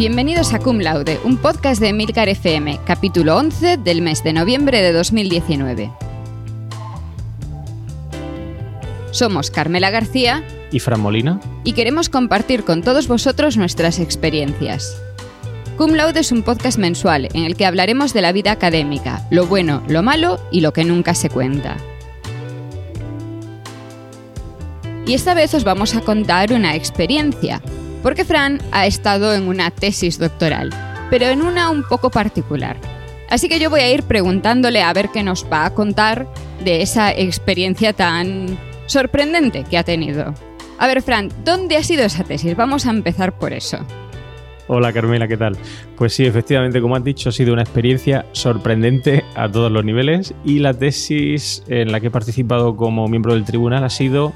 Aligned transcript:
Bienvenidos 0.00 0.54
a 0.54 0.58
Cum 0.60 0.78
Laude, 0.78 1.20
un 1.24 1.36
podcast 1.36 1.78
de 1.78 1.92
Milcar 1.92 2.30
FM, 2.30 2.80
capítulo 2.86 3.36
11 3.36 3.76
del 3.76 4.00
mes 4.00 4.24
de 4.24 4.32
noviembre 4.32 4.80
de 4.80 4.94
2019. 4.94 5.92
Somos 9.10 9.50
Carmela 9.50 9.90
García 9.90 10.42
y 10.72 10.80
Fran 10.80 11.00
Molina 11.00 11.38
y 11.64 11.74
queremos 11.74 12.08
compartir 12.08 12.64
con 12.64 12.80
todos 12.80 13.08
vosotros 13.08 13.58
nuestras 13.58 13.98
experiencias. 13.98 14.96
Cum 15.76 15.92
Laude 15.92 16.20
es 16.20 16.32
un 16.32 16.44
podcast 16.44 16.78
mensual 16.78 17.28
en 17.34 17.44
el 17.44 17.54
que 17.54 17.66
hablaremos 17.66 18.14
de 18.14 18.22
la 18.22 18.32
vida 18.32 18.52
académica, 18.52 19.28
lo 19.30 19.44
bueno, 19.44 19.82
lo 19.86 20.02
malo 20.02 20.40
y 20.50 20.62
lo 20.62 20.72
que 20.72 20.84
nunca 20.86 21.14
se 21.14 21.28
cuenta. 21.28 21.76
Y 25.06 25.12
esta 25.12 25.34
vez 25.34 25.52
os 25.52 25.64
vamos 25.64 25.94
a 25.94 26.00
contar 26.00 26.54
una 26.54 26.74
experiencia, 26.74 27.60
porque 28.02 28.24
Fran 28.24 28.60
ha 28.72 28.86
estado 28.86 29.34
en 29.34 29.48
una 29.48 29.70
tesis 29.70 30.18
doctoral, 30.18 30.70
pero 31.10 31.26
en 31.26 31.42
una 31.42 31.70
un 31.70 31.82
poco 31.82 32.10
particular. 32.10 32.76
Así 33.28 33.48
que 33.48 33.60
yo 33.60 33.70
voy 33.70 33.80
a 33.80 33.92
ir 33.92 34.02
preguntándole 34.02 34.82
a 34.82 34.92
ver 34.92 35.10
qué 35.10 35.22
nos 35.22 35.46
va 35.50 35.64
a 35.64 35.74
contar 35.74 36.26
de 36.64 36.82
esa 36.82 37.12
experiencia 37.12 37.92
tan 37.92 38.58
sorprendente 38.86 39.64
que 39.64 39.78
ha 39.78 39.84
tenido. 39.84 40.34
A 40.78 40.86
ver, 40.86 41.02
Fran, 41.02 41.28
¿dónde 41.44 41.76
ha 41.76 41.82
sido 41.84 42.04
esa 42.04 42.24
tesis? 42.24 42.56
Vamos 42.56 42.86
a 42.86 42.90
empezar 42.90 43.38
por 43.38 43.52
eso. 43.52 43.78
Hola 44.72 44.92
Carmela, 44.92 45.26
¿qué 45.26 45.36
tal? 45.36 45.56
Pues 45.96 46.14
sí, 46.14 46.24
efectivamente, 46.24 46.80
como 46.80 46.94
has 46.94 47.02
dicho, 47.02 47.28
ha 47.28 47.32
sido 47.32 47.52
una 47.52 47.62
experiencia 47.62 48.24
sorprendente 48.32 49.24
a 49.34 49.48
todos 49.48 49.70
los 49.70 49.84
niveles 49.84 50.32
y 50.44 50.60
la 50.60 50.74
tesis 50.74 51.64
en 51.66 51.90
la 51.90 51.98
que 51.98 52.06
he 52.06 52.10
participado 52.10 52.76
como 52.76 53.08
miembro 53.08 53.34
del 53.34 53.44
tribunal 53.44 53.82
ha 53.82 53.90
sido 53.90 54.32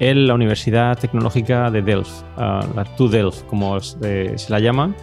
en 0.00 0.26
la 0.26 0.34
Universidad 0.34 0.98
Tecnológica 0.98 1.70
de 1.70 1.82
Delft, 1.82 2.22
la 2.36 2.84
TU 2.96 3.08
Delft, 3.08 3.44
como 3.46 3.80
se 3.80 4.36
la 4.48 4.60
llama, 4.60 4.94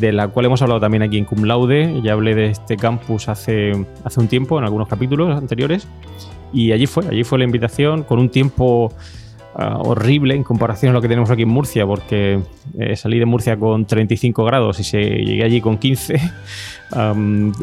de 0.00 0.12
la 0.12 0.28
cual 0.28 0.46
hemos 0.46 0.62
hablado 0.62 0.80
también 0.80 1.02
aquí 1.02 1.18
en 1.18 1.24
Cum 1.24 1.44
Laude. 1.44 2.00
Ya 2.02 2.12
hablé 2.12 2.34
de 2.34 2.46
este 2.46 2.76
campus 2.76 3.28
hace, 3.28 3.72
hace 4.04 4.20
un 4.20 4.28
tiempo, 4.28 4.58
en 4.58 4.64
algunos 4.64 4.88
capítulos 4.88 5.36
anteriores, 5.36 5.86
y 6.52 6.72
allí 6.72 6.86
fue, 6.86 7.06
allí 7.06 7.22
fue 7.22 7.38
la 7.38 7.44
invitación 7.44 8.02
con 8.02 8.18
un 8.18 8.28
tiempo 8.28 8.92
ah, 9.54 9.78
horrible 9.78 10.34
en 10.34 10.42
comparación 10.42 10.90
a 10.90 10.94
lo 10.94 11.02
que 11.02 11.08
tenemos 11.08 11.30
aquí 11.30 11.42
en 11.42 11.50
Murcia, 11.50 11.86
porque 11.86 12.40
eh, 12.78 12.96
salí 12.96 13.18
de 13.18 13.26
Murcia 13.26 13.56
con 13.56 13.86
35 13.86 14.44
grados 14.44 14.80
y 14.80 14.84
se, 14.84 15.00
llegué 15.00 15.44
allí 15.44 15.60
con 15.60 15.78
15, 15.78 16.20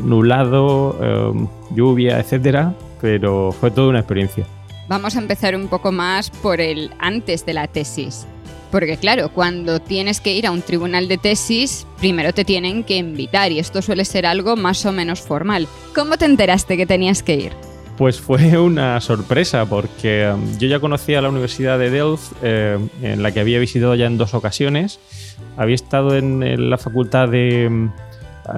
nublado, 0.03 1.49
lluvia, 1.75 2.19
etcétera, 2.19 2.73
pero 3.01 3.51
fue 3.51 3.71
toda 3.71 3.89
una 3.89 3.99
experiencia. 3.99 4.45
Vamos 4.87 5.17
a 5.17 5.19
empezar 5.19 5.55
un 5.55 5.67
poco 5.67 5.91
más 5.91 6.29
por 6.29 6.61
el 6.61 6.91
antes 6.99 7.45
de 7.45 7.53
la 7.53 7.67
tesis. 7.67 8.25
Porque 8.71 8.97
claro, 8.97 9.29
cuando 9.29 9.79
tienes 9.79 10.21
que 10.21 10.33
ir 10.33 10.47
a 10.47 10.51
un 10.51 10.61
tribunal 10.61 11.07
de 11.07 11.17
tesis, 11.17 11.85
primero 11.99 12.33
te 12.33 12.45
tienen 12.45 12.83
que 12.83 12.97
invitar 12.97 13.51
y 13.51 13.59
esto 13.59 13.81
suele 13.81 14.05
ser 14.05 14.25
algo 14.25 14.55
más 14.55 14.85
o 14.85 14.91
menos 14.91 15.21
formal. 15.21 15.67
¿Cómo 15.95 16.17
te 16.17 16.25
enteraste 16.25 16.77
que 16.77 16.85
tenías 16.85 17.23
que 17.23 17.35
ir? 17.35 17.51
Pues 17.97 18.19
fue 18.19 18.57
una 18.59 18.99
sorpresa 19.01 19.65
porque 19.65 20.29
um, 20.33 20.57
yo 20.57 20.67
ya 20.67 20.79
conocía 20.79 21.21
la 21.21 21.29
Universidad 21.29 21.79
de 21.79 21.89
Delft, 21.89 22.33
eh, 22.43 22.77
en 23.01 23.23
la 23.23 23.31
que 23.31 23.39
había 23.39 23.59
visitado 23.59 23.95
ya 23.95 24.05
en 24.05 24.17
dos 24.17 24.33
ocasiones. 24.33 24.99
Había 25.57 25.75
estado 25.75 26.15
en 26.15 26.69
la 26.69 26.77
Facultad 26.77 27.29
de 27.29 27.67
um, 27.67 27.91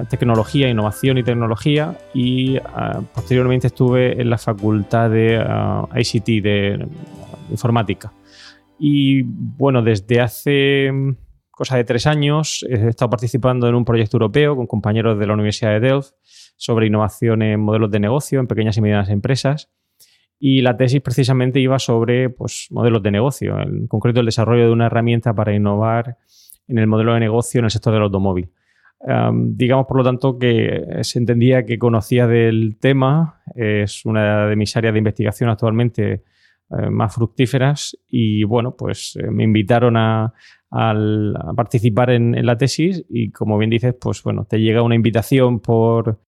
Tecnología, 0.08 0.68
Innovación 0.68 1.18
y 1.18 1.22
Tecnología 1.22 1.96
y 2.14 2.58
uh, 2.58 3.02
posteriormente 3.14 3.68
estuve 3.68 4.20
en 4.20 4.30
la 4.30 4.38
Facultad 4.38 5.10
de 5.10 5.38
uh, 5.38 5.88
ICT, 5.98 6.26
de 6.42 6.88
Informática. 7.50 8.12
Y 8.78 9.22
bueno, 9.22 9.82
desde 9.82 10.20
hace 10.20 10.90
um, 10.90 11.16
cosa 11.50 11.76
de 11.76 11.84
tres 11.84 12.06
años 12.06 12.64
he 12.68 12.88
estado 12.88 13.10
participando 13.10 13.68
en 13.68 13.74
un 13.74 13.84
proyecto 13.84 14.16
europeo 14.16 14.56
con 14.56 14.66
compañeros 14.66 15.18
de 15.18 15.26
la 15.26 15.34
Universidad 15.34 15.72
de 15.72 15.80
Delft 15.80 16.12
sobre 16.56 16.86
innovación 16.86 17.42
en 17.42 17.60
modelos 17.60 17.90
de 17.90 18.00
negocio 18.00 18.40
en 18.40 18.46
pequeñas 18.46 18.76
y 18.76 18.80
medianas 18.80 19.10
empresas. 19.10 19.70
Y 20.38 20.62
la 20.62 20.78
tesis 20.78 21.02
precisamente 21.02 21.60
iba 21.60 21.78
sobre 21.78 22.30
pues, 22.30 22.68
modelos 22.70 23.02
de 23.02 23.10
negocio, 23.10 23.60
en 23.60 23.86
concreto 23.88 24.20
el 24.20 24.26
desarrollo 24.26 24.64
de 24.64 24.72
una 24.72 24.86
herramienta 24.86 25.34
para 25.34 25.54
innovar 25.54 26.16
en 26.66 26.78
el 26.78 26.86
modelo 26.86 27.12
de 27.12 27.20
negocio 27.20 27.58
en 27.58 27.66
el 27.66 27.70
sector 27.70 27.92
del 27.92 28.04
automóvil. 28.04 28.50
Digamos, 29.02 29.86
por 29.86 29.96
lo 29.96 30.04
tanto, 30.04 30.38
que 30.38 30.98
se 31.02 31.18
entendía 31.18 31.64
que 31.64 31.78
conocía 31.78 32.26
del 32.26 32.76
tema, 32.78 33.42
es 33.54 34.04
una 34.04 34.46
de 34.46 34.56
mis 34.56 34.76
áreas 34.76 34.92
de 34.92 34.98
investigación 34.98 35.48
actualmente 35.48 36.22
eh, 36.72 36.88
más 36.88 37.14
fructíferas 37.14 37.98
y 38.08 38.44
bueno, 38.44 38.76
pues 38.76 39.16
eh, 39.16 39.28
me 39.28 39.42
invitaron 39.42 39.96
a, 39.96 40.32
participar 41.56 42.10
en, 42.10 42.36
en, 42.36 42.46
la 42.46 42.56
tesis 42.56 43.04
y 43.08 43.32
como 43.32 43.58
bien 43.58 43.70
dices, 43.70 43.92
pues 44.00 44.22
bueno, 44.22 44.44
te 44.44 44.60
llega 44.60 44.82
una 44.82 44.94
invitación 44.94 45.58
por, 45.58 46.20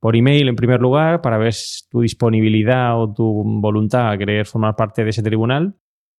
por 0.00 0.16
email 0.16 0.48
en 0.48 0.56
primer 0.56 0.80
lugar 0.80 1.20
para 1.20 1.36
ver 1.36 1.54
tu 1.90 2.00
disponibilidad 2.00 2.98
o 2.98 3.12
tu 3.12 3.44
voluntad 3.44 4.10
a 4.10 4.16
querer 4.16 4.46
formar 4.46 4.74
parte 4.74 5.04
de 5.04 5.10
ese 5.10 5.22
tribunal. 5.22 5.76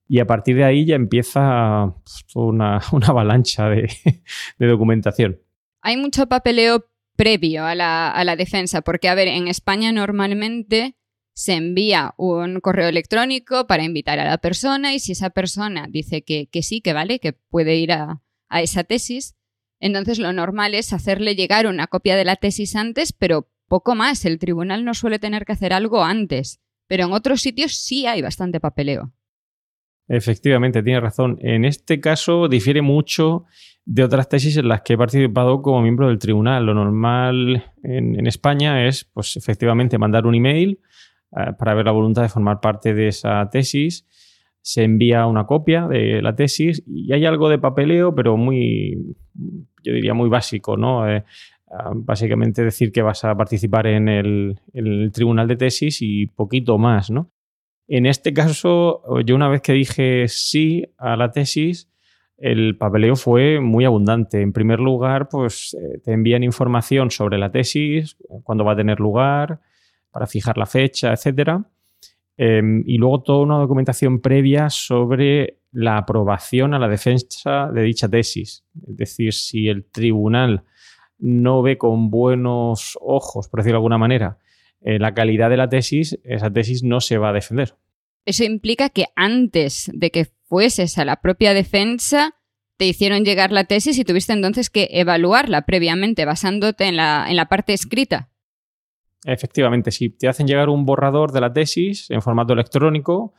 Y 0.08 0.20
a 0.20 0.28
partir 0.28 0.58
de 0.58 0.64
ahí 0.64 0.86
ya 0.86 0.96
empieza 0.96 1.96
pues, 2.04 2.26
una, 2.36 2.78
avalancha 3.08 3.68
de, 3.70 3.90
documentación. 4.60 5.40
Hay 5.81 5.97
mucho 5.97 6.28
papeleo 6.28 6.88
previo 7.16 7.66
a 7.66 7.75
la, 7.75 8.36
defensa, 8.38 8.81
porque, 8.81 9.09
a 9.09 9.16
ver, 9.16 9.28
en 9.28 9.47
España 9.47 9.92
normalmente 9.92 10.96
se 11.34 11.53
envía 11.53 12.14
un 12.18 12.59
correo 12.62 12.90
electrónico 12.90 13.68
para 13.68 13.84
invitar 13.84 14.19
a 14.19 14.25
la 14.25 14.38
persona 14.38 14.94
y 14.94 15.00
si 15.00 15.14
esa 15.14 15.30
persona 15.30 15.88
dice 15.90 16.24
que, 16.24 16.50
sí, 16.62 16.81
que 16.81 16.94
vale, 16.94 17.19
que 17.19 17.34
puede 17.34 17.78
ir 17.78 17.92
a, 17.92 18.22
a 18.50 18.62
esa 18.62 18.84
tesis, 18.84 19.36
entonces 19.80 20.19
lo 20.19 20.34
normal 20.34 20.75
es 20.75 20.94
hacerle 20.94 21.36
llegar 21.36 21.68
una 21.68 21.88
copia 21.88 22.16
de 22.16 22.25
la 22.25 22.36
tesis 22.36 22.75
antes, 22.75 23.13
pero 23.13 23.50
poco 23.68 23.96
más, 23.96 24.25
el 24.25 24.38
tribunal 24.38 24.84
no 24.84 24.94
suele 24.94 25.18
tener 25.18 25.46
que 25.46 25.53
hacer 25.53 25.74
algo 25.74 26.03
antes, 26.03 26.59
pero 26.88 27.06
en 27.06 27.13
otros 27.13 27.42
sitios 27.42 27.75
sí 27.75 28.06
hay 28.06 28.22
bastante 28.22 28.59
papeleo. 28.59 29.13
Efectivamente, 30.12 30.84
tiene 30.84 31.00
razón. 31.00 31.38
En 31.42 31.66
este 31.66 32.00
caso 32.00 32.48
difiere 32.48 32.82
mucho 32.82 33.46
de 33.86 34.04
otras 34.04 34.30
tesis 34.30 34.58
en 34.58 34.68
las 34.68 34.82
que 34.82 34.94
he 34.94 34.98
participado 34.98 35.62
como 35.62 35.82
miembro 35.82 36.08
del 36.08 36.20
tribunal. 36.20 36.66
Lo 36.66 36.74
normal 36.74 37.64
en, 37.84 38.28
España 38.28 38.88
es, 38.88 39.06
pues, 39.06 39.38
efectivamente, 39.38 39.98
mandar 39.98 40.26
un 40.26 40.36
email 40.36 40.80
eh, 41.38 41.54
para 41.58 41.74
ver 41.74 41.86
la 41.86 41.92
voluntad 41.92 42.24
de 42.24 42.30
formar 42.30 42.60
parte 42.60 42.94
de 42.94 43.08
esa 43.08 43.50
tesis. 43.50 44.06
Se 44.62 44.84
envía 44.84 45.26
una 45.26 45.46
copia 45.46 45.88
de 45.88 46.22
la 46.22 46.36
tesis 46.36 46.84
y 46.86 47.14
hay 47.14 47.26
algo 47.26 47.50
de 47.50 47.58
papeleo, 47.58 48.14
pero 48.14 48.38
muy, 48.38 49.16
yo 49.84 49.94
diría, 49.94 50.14
muy 50.14 50.30
básico, 50.30 50.78
¿no? 50.78 51.10
Eh, 51.10 51.24
Ah, 51.74 51.92
básicamente 51.96 52.66
decir 52.66 52.92
que 52.92 53.02
vas 53.02 53.24
a 53.24 53.34
participar 53.34 53.88
en 53.88 54.10
el, 54.10 54.60
tribunal 55.14 55.48
de 55.48 55.56
tesis 55.56 56.02
y 56.02 56.28
poquito 56.28 56.78
más, 56.78 57.10
¿no? 57.10 57.32
En 57.94 58.06
este 58.06 58.34
caso, 58.34 59.03
yo 59.25 59.35
una 59.35 59.50
vez 59.50 59.62
que 59.62 59.74
dije 59.74 60.29
sí 60.29 60.85
a 60.97 61.18
la 61.18 61.29
tesis, 61.29 61.90
el 62.38 62.78
papeleo 62.78 63.18
fue 63.18 63.59
muy 63.59 63.84
abundante. 63.84 64.40
En 64.41 64.53
primer 64.53 64.79
lugar, 64.79 65.28
pues 65.28 65.74
eh, 65.74 66.00
te 66.01 66.13
envían 66.13 66.41
información 66.41 67.12
sobre 67.12 67.38
la 67.38 67.51
tesis, 67.51 68.16
cuándo 68.44 68.63
va 68.63 68.72
a 68.72 68.75
tener 68.78 69.01
lugar, 69.01 69.59
para 70.09 70.25
fijar 70.25 70.57
la 70.57 70.68
fecha, 70.68 71.12
etc. 71.12 71.66
Em, 72.38 72.81
y 72.88 72.97
luego 72.97 73.24
toda 73.24 73.44
una 73.44 73.57
documentación 73.57 74.22
previa 74.22 74.69
sobre 74.69 75.57
la 75.74 75.97
aprobación 75.97 76.74
a 76.74 76.80
la 76.80 76.88
defensa 76.88 77.69
de 77.74 77.81
dicha 77.81 78.07
tesis. 78.07 78.63
Es 78.88 78.96
decir, 78.96 79.34
si 79.34 79.68
el 79.68 79.84
tribunal 79.84 80.63
no 81.19 81.62
ve 81.62 81.78
con 81.78 82.09
buenos 82.09 82.97
ojos, 83.01 83.50
por 83.50 83.59
decirlo 83.59 83.75
de 83.75 83.80
alguna 83.80 83.97
manera, 83.97 84.38
eh, 84.81 85.00
la 85.00 85.14
calidad 85.14 85.50
de 85.50 85.58
la 85.58 85.69
tesis, 85.69 86.19
esa 86.24 86.52
tesis 86.52 86.84
no 86.84 87.00
se 87.02 87.18
va 87.18 87.30
a 87.30 87.34
defender. 87.34 87.75
Eso 88.25 88.44
implica 88.44 88.90
que 88.90 89.06
antes 89.16 89.90
de 89.94 90.12
que 90.12 90.25
fueses 90.44 90.97
a 90.97 91.06
la 91.06 91.22
propia 91.22 91.53
defensa, 91.53 92.36
te 92.78 92.86
hicieron 92.88 93.24
llegar 93.24 93.51
la 93.51 93.66
tesis 93.66 93.98
y 94.00 94.04
tuviste 94.04 94.33
entonces 94.33 94.69
que 94.69 94.88
evaluarla 94.92 95.68
previamente 95.68 96.25
basándote 96.25 96.86
en 96.86 96.95
la, 96.95 97.28
en 97.30 97.36
la 97.36 97.45
parte 97.45 97.74
escrita. 97.74 98.31
Efectivamente, 99.24 99.92
sí. 99.92 100.10
Te 100.10 100.28
hacen 100.28 100.48
llegar 100.48 100.69
un 100.69 100.86
borrador 100.86 101.31
de 101.31 101.42
la 101.42 101.54
tesis 101.54 102.10
en 102.10 102.22
formato 102.22 102.54
electrónico 102.54 103.33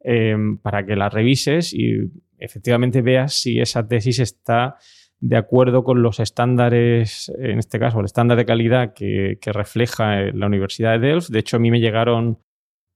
em, 0.00 0.56
para 0.58 0.86
que 0.86 0.96
la 0.96 1.10
revises 1.10 1.74
y 1.74 2.10
efectivamente 2.38 3.02
veas 3.02 3.34
si 3.34 3.60
esa 3.60 3.86
tesis 3.86 4.18
está 4.18 4.76
de 5.20 5.36
acuerdo 5.36 5.82
con 5.82 6.02
los 6.02 6.20
estándares, 6.20 7.32
en 7.38 7.58
este 7.58 7.78
caso, 7.78 8.00
el 8.00 8.04
estándar 8.04 8.36
de 8.36 8.44
calidad 8.44 8.92
que, 8.92 9.38
refleja 9.46 10.20
la 10.32 10.46
Universidad 10.46 10.92
de 10.98 11.06
Delft. 11.06 11.30
De 11.30 11.38
hecho, 11.38 11.56
a 11.56 11.60
mí 11.60 11.70
me 11.70 11.80
llegaron 11.80 12.38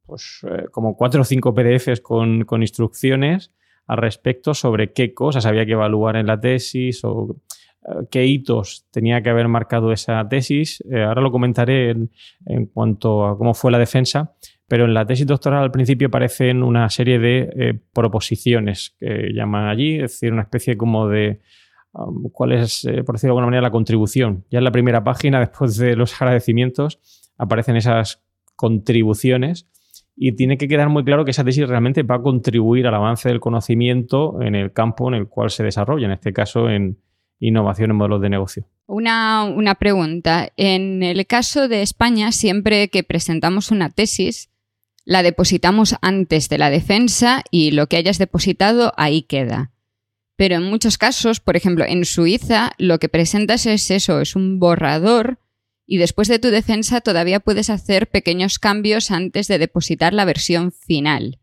pues, 0.07 0.41
eh, 0.45 0.67
como 0.71 0.97
cuatro 0.97 1.23
o 1.23 1.25
cinco 1.25 1.55
PDFs 1.55 2.01
con, 2.01 2.45
instrucciones 2.61 3.53
al 3.87 3.99
respecto 3.99 4.55
sobre 4.55 4.93
qué 4.93 5.15
cosas 5.15 5.47
había 5.47 5.67
que 5.67 5.73
evaluar 5.73 6.17
en 6.17 6.27
la 6.27 6.39
tesis 6.39 7.03
o 7.05 7.41
eh, 7.83 8.07
qué 8.11 8.27
hitos 8.27 8.87
tenía 8.91 9.23
que 9.23 9.31
haber 9.31 9.49
marcado 9.49 9.91
esa 9.91 10.29
tesis. 10.29 10.85
Eh, 10.93 11.03
ahora 11.03 11.23
lo 11.23 11.33
comentaré 11.33 11.91
en, 11.91 12.11
en, 12.47 12.67
cuanto 12.67 13.27
a 13.27 13.39
cómo 13.39 13.55
fue 13.55 13.73
la 13.73 13.79
defensa, 13.79 14.35
pero 14.69 14.85
en 14.85 14.95
la 14.95 15.07
tesis 15.07 15.27
doctoral 15.27 15.63
al 15.63 15.73
principio 15.73 16.09
aparecen 16.09 16.63
una 16.63 16.89
serie 16.91 17.19
de 17.19 17.81
proposiciones 17.93 18.95
que 19.01 19.33
llaman 19.33 19.69
allí, 19.69 19.97
es 19.97 20.13
decir, 20.13 20.33
una 20.33 20.43
especie 20.43 20.77
como 20.77 21.09
de 21.09 21.41
cuál 22.33 22.53
es, 22.53 22.85
eh, 22.85 23.03
por 23.05 23.17
decirlo 23.17 23.35
de 23.35 23.39
alguna 23.39 23.47
manera, 23.47 23.63
la 23.63 23.71
contribución. 23.71 24.45
Ya 24.51 24.59
en 24.59 24.65
la 24.65 24.73
primera 24.73 25.03
página, 25.05 25.41
después 25.41 25.77
de 25.77 25.97
los 25.97 26.21
agradecimientos, 26.21 27.01
aparecen 27.37 27.77
esas 27.77 28.23
contribuciones 28.57 29.67
y 30.17 30.33
tiene 30.33 30.59
que 30.59 30.69
quedar 30.69 30.89
muy 30.91 31.05
claro 31.05 31.25
que 31.25 31.31
esa 31.31 31.45
tesis 31.45 31.67
realmente 31.67 32.03
va 32.03 32.17
a 32.17 32.23
contribuir 32.23 32.87
al 32.87 32.95
avance 32.95 33.29
del 33.29 33.41
conocimiento 33.41 34.43
en 34.43 34.55
el 34.55 34.73
campo 34.73 35.09
en 35.09 35.15
el 35.15 35.29
cual 35.29 35.51
se 35.51 35.63
desarrolla, 35.63 36.07
en 36.07 36.13
este 36.13 36.33
caso 36.33 36.69
en 36.69 36.99
innovación 37.39 37.91
en 37.91 37.97
modelos 37.97 38.21
de 38.21 38.29
negocio. 38.29 38.67
Una, 38.87 39.45
una 39.45 39.77
pregunta. 39.77 40.51
En 40.57 41.03
el 41.03 41.27
caso 41.27 41.69
de 41.69 41.81
España, 41.81 42.33
siempre 42.33 42.89
que 42.89 43.03
presentamos 43.03 43.71
una 43.71 43.89
tesis, 43.89 44.51
la 45.07 45.23
depositamos 45.23 45.97
antes 46.03 46.49
de 46.49 46.59
la 46.59 46.71
defensa 46.71 47.43
y 47.51 47.71
lo 47.71 47.87
que 47.87 47.97
hayas 47.97 48.19
depositado 48.19 48.93
ahí 48.97 49.23
queda. 49.23 49.70
Pero 50.41 50.55
en 50.55 50.63
muchos 50.63 50.97
casos, 50.97 51.39
por 51.39 51.55
ejemplo, 51.55 51.85
en 51.87 52.07
Suiza, 52.07 52.73
lo 52.79 52.99
que 52.99 53.11
presentas 53.11 53.67
es 53.67 53.91
eso, 53.91 54.23
es 54.23 54.35
un 54.35 54.59
borrador 54.59 55.39
y 55.87 55.99
después 55.99 56.29
de 56.29 56.39
tu 56.39 56.49
defensa 56.49 57.03
todavía 57.03 57.41
puedes 57.41 57.69
hacer 57.69 58.07
pequeños 58.07 58.59
cambios 58.59 59.11
antes 59.11 59.49
de 59.49 59.59
depositar 59.59 60.15
la 60.15 60.25
versión 60.25 60.73
final. 60.73 61.41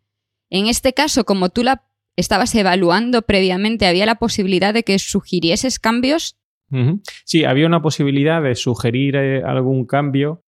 En 0.49 0.65
este 0.65 0.94
caso, 0.94 1.25
como 1.25 1.49
tú 1.49 1.63
la 1.63 1.83
estabas 2.15 2.55
evaluando 2.55 3.21
previamente, 3.21 3.85
¿había 3.85 4.07
la 4.07 4.15
posibilidad 4.15 4.73
de 4.73 4.81
que 4.81 4.97
sugirieses 4.97 5.77
cambios? 5.77 6.35
Sí, 7.23 7.44
había 7.44 7.67
una 7.67 7.83
posibilidad 7.83 8.41
de 8.41 8.55
sugerir 8.55 9.15
eh, 9.15 9.44
algún 9.44 9.85
cambio 9.85 10.44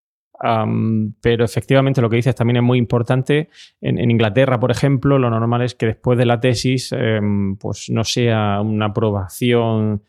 pero 1.20 1.44
efectivamente 1.44 2.00
lo 2.00 2.08
que 2.08 2.16
dices 2.16 2.34
también 2.34 2.56
es 2.56 2.62
muy 2.62 2.78
importante. 2.78 3.50
En, 3.80 4.10
Inglaterra, 4.10 4.58
por 4.58 4.70
ejemplo, 4.70 5.18
lo 5.18 5.28
normal 5.28 5.62
es 5.62 5.74
que 5.74 5.86
después 5.86 6.18
de 6.18 6.26
la 6.26 6.40
tesis 6.40 6.92
em, 6.92 7.56
pues 7.56 7.90
no 7.90 8.04
sea 8.04 8.60
una 8.62 8.86
aprobación 8.86 10.02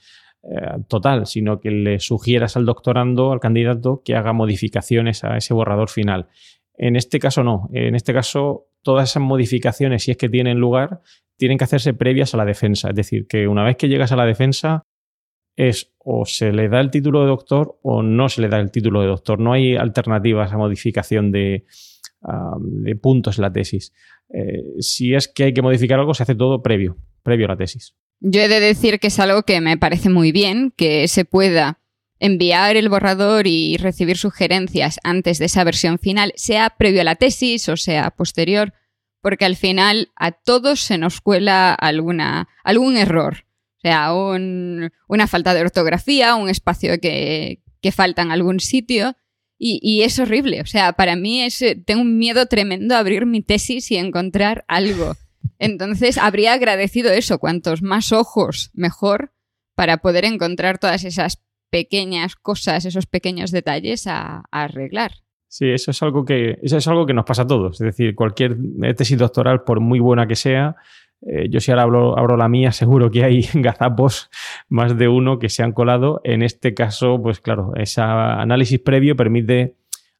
eh, 0.43 0.79
total, 0.87 1.27
sino 1.27 1.59
que 1.59 1.71
le 1.71 1.99
sugieras 1.99 2.55
al 2.55 2.65
doctorando, 2.65 3.33
al 3.33 3.39
candidato, 3.39 4.01
que 4.05 4.15
haga 4.15 4.31
modificaciones 4.31 5.23
a 5.23 5.37
ese 5.37 5.53
borrador 5.53 5.89
final. 5.89 6.29
En 6.77 6.95
este 6.95 7.19
caso 7.19 7.43
no. 7.43 7.69
En 7.73 7.95
este 7.95 8.13
caso, 8.13 8.67
todas 8.81 9.09
esas 9.09 9.21
modificaciones, 9.21 10.03
si 10.03 10.11
es 10.11 10.17
que 10.17 10.29
tienen 10.29 10.59
lugar, 10.59 11.01
tienen 11.37 11.57
que 11.57 11.65
hacerse 11.65 11.93
previas 11.93 12.33
a 12.33 12.37
la 12.37 12.45
defensa. 12.45 12.89
Es 12.89 12.95
decir, 12.95 13.27
que 13.27 13.47
una 13.47 13.63
vez 13.63 13.75
que 13.75 13.89
llegas 13.89 14.11
a 14.13 14.15
la 14.15 14.25
defensa, 14.25 14.83
es 15.55 15.93
o 15.99 16.25
se 16.25 16.51
le 16.51 16.69
da 16.69 16.79
el 16.79 16.91
título 16.91 17.21
de 17.21 17.27
doctor 17.27 17.77
o 17.83 18.01
no 18.01 18.29
se 18.29 18.41
le 18.41 18.49
da 18.49 18.59
el 18.59 18.71
título 18.71 19.01
de 19.01 19.07
doctor. 19.07 19.39
No 19.39 19.53
hay 19.53 19.75
alternativas 19.75 20.51
a 20.51 20.57
modificación 20.57 21.31
de, 21.31 21.65
puntos 23.01 23.37
en 23.37 23.41
la 23.43 23.53
tesis. 23.53 23.93
Eh, 24.33 24.63
si 24.79 25.13
es 25.13 25.27
que 25.27 25.45
hay 25.45 25.53
que 25.53 25.61
modificar 25.61 25.99
algo, 25.99 26.13
se 26.13 26.23
hace 26.23 26.35
todo 26.35 26.61
previo, 26.61 26.97
previo 27.23 27.45
a 27.45 27.49
la 27.49 27.57
tesis. 27.57 27.95
Yo 28.19 28.41
he 28.41 28.47
de 28.47 28.59
decir 28.59 28.99
que 28.99 29.07
es 29.07 29.19
algo 29.19 29.43
que 29.43 29.61
me 29.61 29.77
parece 29.77 30.09
muy 30.09 30.31
bien, 30.31 30.73
que 30.75 31.07
se 31.07 31.25
pueda 31.25 31.79
enviar 32.19 32.77
el 32.77 32.87
borrador 32.87 33.47
y 33.47 33.77
recibir 33.77 34.15
sugerencias 34.15 34.99
antes 35.03 35.39
de 35.39 35.45
esa 35.45 35.63
versión 35.63 35.97
final, 35.97 36.31
sea 36.35 36.69
previo 36.77 37.01
a 37.01 37.03
la 37.03 37.15
tesis 37.15 37.67
o 37.67 37.77
sea 37.77 38.11
posterior, 38.11 38.73
porque 39.21 39.45
al 39.45 39.55
final 39.55 40.11
a 40.15 40.31
todos 40.31 40.81
se 40.81 40.99
nos 40.99 41.19
cuela 41.19 41.73
alguna, 41.73 42.47
algún 42.63 42.95
error. 42.95 43.45
O 43.83 43.87
sea, 43.87 44.13
una 44.13 45.27
falta 45.27 45.55
de 45.55 45.61
ortografía, 45.61 46.35
un 46.35 46.49
espacio 46.49 46.99
que, 46.99 47.61
falta 47.91 48.21
en 48.21 48.31
algún 48.31 48.59
sitio. 48.59 49.15
Y, 49.57 50.01
es 50.03 50.19
horrible. 50.19 50.61
O 50.61 50.65
sea, 50.65 50.93
para 50.93 51.15
mí 51.15 51.41
es, 51.41 51.63
tengo 51.85 52.01
un 52.01 52.17
miedo 52.17 52.45
tremendo 52.45 52.95
a 52.95 52.99
abrir 52.99 53.25
mi 53.25 53.41
tesis 53.41 53.89
y 53.91 53.97
encontrar 53.97 54.65
algo. 54.67 55.15
Entonces, 55.57 56.17
habría 56.17 56.53
agradecido 56.53 57.11
eso. 57.11 57.39
Cuantos 57.39 57.81
más 57.81 58.11
ojos, 58.11 58.69
mejor, 58.73 59.33
para 59.75 59.97
poder 59.97 60.25
encontrar 60.25 60.77
todas 60.77 61.03
esas 61.03 61.43
pequeñas 61.71 62.35
cosas, 62.35 62.85
esos 62.85 63.07
pequeños 63.07 63.51
detalles 63.51 64.05
a, 64.05 64.43
a 64.51 64.63
arreglar. 64.63 65.11
Sí, 65.47 65.69
eso 65.69 65.91
es 65.91 66.01
algo 66.01 66.23
que 66.23 66.59
eso 66.61 66.77
es 66.77 66.87
algo 66.87 67.05
que 67.05 67.13
nos 67.13 67.25
pasa 67.25 67.41
a 67.41 67.47
todos. 67.47 67.81
Es 67.81 67.85
decir, 67.85 68.15
cualquier 68.15 68.55
tesis 68.95 69.17
doctoral, 69.17 69.63
por 69.63 69.81
muy 69.81 69.99
buena 69.99 70.25
que 70.25 70.37
sea, 70.37 70.77
eh, 71.21 71.47
yo 71.49 71.59
si 71.59 71.71
ahora 71.71 71.83
abro, 71.83 72.37
la 72.37 72.47
mía, 72.47 72.71
seguro 72.71 73.11
que 73.11 73.23
hay 73.23 73.47
gazapos 73.53 74.29
más 74.69 74.97
de 74.97 75.07
uno 75.07 75.39
que 75.39 75.49
se 75.49 75.63
han 75.63 75.71
colado. 75.71 76.21
En 76.23 76.41
este 76.41 76.73
caso, 76.73 77.21
pues 77.21 77.39
claro, 77.39 77.73
ese 77.75 78.01
análisis 78.01 78.79
previo 78.79 79.15
permite 79.15 79.75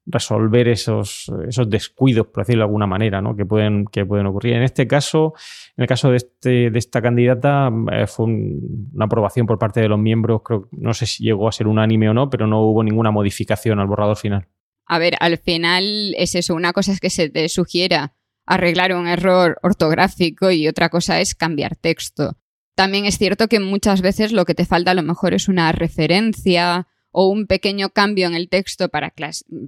resolver 0.05 0.67
esos, 0.67 1.31
esos 1.47 1.69
descuidos, 1.69 2.27
por 2.27 2.43
decirlo 2.43 2.61
de 2.61 2.65
alguna 2.65 2.87
manera, 2.87 3.21
¿no? 3.21 3.35
que, 3.35 3.45
pueden, 3.45 3.85
que 3.85 4.03
pueden 4.03 4.25
ocurrir. 4.25 4.55
En 4.55 4.63
este 4.63 4.87
caso, 4.87 5.33
en 5.77 5.83
el 5.83 5.87
caso 5.87 6.09
de, 6.09 6.17
este, 6.17 6.71
de 6.71 6.79
esta 6.79 7.01
candidata, 7.01 7.71
eh, 7.91 8.07
fue 8.07 8.25
una 8.25 9.05
aprobación 9.05 9.45
por 9.45 9.59
parte 9.59 9.79
de 9.79 9.87
los 9.87 9.99
miembros, 9.99 10.41
creo, 10.43 10.67
no 10.71 10.93
sé 10.95 11.05
si 11.05 11.23
llegó 11.23 11.47
a 11.47 11.51
ser 11.51 11.67
unánime 11.67 12.09
o 12.09 12.13
no, 12.15 12.31
pero 12.31 12.47
no 12.47 12.61
hubo 12.61 12.83
ninguna 12.83 13.11
modificación 13.11 13.79
al 13.79 13.87
borrador 13.87 14.17
final. 14.17 14.47
A 14.87 14.97
ver, 14.97 15.15
al 15.19 15.37
final 15.37 16.15
es 16.17 16.33
eso, 16.33 16.55
una 16.55 16.73
cosa 16.73 16.91
es 16.91 16.99
que 16.99 17.11
se 17.11 17.29
te 17.29 17.47
sugiera 17.47 18.15
arreglar 18.51 18.93
un 18.93 19.07
error 19.07 19.57
ortográfico 19.63 20.51
y 20.51 20.67
otra 20.67 20.89
cosa 20.89 21.21
es 21.21 21.35
cambiar 21.35 21.77
texto. 21.77 22.37
También 22.75 23.05
es 23.05 23.17
cierto 23.17 23.47
que 23.47 23.61
muchas 23.61 24.01
veces 24.01 24.33
lo 24.33 24.43
que 24.43 24.55
te 24.55 24.65
falta 24.65 24.91
a 24.91 24.93
lo 24.93 25.03
mejor 25.03 25.33
es 25.33 25.47
una 25.47 25.71
referencia 25.71 26.87
o 27.11 27.29
un 27.29 27.47
pequeño 27.47 27.91
cambio 27.91 28.27
en 28.27 28.33
el 28.33 28.49
texto 28.49 28.89
para, 28.89 29.13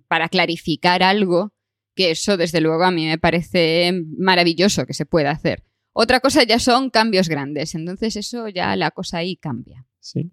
para 0.10 0.28
clarificar 0.28 1.02
algo, 1.02 1.54
que 1.96 2.12
eso 2.12 2.36
desde 2.36 2.60
luego 2.60 2.84
a 2.84 2.92
mí 2.92 3.06
me 3.06 3.18
parece 3.18 4.04
maravilloso 4.18 4.86
que 4.86 4.94
se 4.94 5.06
pueda 5.06 5.32
hacer. 5.32 5.64
Otra 5.94 6.20
cosa 6.20 6.44
ya 6.44 6.60
son 6.60 6.90
cambios 6.90 7.30
grandes, 7.30 7.76
entonces 7.76 8.18
eso 8.18 8.50
ya 8.50 8.76
la 8.76 8.92
cosa 8.92 9.20
ahí 9.20 9.38
cambia. 9.38 9.86
Sí. 10.02 10.30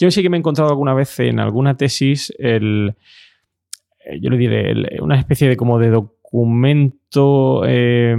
Yo 0.00 0.10
sí 0.10 0.22
que 0.22 0.28
me 0.28 0.36
he 0.36 0.40
encontrado 0.40 0.70
alguna 0.70 0.94
vez 0.94 1.20
en 1.20 1.38
alguna 1.38 1.76
tesis 1.76 2.32
el, 2.38 2.96
eh, 4.04 4.18
yo 4.20 4.30
le 4.30 4.38
diré, 4.38 5.00
una 5.00 5.20
especie 5.20 5.48
de 5.48 5.56
como 5.56 5.78
de 5.78 6.02
documento 6.32 7.62
eh, 7.66 8.16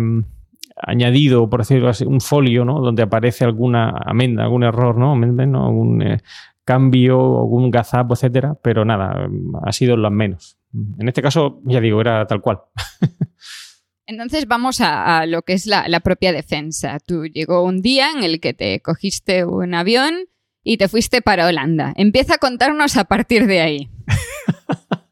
añadido, 0.78 1.50
por 1.50 1.62
decirlo 1.62 1.90
así, 1.90 2.06
un 2.06 2.22
folio, 2.22 2.64
¿no? 2.64 2.80
Donde 2.80 3.04
aparece 3.04 3.44
alguna 3.44 3.90
amenda, 4.06 4.44
algún 4.44 4.64
error, 4.64 4.98
¿no? 4.98 5.14
algún 5.14 6.02
eh, 6.02 6.22
cambio, 6.64 7.40
algún 7.40 7.72
gazapo, 7.72 8.14
etcétera, 8.14 8.56
pero 8.62 8.86
nada, 8.86 9.28
ha 9.64 9.72
sido 9.72 9.98
lo 9.98 10.12
menos. 10.12 10.58
En 11.00 11.08
este 11.08 11.22
caso, 11.22 11.60
ya 11.66 11.82
digo, 11.82 12.00
era 12.02 12.26
tal 12.28 12.42
cual. 12.42 12.60
Entonces 14.06 14.48
vamos 14.48 14.80
a, 14.82 15.26
lo 15.26 15.42
que 15.42 15.54
es 15.54 15.66
la, 15.66 15.88
la, 15.88 16.02
propia 16.02 16.34
defensa. 16.34 17.00
Tú 17.00 17.26
llegó 17.26 17.64
un 17.64 17.82
día 17.82 18.12
en 18.12 18.24
el 18.24 18.40
que 18.40 18.54
te 18.54 18.80
cogiste 18.82 19.46
un 19.46 19.74
avión 19.74 20.14
y 20.62 20.78
te 20.78 20.88
fuiste 20.88 21.22
para 21.22 21.48
Holanda. 21.48 21.94
Empieza 21.96 22.36
a 22.36 22.38
contarnos 22.38 22.98
a 22.98 23.06
partir 23.06 23.48
de 23.48 23.62
ahí. 23.62 23.90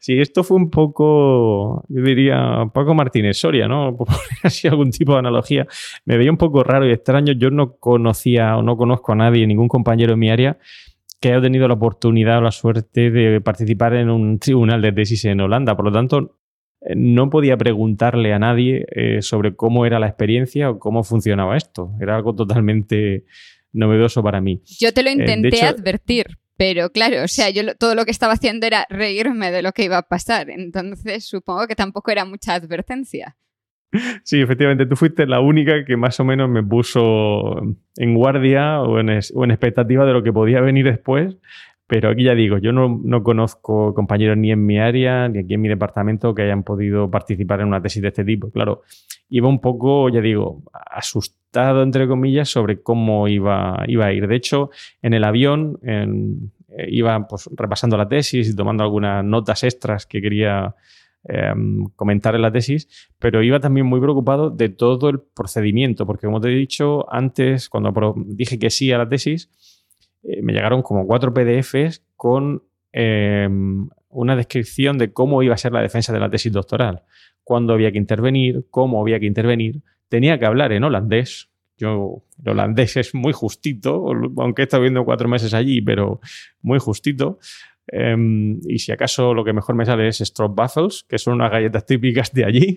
Sí, 0.00 0.20
esto 0.20 0.44
fue 0.44 0.56
un 0.58 0.70
poco, 0.70 1.84
yo 1.88 2.02
diría, 2.02 2.68
Paco 2.72 2.94
Martínez 2.94 3.38
Soria, 3.38 3.66
¿no? 3.68 3.96
Por 3.96 4.08
así 4.42 4.68
algún 4.68 4.90
tipo 4.90 5.12
de 5.12 5.20
analogía. 5.20 5.66
Me 6.04 6.18
veía 6.18 6.30
un 6.30 6.36
poco 6.36 6.62
raro 6.62 6.86
y 6.86 6.92
extraño. 6.92 7.32
Yo 7.32 7.50
no 7.50 7.76
conocía 7.76 8.56
o 8.56 8.62
no 8.62 8.76
conozco 8.76 9.12
a 9.12 9.16
nadie, 9.16 9.46
ningún 9.46 9.68
compañero 9.68 10.12
en 10.12 10.18
mi 10.18 10.30
área, 10.30 10.58
que 11.20 11.32
haya 11.32 11.40
tenido 11.40 11.66
la 11.68 11.74
oportunidad 11.74 12.38
o 12.38 12.42
la 12.42 12.50
suerte 12.50 13.10
de 13.10 13.40
participar 13.40 13.94
en 13.94 14.10
un 14.10 14.38
tribunal 14.38 14.82
de 14.82 14.92
tesis 14.92 15.24
en 15.24 15.40
Holanda. 15.40 15.74
Por 15.74 15.86
lo 15.86 15.92
tanto, 15.92 16.36
eh, 16.82 16.94
no 16.96 17.30
podía 17.30 17.56
preguntarle 17.56 18.32
a 18.34 18.38
nadie 18.38 18.84
eh, 18.90 19.22
sobre 19.22 19.56
cómo 19.56 19.86
era 19.86 19.98
la 19.98 20.06
experiencia 20.06 20.70
o 20.70 20.78
cómo 20.78 21.02
funcionaba 21.02 21.56
esto. 21.56 21.92
Era 22.00 22.16
algo 22.16 22.34
totalmente 22.34 23.24
novedoso 23.72 24.22
para 24.22 24.40
mí. 24.40 24.62
Yo 24.78 24.92
te 24.92 25.02
lo 25.02 25.08
eh, 25.08 25.14
intenté 25.14 25.62
advertir, 25.62 26.26
pero 26.56 26.90
claro, 26.90 27.24
o 27.24 27.28
sea, 27.28 27.50
yo 27.50 27.74
todo 27.76 27.94
lo 27.94 28.04
que 28.04 28.10
estaba 28.10 28.34
haciendo 28.34 28.66
era 28.66 28.86
reírme 28.88 29.50
de 29.50 29.62
lo 29.62 29.72
que 29.72 29.84
iba 29.84 29.98
a 29.98 30.02
pasar. 30.02 30.50
Entonces 30.50 31.24
supongo 31.24 31.66
que 31.66 31.74
tampoco 31.74 32.10
era 32.10 32.24
mucha 32.24 32.54
advertencia. 32.54 33.36
Sí, 34.24 34.40
efectivamente, 34.40 34.86
tú 34.86 34.96
fuiste 34.96 35.26
la 35.26 35.40
única 35.40 35.84
que 35.84 35.96
más 35.96 36.18
o 36.18 36.24
menos 36.24 36.48
me 36.48 36.62
puso 36.62 37.60
en 37.96 38.14
guardia 38.14 38.80
o 38.80 38.98
en, 38.98 39.08
expectativa 39.08 40.04
de 40.04 40.12
lo 40.12 40.22
que 40.22 40.32
podía 40.32 40.60
venir 40.60 40.86
después. 40.86 41.36
Pero 41.86 42.10
aquí 42.10 42.24
ya 42.24 42.34
digo, 42.34 42.58
yo 42.58 42.72
no, 42.72 43.00
no, 43.02 43.22
conozco 43.22 43.92
compañeros 43.92 44.38
ni 44.38 44.50
en 44.50 44.64
mi 44.64 44.78
área 44.78 45.28
ni 45.28 45.40
aquí 45.40 45.54
en 45.54 45.60
mi 45.60 45.68
departamento 45.68 46.34
que 46.34 46.42
hayan 46.42 46.62
podido 46.62 47.10
participar 47.10 47.60
en 47.60 47.68
una 47.68 47.82
tesis 47.82 48.00
de 48.00 48.08
este 48.08 48.24
tipo. 48.24 48.50
Claro, 48.50 48.82
iba 49.28 49.48
un 49.48 49.60
poco, 49.60 50.08
ya 50.08 50.20
digo, 50.22 50.62
asustado, 50.72 51.82
entre 51.82 52.08
comillas, 52.08 52.48
sobre 52.48 52.82
cómo 52.82 53.28
iba, 53.28 53.84
iba 53.86 54.06
a 54.06 54.12
ir. 54.12 54.26
De 54.26 54.36
hecho, 54.36 54.70
en 55.02 55.12
el 55.12 55.24
avión 55.24 55.78
eh, 55.82 56.06
iba 56.88 57.26
pues, 57.28 57.48
repasando 57.54 57.96
la 57.96 58.08
tesis 58.08 58.48
y 58.48 58.56
tomando 58.56 58.82
algunas 58.82 59.24
notas 59.24 59.62
extras 59.62 60.06
que 60.06 60.22
quería 60.22 60.74
em, 61.24 61.84
comentar 61.96 62.34
en 62.34 62.42
la 62.42 62.50
tesis, 62.50 63.10
pero 63.18 63.42
iba 63.42 63.60
también 63.60 63.86
muy 63.86 64.00
preocupado 64.00 64.50
de 64.50 64.70
todo 64.70 65.10
el 65.10 65.20
procedimiento, 65.20 66.06
porque 66.06 66.26
como 66.26 66.40
te 66.40 66.48
he 66.48 66.54
dicho 66.54 67.12
antes, 67.12 67.68
cuando 67.68 68.14
dije 68.26 68.58
que 68.58 68.70
sí 68.70 68.90
a 68.90 68.98
la 68.98 69.08
tesis, 69.08 69.50
eh, 70.24 70.42
me 70.42 70.52
llegaron 70.52 70.82
como 70.82 71.06
cuatro 71.06 71.32
PDFs 71.32 72.02
con 72.16 72.62
em, 72.92 73.88
una 74.08 74.36
descripción 74.36 74.98
de 74.98 75.12
cómo 75.12 75.42
iba 75.42 75.54
a 75.54 75.58
ser 75.58 75.72
la 75.72 75.82
defensa 75.82 76.12
de 76.12 76.20
la 76.20 76.30
tesis 76.30 76.52
doctoral 76.52 77.02
cuándo 77.44 77.74
había 77.74 77.92
que 77.92 77.98
intervenir, 77.98 78.66
cómo 78.70 79.00
había 79.00 79.20
que 79.20 79.26
intervenir. 79.26 79.82
Tenía 80.08 80.38
que 80.38 80.46
hablar 80.46 80.72
en 80.72 80.82
holandés, 80.82 81.50
Yo, 81.76 82.24
el 82.44 82.52
holandés 82.52 82.96
es 82.96 83.14
muy 83.14 83.32
justito, 83.32 84.04
aunque 84.38 84.62
he 84.62 84.64
estado 84.64 84.82
viviendo 84.82 85.04
cuatro 85.04 85.28
meses 85.28 85.54
allí, 85.54 85.80
pero 85.80 86.20
muy 86.62 86.78
justito. 86.78 87.38
Em, 87.88 88.60
y 88.66 88.78
si 88.78 88.92
acaso 88.92 89.34
lo 89.34 89.44
que 89.44 89.52
mejor 89.52 89.74
me 89.74 89.84
sale 89.84 90.08
es 90.08 90.18
Stroopwafels, 90.18 91.04
que 91.08 91.18
son 91.18 91.34
unas 91.34 91.50
galletas 91.50 91.84
típicas 91.84 92.32
de 92.32 92.44
allí, 92.44 92.76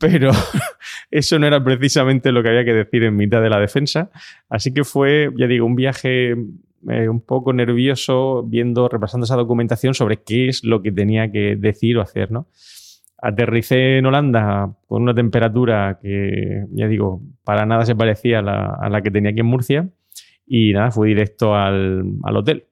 pero 0.00 0.32
eso 1.10 1.38
no 1.38 1.46
era 1.46 1.62
precisamente 1.62 2.32
lo 2.32 2.42
que 2.42 2.48
había 2.48 2.64
que 2.64 2.72
decir 2.72 3.04
en 3.04 3.14
mitad 3.14 3.42
de 3.42 3.50
la 3.50 3.60
defensa. 3.60 4.10
Así 4.48 4.72
que 4.74 4.82
fue, 4.82 5.30
ya 5.36 5.46
digo, 5.46 5.66
un 5.66 5.76
viaje 5.76 6.34
eh, 6.88 7.08
un 7.08 7.20
poco 7.20 7.52
nervioso 7.52 8.42
viendo, 8.42 8.88
repasando 8.88 9.26
esa 9.26 9.36
documentación 9.36 9.92
sobre 9.92 10.22
qué 10.22 10.48
es 10.48 10.64
lo 10.64 10.82
que 10.82 10.90
tenía 10.90 11.30
que 11.30 11.54
decir 11.54 11.98
o 11.98 12.00
hacer, 12.00 12.32
¿no? 12.32 12.48
Aterricé 13.22 13.98
en 13.98 14.06
Holanda 14.06 14.74
con 14.88 15.02
una 15.02 15.14
temperatura 15.14 15.98
que, 16.00 16.64
ya 16.72 16.88
digo, 16.88 17.20
para 17.44 17.66
nada 17.66 17.84
se 17.84 17.94
parecía 17.94 18.38
a 18.38 18.88
la, 18.88 19.02
que 19.02 19.10
tenía 19.10 19.32
aquí 19.32 19.40
en 19.40 19.46
Murcia. 19.46 19.88
Y 20.46 20.72
nada, 20.72 20.90
fui 20.90 21.10
directo 21.10 21.54
al, 21.54 22.14
hotel. 22.34 22.64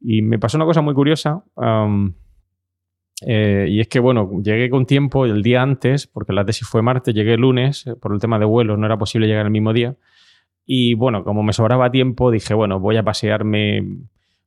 Y 0.00 0.22
me 0.22 0.40
pasó 0.40 0.58
una 0.58 0.66
cosa 0.66 0.80
muy 0.80 0.92
curiosa. 0.92 1.44
Eh, 3.24 3.66
y 3.68 3.80
es 3.80 3.88
que, 3.88 4.00
bueno, 4.00 4.30
llegué 4.42 4.68
con 4.68 4.86
tiempo 4.86 5.24
el 5.24 5.42
día 5.42 5.62
antes, 5.62 6.06
porque 6.06 6.32
la 6.32 6.44
tesis 6.44 6.66
fue 6.66 6.82
martes, 6.82 7.14
llegué 7.14 7.34
el 7.34 7.40
lunes, 7.40 7.86
eh, 7.86 7.94
por 7.94 8.12
el 8.12 8.20
tema 8.20 8.38
de 8.38 8.44
vuelos 8.44 8.78
no 8.78 8.86
era 8.86 8.98
posible 8.98 9.26
llegar 9.26 9.46
el 9.46 9.52
mismo 9.52 9.72
día. 9.72 9.96
Y 10.64 10.94
bueno, 10.94 11.24
como 11.24 11.42
me 11.42 11.52
sobraba 11.52 11.90
tiempo, 11.90 12.30
dije, 12.30 12.54
bueno, 12.54 12.80
voy 12.80 12.96
a 12.96 13.02
pasearme 13.02 13.84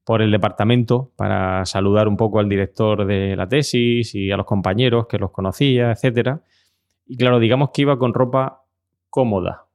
por 0.03 0.21
el 0.21 0.31
departamento 0.31 1.11
para 1.15 1.65
saludar 1.65 2.07
un 2.07 2.15
poco 2.15 2.39
al 2.39 2.47
director 2.47 3.05
de 3.05 3.35
la 3.35 3.47
tesis 3.47 4.13
y 4.13 4.31
a 4.31 4.37
los 4.37 4.45
compañeros 4.45 5.07
que 5.07 5.17
los 5.17 5.31
conocía, 5.31 5.91
etc. 5.91 6.37
Y 7.07 7.17
claro, 7.17 7.39
digamos 7.39 7.71
que 7.73 7.81
iba 7.81 7.97
con 7.97 8.13
ropa 8.13 8.63
cómoda. 9.09 9.65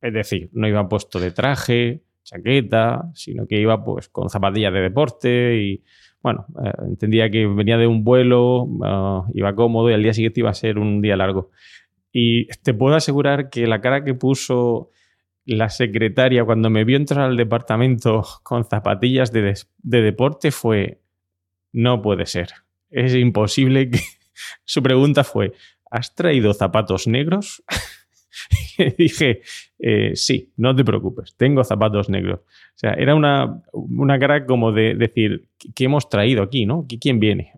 Es 0.00 0.12
decir, 0.12 0.50
no 0.52 0.68
iba 0.68 0.88
puesto 0.88 1.18
de 1.18 1.32
traje, 1.32 2.02
chaqueta, 2.22 3.10
sino 3.14 3.46
que 3.46 3.58
iba 3.58 3.82
pues 3.84 4.08
con 4.08 4.28
zapatillas 4.28 4.72
de 4.72 4.80
deporte 4.80 5.56
y 5.56 5.82
bueno, 6.22 6.46
eh, 6.64 6.72
entendía 6.88 7.30
que 7.30 7.46
venía 7.46 7.76
de 7.76 7.86
un 7.86 8.04
vuelo, 8.04 8.68
ah, 8.82 9.26
iba 9.34 9.54
cómodo 9.54 9.90
y 9.90 9.94
al 9.94 10.02
día 10.02 10.12
siguiente 10.12 10.40
iba 10.40 10.50
a 10.50 10.54
ser 10.54 10.78
un 10.78 11.00
día 11.00 11.16
largo. 11.16 11.50
Y 12.12 12.46
te 12.62 12.74
puedo 12.74 12.96
asegurar 12.96 13.50
que 13.50 13.66
la 13.66 13.80
cara 13.80 14.02
que 14.02 14.14
puso 14.14 14.90
la 15.44 15.70
secretaria 15.70 16.44
cuando 16.44 16.70
me 16.70 16.84
vio 16.84 16.96
entrar 16.96 17.26
al 17.26 17.36
departamento 17.36 18.24
con 18.42 18.64
zapatillas 18.64 19.32
de, 19.32 19.54
deporte 19.82 20.50
fue, 20.50 21.00
no 21.72 22.02
puede 22.02 22.26
ser, 22.26 22.48
es 22.90 23.14
imposible 23.14 23.90
que... 23.90 24.00
Su 24.64 24.82
pregunta 24.82 25.24
fue, 25.24 25.54
¿has 25.90 26.14
traído 26.14 26.52
zapatos 26.52 27.06
negros? 27.06 27.62
dije, 28.98 29.42
eh, 29.78 30.12
sí, 30.14 30.52
no 30.56 30.74
te 30.74 30.84
preocupes, 30.84 31.34
tengo 31.36 31.64
zapatos 31.64 32.08
negros. 32.08 32.40
O 32.40 32.78
sea, 32.78 32.92
era 32.92 33.14
una, 33.14 33.62
una 33.72 34.18
cara 34.18 34.46
como 34.46 34.72
de 34.72 34.94
decir, 34.94 35.48
¿qué 35.74 35.84
hemos 35.84 36.08
traído 36.08 36.42
aquí, 36.42 36.66
no? 36.66 36.86
¿Quién 37.00 37.20
viene? 37.20 37.52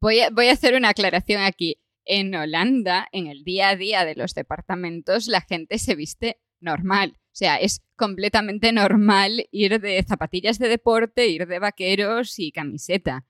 Voy 0.00 0.20
a, 0.20 0.30
voy 0.30 0.48
a 0.48 0.52
hacer 0.52 0.74
una 0.74 0.90
aclaración 0.90 1.42
aquí. 1.42 1.78
En 2.04 2.34
Holanda, 2.34 3.08
en 3.12 3.26
el 3.26 3.44
día 3.44 3.68
a 3.68 3.76
día 3.76 4.04
de 4.04 4.14
los 4.14 4.34
departamentos, 4.34 5.26
la 5.28 5.42
gente 5.42 5.78
se 5.78 5.94
viste 5.94 6.38
normal. 6.60 7.16
O 7.16 7.36
sea, 7.36 7.56
es 7.56 7.82
completamente 7.96 8.72
normal 8.72 9.46
ir 9.52 9.80
de 9.80 10.02
zapatillas 10.02 10.58
de 10.58 10.68
deporte, 10.68 11.28
ir 11.28 11.46
de 11.46 11.58
vaqueros 11.58 12.38
y 12.38 12.50
camiseta. 12.50 13.24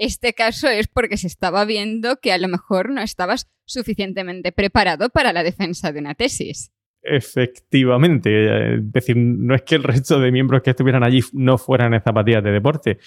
Este 0.00 0.32
caso 0.32 0.66
es 0.66 0.88
porque 0.88 1.18
se 1.18 1.26
estaba 1.26 1.66
viendo 1.66 2.16
que 2.22 2.32
a 2.32 2.38
lo 2.38 2.48
mejor 2.48 2.88
no 2.88 3.02
estabas 3.02 3.50
suficientemente 3.66 4.50
preparado 4.50 5.10
para 5.10 5.34
la 5.34 5.42
defensa 5.42 5.92
de 5.92 6.00
una 6.00 6.14
tesis. 6.14 6.72
Efectivamente, 7.02 8.76
es 8.76 8.92
decir, 8.92 9.18
no 9.18 9.54
es 9.54 9.60
que 9.60 9.74
el 9.74 9.82
resto 9.82 10.18
de 10.18 10.32
miembros 10.32 10.62
que 10.62 10.70
estuvieran 10.70 11.04
allí 11.04 11.20
no 11.34 11.58
fueran 11.58 11.92
en 11.92 12.02
zapatillas 12.02 12.42
de 12.42 12.50
deporte, 12.50 12.98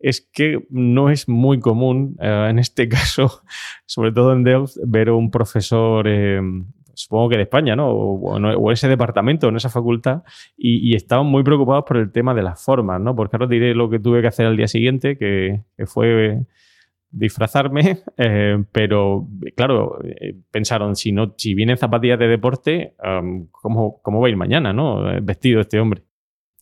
es 0.00 0.28
que 0.32 0.58
no 0.70 1.10
es 1.10 1.28
muy 1.28 1.60
común, 1.60 2.16
eh, 2.20 2.48
en 2.50 2.58
este 2.58 2.88
caso, 2.88 3.42
sobre 3.86 4.10
todo 4.10 4.32
en 4.32 4.42
Delft, 4.42 4.76
ver 4.84 5.10
un 5.10 5.30
profesor 5.30 6.08
eh, 6.08 6.40
supongo 7.00 7.30
que 7.30 7.36
de 7.36 7.42
España, 7.44 7.74
¿no? 7.76 7.90
O, 7.90 8.72
ese 8.72 8.88
departamento, 8.88 9.48
en 9.48 9.56
esa 9.56 9.70
facultad, 9.70 10.22
y, 10.56 10.94
estaban 10.94 11.26
muy 11.26 11.42
preocupados 11.42 11.84
por 11.86 11.96
el 11.96 12.12
tema 12.12 12.34
de 12.34 12.42
las 12.42 12.62
formas, 12.62 13.00
¿no? 13.00 13.16
Porque 13.16 13.36
ahora 13.36 13.46
diré 13.46 13.74
lo 13.74 13.88
que 13.88 13.98
tuve 13.98 14.20
que 14.20 14.28
hacer 14.28 14.46
al 14.46 14.56
día 14.56 14.68
siguiente, 14.68 15.16
que, 15.16 15.62
fue 15.86 16.40
disfrazarme, 17.10 17.98
eh, 18.18 18.62
pero 18.70 19.26
claro, 19.56 19.98
eh, 20.04 20.34
pensaron, 20.50 20.94
si 20.94 21.12
no, 21.12 21.34
si 21.36 21.54
vienen 21.54 21.76
zapatillas 21.76 22.18
de 22.18 22.28
deporte, 22.28 22.94
¿cómo, 23.50 24.00
va 24.04 24.26
a 24.26 24.30
ir 24.30 24.36
mañana, 24.36 24.72
no? 24.72 25.10
Eh, 25.10 25.20
vestido 25.22 25.60
este 25.60 25.80
hombre. 25.80 26.02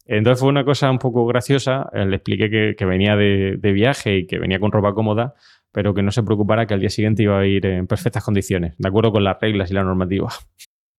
Entonces 0.07 0.40
fue 0.40 0.49
una 0.49 0.64
cosa 0.64 0.90
un 0.90 0.99
poco 0.99 1.26
graciosa, 1.26 1.90
le 1.92 2.16
expliqué 2.16 2.75
que, 2.75 2.85
venía 2.87 3.14
de, 3.14 3.59
de, 3.59 3.73
viaje 3.73 4.16
y 4.16 4.26
que 4.26 4.38
venía 4.38 4.59
con 4.59 4.73
ropa 4.73 4.95
cómoda, 4.95 5.35
pero 5.72 5.94
que 5.94 6.02
no 6.02 6.10
se 6.10 6.22
preocupara 6.22 6.66
que 6.66 6.75
al 6.75 6.80
día 6.80 6.90
siguiente 6.90 7.22
iba 7.22 7.38
a 7.38 7.46
ir 7.46 7.66
en 7.66 7.87
perfectas 7.87 8.25
condiciones, 8.25 8.75
de 8.78 8.88
acuerdo 8.88 9.12
con 9.12 9.25
las 9.25 9.38
reglas 9.40 9.70
y 9.70 9.75
la 9.75 9.84
normativa. 9.84 10.28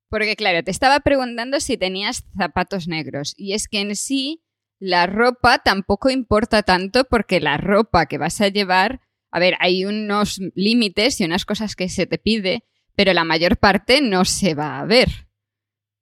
Porque 0.09 0.35
claro, 0.35 0.63
te 0.63 0.71
estaba 0.71 0.99
preguntando 1.01 1.59
si 1.59 1.77
tenías 1.77 2.25
zapatos 2.35 2.87
negros 2.87 3.35
y 3.37 3.53
es 3.53 3.67
que 3.67 3.81
en 3.81 3.95
sí 3.95 4.43
la 4.79 5.05
ropa 5.05 5.59
tampoco 5.59 6.09
importa 6.09 6.63
tanto 6.63 7.03
porque 7.03 7.39
la 7.39 7.57
ropa 7.57 8.05
que 8.05 8.17
vas 8.17 8.41
a 8.41 8.47
llevar, 8.47 9.01
a 9.31 9.39
ver, 9.39 9.55
hay 9.59 9.85
unos 9.85 10.39
límites 10.55 11.19
y 11.21 11.25
unas 11.25 11.45
cosas 11.45 11.75
que 11.75 11.89
se 11.89 12.07
te 12.07 12.17
pide, 12.17 12.63
pero 12.95 13.13
la 13.13 13.23
mayor 13.23 13.57
parte 13.57 14.01
no 14.01 14.25
se 14.25 14.55
va 14.55 14.79
a 14.79 14.85
ver. 14.85 15.09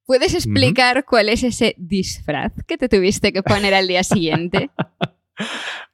¿Puedes 0.05 0.33
explicar 0.33 1.03
cuál 1.03 1.27
es 1.27 1.43
ese 1.43 1.75
disfraz 1.77 2.53
que 2.65 2.77
te 2.77 2.87
tuviste 2.87 3.33
que 3.33 3.43
poner 3.43 3.73
al 3.73 3.89
día 3.89 4.03
siguiente? 4.03 4.69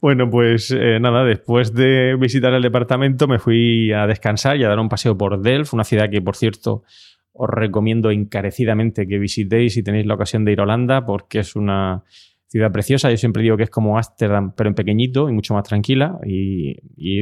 Bueno, 0.01 0.29
pues 0.29 0.69
eh, 0.71 0.99
nada, 0.99 1.23
después 1.23 1.73
de 1.73 2.17
visitar 2.19 2.53
el 2.53 2.61
departamento 2.61 3.27
me 3.27 3.39
fui 3.39 3.91
a 3.93 4.05
descansar 4.05 4.57
y 4.57 4.63
a 4.63 4.67
dar 4.67 4.79
un 4.79 4.89
paseo 4.89 5.17
por 5.17 5.41
Delft, 5.41 5.73
una 5.73 5.85
ciudad 5.85 6.09
que, 6.09 6.21
por 6.21 6.35
cierto, 6.35 6.83
os 7.31 7.49
recomiendo 7.49 8.11
encarecidamente 8.11 9.07
que 9.07 9.17
visitéis 9.17 9.73
si 9.73 9.83
tenéis 9.83 10.05
la 10.05 10.15
ocasión 10.15 10.43
de 10.43 10.51
ir 10.51 10.59
a 10.59 10.63
Holanda, 10.63 11.05
porque 11.05 11.39
es 11.39 11.55
una 11.55 12.03
ciudad 12.53 12.71
preciosa. 12.71 13.09
Yo 13.09 13.17
siempre 13.17 13.41
digo 13.41 13.57
que 13.57 13.63
es 13.63 13.71
como 13.71 13.97
Ámsterdam, 13.97 14.53
pero 14.55 14.69
en 14.69 14.75
pequeñito 14.75 15.27
y 15.27 15.33
mucho 15.33 15.55
más 15.55 15.63
tranquila 15.63 16.19
y, 16.23 16.75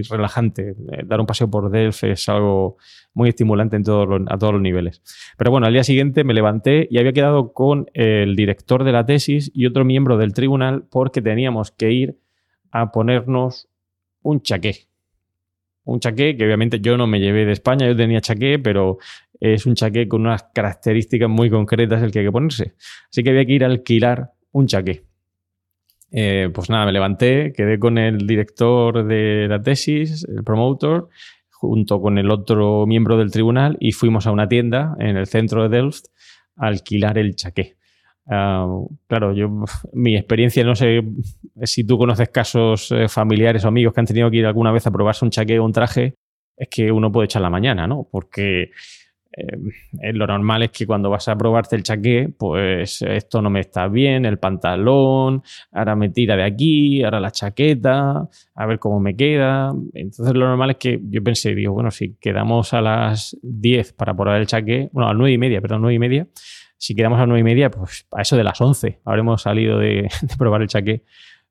relajante. 0.09 0.75
Eh, 0.91 1.03
dar 1.05 1.21
un 1.21 1.25
paseo 1.25 1.49
por 1.49 1.71
Delft 1.71 2.03
es 2.03 2.27
algo 2.27 2.75
muy 3.13 3.29
estimulante 3.29 3.77
en 3.77 3.83
a 3.83 4.37
todos 4.37 4.53
los 4.53 4.61
niveles. 4.61 5.01
Pero 5.37 5.51
bueno, 5.51 5.67
al 5.67 5.73
día 5.73 5.85
siguiente 5.85 6.25
me 6.25 6.33
levanté 6.33 6.85
y 6.91 6.97
había 6.97 7.13
quedado 7.13 7.53
con 7.53 7.85
el 7.93 8.35
director 8.35 8.83
de 8.83 8.91
la 8.91 9.05
tesis 9.05 9.49
y 9.53 9.67
otro 9.67 9.85
miembro 9.85 10.17
del 10.17 10.33
tribunal 10.33 10.83
porque 10.91 11.21
teníamos 11.21 11.71
que 11.71 11.91
ir 11.93 12.17
a 12.69 12.91
ponernos 12.91 13.69
un 14.23 14.41
chaqué. 14.41 14.89
Un 15.85 16.01
chaqué 16.01 16.35
que 16.35 16.43
obviamente 16.43 16.81
yo 16.81 16.97
no 16.97 17.07
me 17.07 17.21
llevé 17.21 17.45
de 17.45 17.53
España, 17.53 17.87
yo 17.87 17.95
tenía 17.95 18.19
chaqué, 18.19 18.59
pero 18.59 18.97
es 19.39 19.65
un 19.65 19.75
chaqué 19.75 20.09
con 20.09 20.21
unas 20.21 20.43
características 20.53 21.29
muy 21.29 21.49
concretas 21.49 22.03
el 22.03 22.11
que 22.11 22.19
hay 22.19 22.25
que 22.25 22.31
ponerse. 22.33 22.73
Así 23.09 23.23
que 23.23 23.29
había 23.29 23.45
que 23.45 23.53
ir 23.53 23.63
a 23.63 23.67
alquilar 23.67 24.33
un 24.51 24.67
chaqué. 24.67 25.10
Eh, 26.11 26.49
pues 26.53 26.69
nada, 26.69 26.85
me 26.85 26.91
levanté, 26.91 27.53
quedé 27.53 27.79
con 27.79 27.97
el 27.97 28.27
director 28.27 29.05
de 29.05 29.47
la 29.47 29.61
tesis, 29.61 30.25
el 30.25 30.43
promotor, 30.43 31.09
junto 31.49 32.01
con 32.01 32.17
el 32.17 32.29
otro 32.31 32.85
miembro 32.85 33.17
del 33.17 33.31
tribunal 33.31 33.77
y 33.79 33.93
fuimos 33.93 34.27
a 34.27 34.31
una 34.31 34.47
tienda 34.47 34.95
en 34.99 35.15
el 35.15 35.27
centro 35.27 35.63
de 35.63 35.77
Delft 35.77 36.05
a 36.57 36.67
alquilar 36.67 37.17
el 37.17 37.35
chaqué. 37.35 37.77
Ah, 38.27 38.67
claro, 39.07 39.33
yo 39.33 39.49
mi 39.93 40.15
experiencia, 40.15 40.63
no 40.63 40.75
sé 40.75 41.01
si 41.63 41.83
tú 41.83 41.97
conoces 41.97 42.29
casos 42.29 42.91
eh, 42.91 43.07
familiares 43.07 43.63
o 43.63 43.69
amigos 43.69 43.93
que 43.93 43.99
han 44.01 44.05
tenido 44.05 44.29
que 44.29 44.37
ir 44.37 44.45
alguna 44.45 44.71
vez 44.71 44.85
a 44.87 44.91
probarse 44.91 45.23
un 45.23 45.31
chaqué 45.31 45.59
o 45.59 45.65
un 45.65 45.71
traje, 45.71 46.15
es 46.57 46.67
que 46.67 46.91
uno 46.91 47.11
puede 47.11 47.25
echar 47.25 47.41
la 47.41 47.49
mañana, 47.49 47.87
¿no? 47.87 48.07
Porque 48.11 48.71
eh, 49.33 50.11
lo 50.13 50.27
normal 50.27 50.63
es 50.63 50.71
que 50.71 50.85
cuando 50.85 51.09
vas 51.09 51.27
a 51.27 51.35
probarte 51.35 51.75
el 51.75 51.83
chaqué, 51.83 52.29
pues 52.37 53.01
esto 53.01 53.41
no 53.41 53.49
me 53.49 53.61
está 53.61 53.87
bien, 53.87 54.25
el 54.25 54.39
pantalón, 54.39 55.43
ahora 55.71 55.95
me 55.95 56.09
tira 56.09 56.35
de 56.35 56.43
aquí, 56.43 57.03
ahora 57.03 57.19
la 57.19 57.31
chaqueta, 57.31 58.27
a 58.55 58.65
ver 58.65 58.79
cómo 58.79 58.99
me 58.99 59.15
queda. 59.15 59.73
Entonces 59.93 60.33
lo 60.35 60.47
normal 60.47 60.71
es 60.71 60.77
que 60.77 60.99
yo 61.03 61.23
pensé, 61.23 61.55
digo, 61.55 61.73
bueno, 61.73 61.91
si 61.91 62.15
quedamos 62.19 62.73
a 62.73 62.81
las 62.81 63.37
10 63.41 63.93
para 63.93 64.13
probar 64.13 64.41
el 64.41 64.47
chaqué, 64.47 64.89
bueno, 64.91 65.07
a 65.07 65.13
las 65.13 65.17
9 65.17 65.33
y 65.33 65.37
media, 65.37 65.61
perdón, 65.61 65.81
9 65.81 65.95
y 65.95 65.99
media, 65.99 66.27
si 66.77 66.95
quedamos 66.95 67.17
a 67.17 67.21
las 67.21 67.29
9 67.29 67.39
y 67.39 67.43
media, 67.43 67.71
pues 67.71 68.07
a 68.11 68.21
eso 68.21 68.35
de 68.35 68.43
las 68.43 68.59
11 68.59 68.99
habremos 69.05 69.41
salido 69.41 69.79
de, 69.79 70.09
de 70.21 70.37
probar 70.37 70.61
el 70.61 70.67
chaqué. 70.67 71.03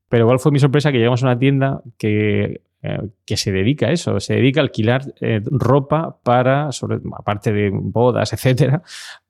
Pero 0.08 0.24
igual 0.24 0.40
fue 0.40 0.52
mi 0.52 0.58
sorpresa 0.58 0.90
que 0.90 0.98
llegamos 0.98 1.22
a 1.22 1.26
una 1.26 1.38
tienda 1.38 1.82
que 1.96 2.62
eh, 2.82 2.98
que 3.26 3.36
se 3.36 3.52
dedica 3.52 3.88
a 3.88 3.92
eso, 3.92 4.18
se 4.20 4.36
dedica 4.36 4.60
a 4.60 4.62
alquilar 4.62 5.02
eh, 5.20 5.42
ropa 5.44 6.18
para, 6.22 6.72
sobre, 6.72 6.98
aparte 7.14 7.52
de 7.52 7.70
bodas, 7.70 8.32
etcétera, 8.32 8.82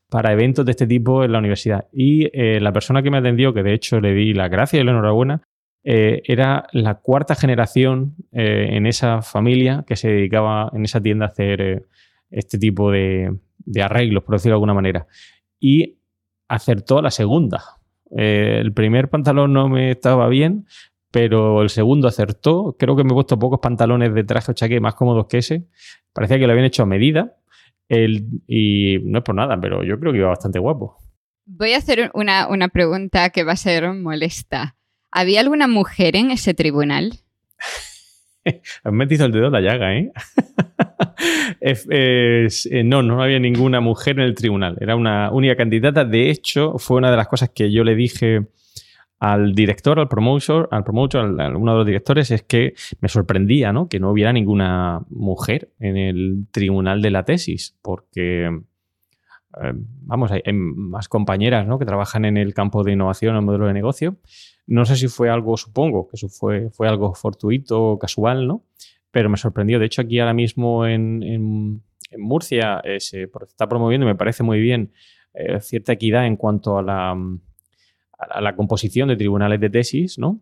para 0.09 0.33
eventos 0.33 0.65
de 0.65 0.71
este 0.71 0.87
tipo 0.87 1.25
en 1.25 1.33
la 1.33 1.41
universidad. 1.41 1.89
Y 1.93 2.29
eh, 2.33 2.61
la 2.61 2.73
persona 2.73 3.03
que 3.03 3.11
me 3.11 3.19
atendió, 3.19 3.53
que 3.53 3.65
de 3.65 3.75
hecho 3.75 4.01
le 4.01 4.15
di 4.15 4.35
la 4.35 4.49
gracia 4.49 4.81
y 4.81 4.85
la 4.85 4.93
enhorabuena, 4.93 5.43
era 5.83 6.67
la 6.73 6.97
cuarta 6.97 7.35
generación 7.35 8.15
en 8.33 8.85
esa 8.85 9.23
familia 9.23 9.83
que 9.87 9.97
se 9.97 10.09
dedicaba 10.11 10.71
en 10.75 10.85
esa 10.85 11.01
tienda 11.01 11.25
a 11.25 11.29
hacer 11.29 11.87
este 12.31 12.59
tipo 12.59 12.91
de, 12.91 13.35
de, 13.61 13.83
arreglos, 13.83 14.23
por 14.23 14.35
decirlo 14.35 14.53
de 14.53 14.57
alguna 14.57 14.75
manera. 14.75 15.07
Y 15.59 15.97
acertó 16.49 17.01
la 17.01 17.11
segunda. 17.11 17.63
El 18.11 18.75
primer 18.75 19.09
pantalón 19.09 19.55
no 19.55 19.71
me 19.71 19.93
estaba 19.93 20.29
bien, 20.29 20.67
pero 21.11 21.63
el 21.63 21.71
segundo 21.71 22.09
acertó. 22.09 22.77
Creo 22.79 22.97
que 22.97 23.05
me 23.05 23.11
he 23.11 23.15
puesto 23.15 23.39
pocos 23.39 23.61
pantalones 23.61 24.15
de 24.15 24.25
traje 24.25 24.53
o 24.53 24.55
chaqué 24.55 24.81
más 24.81 24.95
cómodos 24.95 25.27
que 25.27 25.39
ese. 25.39 25.67
Parecía 26.13 26.39
que 26.39 26.47
lo 26.47 26.53
habían 26.53 26.67
hecho 26.67 26.83
a 26.83 26.87
medida. 26.87 27.37
y 27.89 28.99
no 29.03 29.19
es 29.19 29.25
por 29.25 29.35
nada, 29.35 29.59
pero 29.61 29.83
yo 29.83 29.99
creo 29.99 30.13
que 30.13 30.19
iba 30.19 30.29
bastante 30.29 30.59
guapo. 30.59 30.97
Voy 31.47 31.73
a 31.73 31.79
hacer 31.79 32.11
una, 32.15 32.49
una 32.49 32.69
pregunta 32.69 33.31
que 33.31 33.43
va 33.43 33.53
a 33.53 33.57
ser 33.57 33.93
molesta. 33.93 34.77
¿Había 35.11 35.41
alguna 35.41 35.67
mujer 35.67 36.15
en 36.15 36.31
ese 36.31 36.55
tribunal? 36.55 37.15
Has 38.85 38.93
metido 38.93 39.27
el 39.27 39.33
dedo 39.33 39.47
en 39.47 39.53
la 39.53 39.61
llaga, 39.61 39.97
¿eh? 39.97 40.13
Eh, 41.61 42.49
no, 42.85 43.03
no 43.03 43.23
había 43.23 43.39
ninguna 43.39 43.81
mujer 43.81 44.19
en 44.19 44.25
el 44.25 44.35
tribunal. 44.35 44.79
Era 44.81 44.97
una 44.97 45.31
única 45.31 45.57
candidata. 45.57 46.05
De 46.05 46.31
hecho, 46.31 46.79
fue 46.79 46.97
una 46.97 47.11
de 47.11 47.17
las 47.19 47.29
cosas 47.29 47.51
que 47.51 47.71
yo 47.71 47.85
le 47.85 47.95
dije 47.95 48.49
al 49.21 49.55
director, 49.55 50.01
al 50.01 50.09
promotor, 50.09 50.67
al 50.73 50.83
promotor, 50.83 51.41
a 51.41 51.49
uno 51.51 51.73
de 51.73 51.79
los 51.79 51.87
directores, 51.87 52.31
es 52.31 52.43
que 52.43 52.73
me 53.01 53.09
sorprendía, 53.09 53.71
¿no? 53.71 53.87
Que 53.87 54.01
no 54.01 54.11
hubiera 54.11 54.33
ninguna 54.33 55.03
mujer 55.11 55.71
en 55.79 55.99
el 55.99 56.47
tribunal 56.51 57.03
de 57.03 57.11
la 57.11 57.25
tesis, 57.25 57.77
porque 57.83 58.47
eh, 58.47 59.73
vamos, 59.75 60.33
hay, 60.33 60.43
más 60.53 61.09
compañeras 61.09 61.67
¿no? 61.67 61.79
que 61.79 61.85
trabajan 61.85 62.25
en 62.25 62.39
el 62.39 62.55
campo 62.55 62.83
de 62.83 62.93
innovación, 62.93 63.33
en 63.33 63.41
el 63.41 63.45
modelo 63.45 63.67
de 63.67 63.75
negocio. 63.75 64.17
No 64.67 64.87
sé 64.87 64.97
si 64.97 65.09
fue 65.09 65.29
algo, 65.29 65.57
supongo 65.59 66.09
que 66.09 66.17
eso 66.17 66.29
fue, 66.29 66.71
fue 66.71 66.89
algo 66.89 67.13
fortuito, 67.15 67.99
casual, 68.01 68.47
¿no? 68.47 68.65
Pero 69.11 69.29
me 69.29 69.37
sorprendió. 69.37 69.79
De 69.79 69.87
hecho, 69.87 70.01
aquí 70.01 70.19
ahora 70.19 70.33
mismo 70.35 70.87
en, 70.87 71.83
Murcia 72.17 72.81
eh, 72.85 73.01
se 73.01 73.29
está 73.47 73.69
promoviendo, 73.69 74.07
me 74.07 74.15
parece 74.15 74.43
muy 74.43 74.61
bien, 74.61 74.93
eh, 75.35 75.61
cierta 75.61 75.93
equidad 75.93 76.27
en 76.27 76.37
cuanto 76.37 76.79
a 76.79 76.83
la 76.83 77.17
a 78.21 78.41
la 78.41 78.55
composición 78.57 79.09
de 79.09 79.17
tribunales 79.17 79.61
de 79.61 79.71
tesis, 79.71 80.19
¿no? 80.19 80.41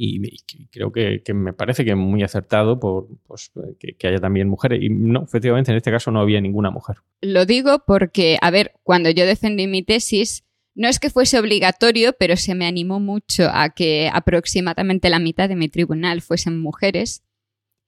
Y, 0.00 0.20
creo 0.70 0.92
que, 0.92 1.22
me 1.34 1.52
parece 1.52 1.84
que 1.84 1.96
muy 1.96 2.22
acertado 2.22 2.78
por 2.78 3.08
pues, 3.26 3.50
que, 3.80 4.06
haya 4.06 4.20
también 4.20 4.48
mujeres. 4.48 4.80
Y 4.80 4.90
no, 4.90 5.24
efectivamente, 5.24 5.72
en 5.72 5.76
este 5.76 5.90
caso 5.90 6.12
no 6.12 6.20
había 6.20 6.40
ninguna 6.40 6.70
mujer. 6.70 6.98
Lo 7.20 7.46
digo 7.46 7.82
porque, 7.84 8.38
a 8.40 8.52
ver, 8.52 8.74
cuando 8.84 9.10
yo 9.10 9.26
defendí 9.26 9.66
mi 9.66 9.82
tesis, 9.82 10.44
no 10.76 10.86
es 10.86 11.00
que 11.00 11.10
fuese 11.10 11.36
obligatorio, 11.38 12.12
pero 12.12 12.36
se 12.36 12.54
me 12.54 12.66
animó 12.66 13.00
mucho 13.00 13.50
a 13.52 13.70
que 13.70 14.08
aproximadamente 14.12 15.10
la 15.10 15.18
mitad 15.18 15.48
de 15.48 15.56
mi 15.56 15.68
tribunal 15.68 16.22
fuesen 16.22 16.60
mujeres. 16.60 17.24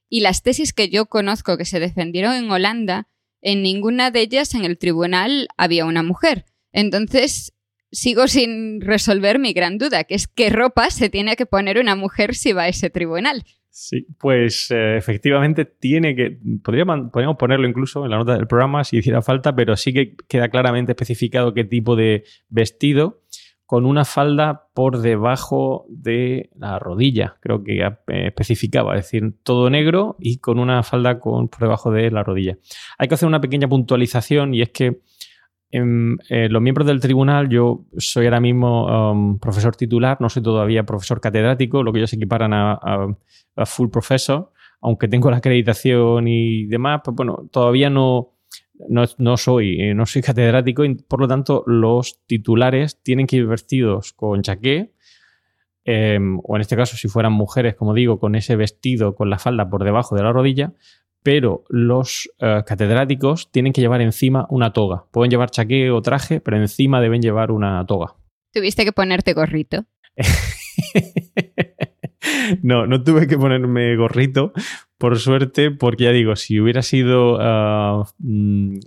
Y 0.09 0.21
las 0.21 0.43
tesis 0.43 0.73
que 0.73 0.89
yo 0.89 1.07
conozco 1.07 1.57
que 1.57 1.65
se 1.65 1.79
defendieron 1.79 2.35
en 2.35 2.51
Holanda, 2.51 3.07
en 3.41 3.63
ninguna 3.63 4.11
de 4.11 4.23
ellas 4.23 4.55
en 4.55 4.65
el 4.65 4.79
tribunal 4.79 5.47
había 5.57 5.85
una 5.85 6.03
mujer. 6.03 6.47
Entonces, 6.73 7.53
sigo 7.93 8.29
sin 8.29 8.81
resolver 8.81 9.39
mi 9.39 9.53
gran 9.53 9.79
duda, 9.79 10.05
que 10.05 10.15
es 10.15 10.29
qué 10.29 10.51
ropa 10.51 10.91
se 10.91 11.11
tiene 11.11 11.37
que 11.37 11.47
poner 11.47 11.79
una 11.79 11.97
mujer 11.97 12.35
si 12.35 12.53
va 12.53 12.63
a 12.63 12.69
ese 12.69 12.91
tribunal. 12.91 13.45
Sí, 13.73 14.07
pues 14.19 14.71
eh, 14.73 14.97
efectivamente 14.97 15.65
tiene 15.65 16.17
que. 16.17 16.39
Podríamos, 16.63 17.11
ponerlo 17.39 17.69
incluso 17.69 18.05
en 18.05 18.11
la 18.11 18.19
nota 18.19 18.35
del 18.35 18.49
programa 18.49 18.83
si 18.83 18.99
hiciera 18.99 19.23
falta, 19.23 19.55
pero 19.55 19.77
sí 19.77 19.93
que 19.93 20.17
queda 20.29 20.49
claramente 20.49 20.93
especificado 20.93 21.55
qué 21.55 21.65
tipo 21.65 21.95
de 21.95 22.25
vestido 22.49 23.23
con 23.65 23.87
una 23.87 24.05
falda 24.05 24.67
por 24.75 24.99
debajo 25.01 25.87
de 25.89 26.51
la 26.57 26.81
rodilla, 26.81 27.37
creo 27.41 27.63
que 27.63 27.81
eh, 27.81 27.93
especificaba, 28.09 28.97
es 28.97 29.05
decir, 29.05 29.33
todo 29.45 29.71
negro 29.71 30.17
y 30.19 30.39
con 30.39 30.59
una 30.59 30.83
falda 30.83 31.21
con, 31.21 31.47
por 31.49 31.61
debajo 31.61 31.93
de 31.93 32.11
la 32.11 32.25
rodilla. 32.25 32.59
Hay 32.99 33.07
que 33.07 33.15
hacer 33.15 33.29
una 33.29 33.41
pequeña 33.41 33.69
puntualización 33.69 34.55
y 34.55 34.63
es 34.63 34.71
que 34.71 35.03
en, 35.71 36.19
eh, 36.29 36.49
los 36.49 36.61
miembros 36.61 36.87
del 36.87 37.01
tribunal, 37.01 37.49
yo 37.49 37.85
soy 37.97 38.27
ahora 38.27 38.41
mismo 38.41 39.13
um, 39.13 39.39
profesor 39.39 39.77
titular, 39.77 40.21
no 40.21 40.29
soy 40.29 40.43
todavía 40.43 40.85
profesor 40.85 41.21
catedrático, 41.21 41.83
lo 41.83 41.93
que 41.93 42.01
ellos 42.01 42.13
equiparan 42.13 42.53
a, 42.53 43.07
full 43.67 43.89
professor, 43.89 44.53
aunque 44.81 45.07
tengo 45.07 45.31
la 45.31 45.37
acreditación 45.37 46.27
y 46.27 46.67
demás, 46.67 47.03
pues 47.05 47.15
bueno, 47.15 47.49
todavía 47.53 47.89
no, 47.91 48.35
no, 48.89 49.37
soy, 49.37 49.81
eh, 49.81 49.95
no 49.95 50.07
soy 50.07 50.23
catedrático 50.23 50.85
y 50.85 50.95
por 50.95 51.21
lo 51.21 51.29
tanto 51.29 51.63
los 51.67 52.21
titulares 52.27 53.01
tienen 53.03 53.27
que 53.27 53.37
ir 53.37 53.47
vestidos 53.47 54.13
con 54.13 54.43
chaqué, 54.43 54.93
em, 55.85 56.41
o 56.43 56.57
en 56.57 56.63
este 56.63 56.77
caso 56.77 56.97
si 56.97 57.07
fueran 57.09 57.33
mujeres, 57.33 57.77
como 57.77 57.95
digo, 57.95 58.19
con 58.19 58.35
ese 58.35 58.57
vestido 58.57 59.15
con 59.15 59.31
la 59.31 59.39
falda 59.39 59.69
por 59.71 59.85
debajo 59.85 60.17
de 60.17 60.23
la 60.23 60.33
rodilla, 60.33 60.73
pero 61.23 61.65
los 61.69 62.31
eh, 62.39 62.63
catedráticos 62.67 63.51
tienen 63.51 63.73
que 63.73 63.81
llevar 63.81 64.01
encima 64.01 64.47
una 64.51 64.73
toga. 64.73 65.05
Pueden 65.11 65.31
llevar 65.31 65.51
chaqué 65.51 65.91
o 65.91 66.03
traje, 66.03 66.41
pero 66.41 66.57
encima 66.57 67.01
deben 67.01 67.23
llevar 67.23 67.51
una 67.51 67.85
toga. 67.87 68.15
¿Tuviste 68.53 68.85
que 68.85 68.93
ponerte 68.93 69.33
gorrito? 69.33 69.85
no, 72.63 72.87
no 72.87 73.03
tuve 73.03 73.27
que 73.27 73.37
ponerme 73.37 73.97
gorrito, 73.97 74.53
por 74.99 75.19
suerte, 75.19 75.71
porque 75.71 76.05
ya 76.05 76.11
digo, 76.11 76.37
si 76.37 76.61
hubiera 76.61 76.83
sido 76.83 77.37
uh, 77.37 78.05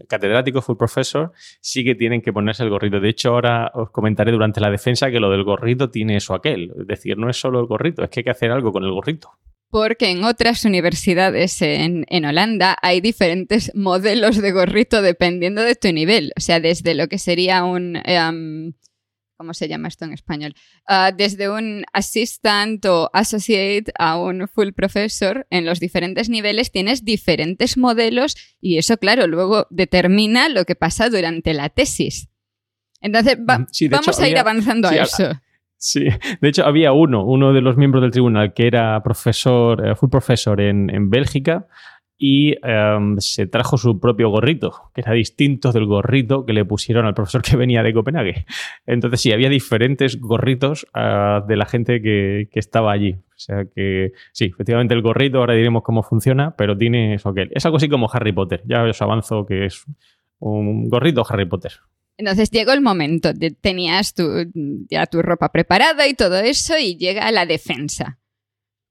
catedrático, 0.08 0.62
full 0.62 0.78
professor, 0.78 1.32
sí 1.60 1.84
que 1.84 1.95
tienen 1.95 2.21
que 2.21 2.32
ponerse 2.32 2.63
el 2.63 2.69
gorrito. 2.69 2.99
De 2.99 3.10
hecho, 3.10 3.30
ahora 3.30 3.71
os 3.73 3.89
comentaré 3.89 4.32
durante 4.32 4.62
la 4.62 4.69
defensa 4.69 5.10
que 5.10 5.19
lo 5.19 5.32
del 5.32 5.43
gorrito 5.43 5.89
tiene 5.89 6.17
eso 6.17 6.36
aquel. 6.36 6.71
Es 6.80 6.88
decir, 6.88 7.17
no 7.17 7.30
es 7.30 7.38
solo 7.38 7.60
el 7.60 7.65
gorrito, 7.65 8.04
es 8.04 8.10
que 8.10 8.19
hay 8.19 8.23
que 8.26 8.30
hacer 8.30 8.52
algo 8.52 8.71
con 8.71 8.84
el 8.84 8.91
gorrito 8.91 9.32
porque 9.73 10.12
en 10.12 10.23
otras 10.23 10.65
universidades 10.65 11.60
en, 11.63 12.06
Holanda 12.23 12.78
hay 12.84 13.02
diferentes 13.02 13.71
modelos 13.73 14.39
de 14.39 14.52
gorrito 14.52 15.02
dependiendo 15.02 15.63
de 15.63 15.73
tu 15.73 15.91
nivel. 15.91 16.32
O 16.38 16.41
sea, 16.41 16.60
desde 16.60 16.93
lo 16.93 17.08
que 17.08 17.17
sería 17.17 17.63
un... 17.63 17.99
Em, 18.06 18.73
¿Cómo 19.37 19.53
se 19.53 19.67
llama 19.67 19.87
esto 19.87 20.05
en 20.05 20.13
español? 20.13 20.53
Ah, 20.87 21.11
desde 21.11 21.49
un 21.49 21.83
assistant 21.91 22.85
o 22.85 23.09
associate 23.13 23.91
a 23.97 24.17
un 24.17 24.47
full 24.47 24.69
professor, 24.71 25.47
en 25.49 25.65
los 25.65 25.79
diferentes 25.79 26.29
niveles 26.29 26.71
tienes 26.71 27.03
diferentes 27.03 27.77
modelos 27.77 28.35
y 28.61 28.77
eso, 28.77 28.97
claro, 28.97 29.27
luego 29.27 29.67
determina 29.69 30.49
lo 30.49 30.65
que 30.65 30.75
pasa 30.75 31.09
durante 31.09 31.53
la 31.53 31.69
tesis. 31.69 32.29
Entonces, 33.01 33.37
mm, 33.39 33.89
vamos 33.89 34.19
a 34.19 34.29
ir 34.29 34.37
avanzando 34.37 34.87
a 34.87 34.95
eso. 34.95 35.31
Sí, 35.75 36.05
de 36.39 36.47
hecho 36.47 36.65
había 36.65 36.93
uno, 36.93 37.25
uno 37.25 37.51
de 37.51 37.59
los 37.59 37.75
miembros 37.75 38.01
del 38.01 38.11
tribunal 38.11 38.53
que 38.53 38.67
era 38.67 39.03
profesor, 39.03 39.85
eh, 39.85 39.95
full 39.95 40.09
profesor 40.09 40.61
en, 40.61 40.89
en 40.89 41.09
Bélgica 41.09 41.67
y 42.25 42.55
em, 42.63 43.17
se 43.19 43.47
trajo 43.47 43.77
su 43.77 43.99
propio 43.99 44.29
gorrito, 44.29 44.89
que 44.95 45.01
era 45.01 45.12
distinto 45.12 45.73
del 45.73 45.86
gorrito 45.86 46.45
que 46.45 46.53
le 46.53 46.63
pusieron 46.63 47.05
al 47.05 47.13
profesor 47.13 47.41
que 47.41 47.57
venía 47.57 47.83
de 47.83 47.93
Copenhague. 47.93 48.45
Entonces 48.88 49.19
sí, 49.19 49.33
había 49.33 49.49
diferentes 49.49 50.17
gorritos 50.21 50.88
ah, 50.93 51.43
de 51.45 51.57
la 51.57 51.65
gente 51.65 52.01
que, 52.01 52.47
que, 52.49 52.59
estaba 52.62 52.93
allí. 52.93 53.12
O 53.12 53.36
sea 53.36 53.65
que 53.65 54.13
sí, 54.31 54.45
efectivamente 54.45 54.93
el 54.93 55.01
gorrito, 55.01 55.39
ahora 55.39 55.53
diremos 55.53 55.83
cómo 55.83 56.01
funciona, 56.01 56.55
pero 56.55 56.77
tiene 56.77 57.15
eso 57.15 57.33
que 57.33 57.49
es 57.51 57.65
algo 57.65 57.75
así 57.75 57.89
como 57.89 58.09
Harry 58.09 58.31
Potter. 58.31 58.63
Ya 58.65 58.83
os 58.83 59.01
avanzo 59.01 59.45
que 59.45 59.65
es 59.65 59.83
un 60.39 60.88
gorrito 60.88 61.25
Harry 61.27 61.45
Potter. 61.45 61.73
Entonces 62.15 62.51
llegó 62.51 62.71
el 62.71 62.79
momento, 62.79 63.33
tenías 63.59 64.13
tu, 64.13 64.49
ya 64.89 65.07
tu 65.07 65.21
ropa 65.21 65.51
preparada 65.51 66.07
y 66.07 66.13
todo 66.13 66.38
eso 66.38 66.77
y 66.77 66.95
llega 66.95 67.29
la 67.33 67.45
defensa. 67.45 68.17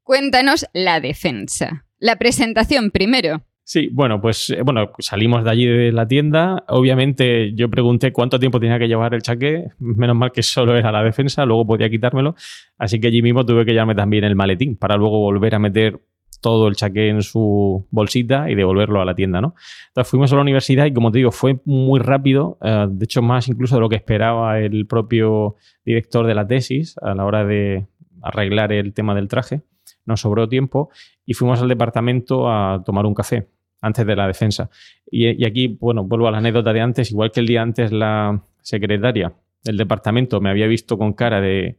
Cuéntanos 0.02 0.66
la 0.74 1.00
defensa. 1.00 1.86
La 2.02 2.16
presentación 2.16 2.90
primero. 2.90 3.42
Sí, 3.62 3.88
bueno, 3.92 4.20
pues 4.20 4.50
eh, 4.50 4.62
bueno, 4.64 4.90
salimos 4.98 5.44
de 5.44 5.50
allí 5.50 5.66
de 5.66 5.92
la 5.92 6.08
tienda. 6.08 6.64
Obviamente 6.66 7.54
yo 7.54 7.70
pregunté 7.70 8.12
cuánto 8.12 8.40
tiempo 8.40 8.58
tenía 8.58 8.76
que 8.80 8.88
llevar 8.88 9.14
el 9.14 9.22
chaqué. 9.22 9.68
Menos 9.78 10.16
mal 10.16 10.32
que 10.32 10.42
solo 10.42 10.76
era 10.76 10.90
la 10.90 11.04
defensa, 11.04 11.44
luego 11.44 11.64
podía 11.64 11.88
quitármelo. 11.88 12.34
Así 12.76 12.98
que 12.98 13.06
allí 13.06 13.22
mismo 13.22 13.46
tuve 13.46 13.64
que 13.64 13.70
llevarme 13.70 13.94
también 13.94 14.24
el 14.24 14.34
maletín 14.34 14.76
para 14.76 14.96
luego 14.96 15.20
volver 15.20 15.54
a 15.54 15.60
meter 15.60 16.00
todo 16.40 16.66
el 16.66 16.74
chaqué 16.74 17.08
en 17.08 17.22
su 17.22 17.86
bolsita 17.92 18.50
y 18.50 18.56
devolverlo 18.56 19.00
a 19.00 19.04
la 19.04 19.14
tienda, 19.14 19.40
¿no? 19.40 19.54
Entonces 19.86 20.10
fuimos 20.10 20.32
a 20.32 20.34
la 20.34 20.42
universidad 20.42 20.86
y 20.86 20.92
como 20.92 21.12
te 21.12 21.18
digo, 21.18 21.30
fue 21.30 21.60
muy 21.64 22.00
rápido, 22.00 22.58
eh, 22.62 22.88
de 22.90 23.04
hecho 23.04 23.22
más 23.22 23.46
incluso 23.46 23.76
de 23.76 23.80
lo 23.80 23.88
que 23.88 23.94
esperaba 23.94 24.58
el 24.58 24.88
propio 24.88 25.54
director 25.84 26.26
de 26.26 26.34
la 26.34 26.48
tesis 26.48 26.96
a 27.00 27.14
la 27.14 27.24
hora 27.24 27.44
de 27.44 27.86
arreglar 28.22 28.72
el 28.72 28.92
tema 28.92 29.14
del 29.14 29.28
traje. 29.28 29.62
Nos 30.04 30.20
sobró 30.20 30.48
tiempo 30.48 30.90
y 31.24 31.34
fuimos 31.34 31.60
al 31.60 31.68
departamento 31.68 32.50
a 32.50 32.82
tomar 32.84 33.06
un 33.06 33.14
café 33.14 33.48
antes 33.80 34.06
de 34.06 34.16
la 34.16 34.26
defensa. 34.26 34.70
Y, 35.10 35.44
aquí, 35.44 35.76
bueno, 35.80 36.04
vuelvo 36.04 36.28
a 36.28 36.30
la 36.30 36.38
anécdota 36.38 36.72
de 36.72 36.80
antes, 36.80 37.10
igual 37.10 37.32
que 37.32 37.40
el 37.40 37.46
día 37.46 37.62
antes 37.62 37.92
la 37.92 38.42
secretaria 38.60 39.32
del 39.64 39.76
departamento 39.76 40.40
me 40.40 40.50
había 40.50 40.66
visto 40.66 40.98
con 40.98 41.12
cara 41.12 41.40
de 41.40 41.78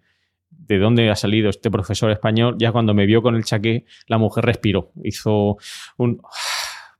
de 0.67 0.77
dónde 0.77 1.09
ha 1.09 1.15
salido 1.15 1.49
este 1.49 1.69
profesor 1.69 2.11
español, 2.11 2.55
ya 2.57 2.71
cuando 2.71 2.93
me 2.93 3.05
vio 3.05 3.21
con 3.21 3.35
el 3.35 3.43
chaqué, 3.43 3.85
la 4.07 4.17
mujer 4.17 4.45
respiró. 4.45 4.91
Hizo 5.03 5.57
un... 5.97 6.21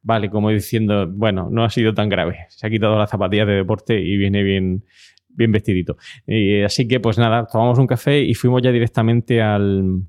Vale, 0.05 0.29
como 0.29 0.49
diciendo, 0.49 1.07
bueno, 1.07 1.47
no 1.49 1.63
ha 1.63 1.69
sido 1.69 1.93
tan 1.93 2.09
grave. 2.09 2.47
Se 2.49 2.67
ha 2.67 2.69
quitado 2.69 2.97
las 2.97 3.09
zapatillas 3.09 3.47
de 3.47 3.53
deporte 3.53 4.01
y 4.01 4.17
viene 4.17 4.43
bien, 4.43 4.83
bien 5.29 5.53
vestidito. 5.53 5.95
así 6.65 6.89
que, 6.89 6.99
pues 6.99 7.17
nada, 7.17 7.47
tomamos 7.49 7.79
un 7.79 7.87
café 7.87 8.19
y 8.19 8.33
fuimos 8.33 8.61
ya 8.61 8.73
directamente 8.73 9.41
al, 9.41 10.01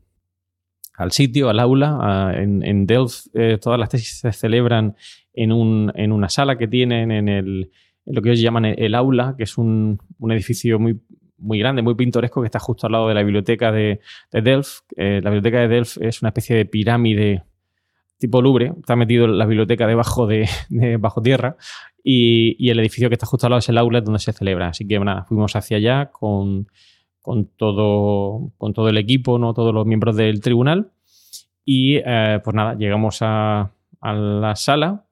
al 0.97 1.13
sitio, 1.13 1.49
al 1.49 1.61
aula. 1.61 2.33
en, 2.37 2.65
en, 2.65 2.87
Delft, 2.87 3.27
eh, 3.35 3.59
todas 3.61 3.79
las 3.79 3.89
tesis 3.89 4.21
se 4.21 4.33
celebran 4.33 4.97
en, 5.33 5.53
un, 5.53 5.93
en 5.95 6.13
una 6.13 6.29
sala 6.29 6.57
que 6.57 6.69
tienen 6.69 7.11
en 7.11 7.29
el, 7.29 7.71
lo 8.07 8.23
que 8.23 8.31
ellos 8.31 8.41
llaman 8.41 8.65
el, 8.65 8.95
aula, 8.95 9.35
que 9.37 9.45
es 9.45 9.59
un, 9.59 9.99
edificio 10.31 10.79
muy, 10.79 11.01
muy 11.39 11.59
grande, 11.59 11.83
muy 11.83 11.95
pintoresco, 11.95 12.41
que 12.41 12.47
está 12.47 12.59
justo 12.59 12.87
al 12.87 12.93
lado 12.93 13.09
de 13.09 13.15
la 13.15 13.23
biblioteca 13.23 13.73
de, 13.73 14.01
Delft. 14.31 14.85
Eh, 14.97 15.21
la 15.23 15.31
biblioteca 15.31 15.61
de 15.61 15.69
Delft 15.69 15.99
es 16.01 16.23
una 16.23 16.29
especie 16.29 16.57
de 16.57 16.65
pirámide 16.65 17.45
tipo 18.19 18.41
Louvre, 18.41 18.73
está 18.79 18.97
metido 18.97 19.27
la 19.27 19.45
biblioteca 19.45 19.87
debajo 19.87 20.27
de, 20.27 20.49
bajo 20.99 21.21
tierra 21.21 21.57
y, 22.03 22.71
el 22.71 22.79
edificio 22.79 23.09
que 23.09 23.15
está 23.15 23.27
justo 23.27 23.47
al 23.47 23.51
lado 23.51 23.59
es 23.59 23.69
el 23.69 23.79
aula 23.79 24.01
donde 24.01 24.21
se 24.21 24.33
celebra. 24.33 24.69
Así 24.69 24.87
que 24.87 24.99
nada, 25.01 25.25
fuimos 25.25 25.57
hacia 25.57 25.79
allá 25.79 26.11
con, 26.11 26.69
todo, 27.57 28.53
con 28.59 28.73
todo 28.73 28.89
el 28.89 28.99
equipo, 28.99 29.39
¿no? 29.39 29.55
todos 29.55 29.75
los 29.75 29.87
miembros 29.87 30.17
del 30.17 30.41
tribunal 30.41 30.91
y 31.65 31.97
eh, 31.97 32.41
pues 32.45 32.55
nada, 32.55 32.75
llegamos 32.75 33.19
a, 33.23 33.71
la 34.03 34.55
sala 34.55 35.07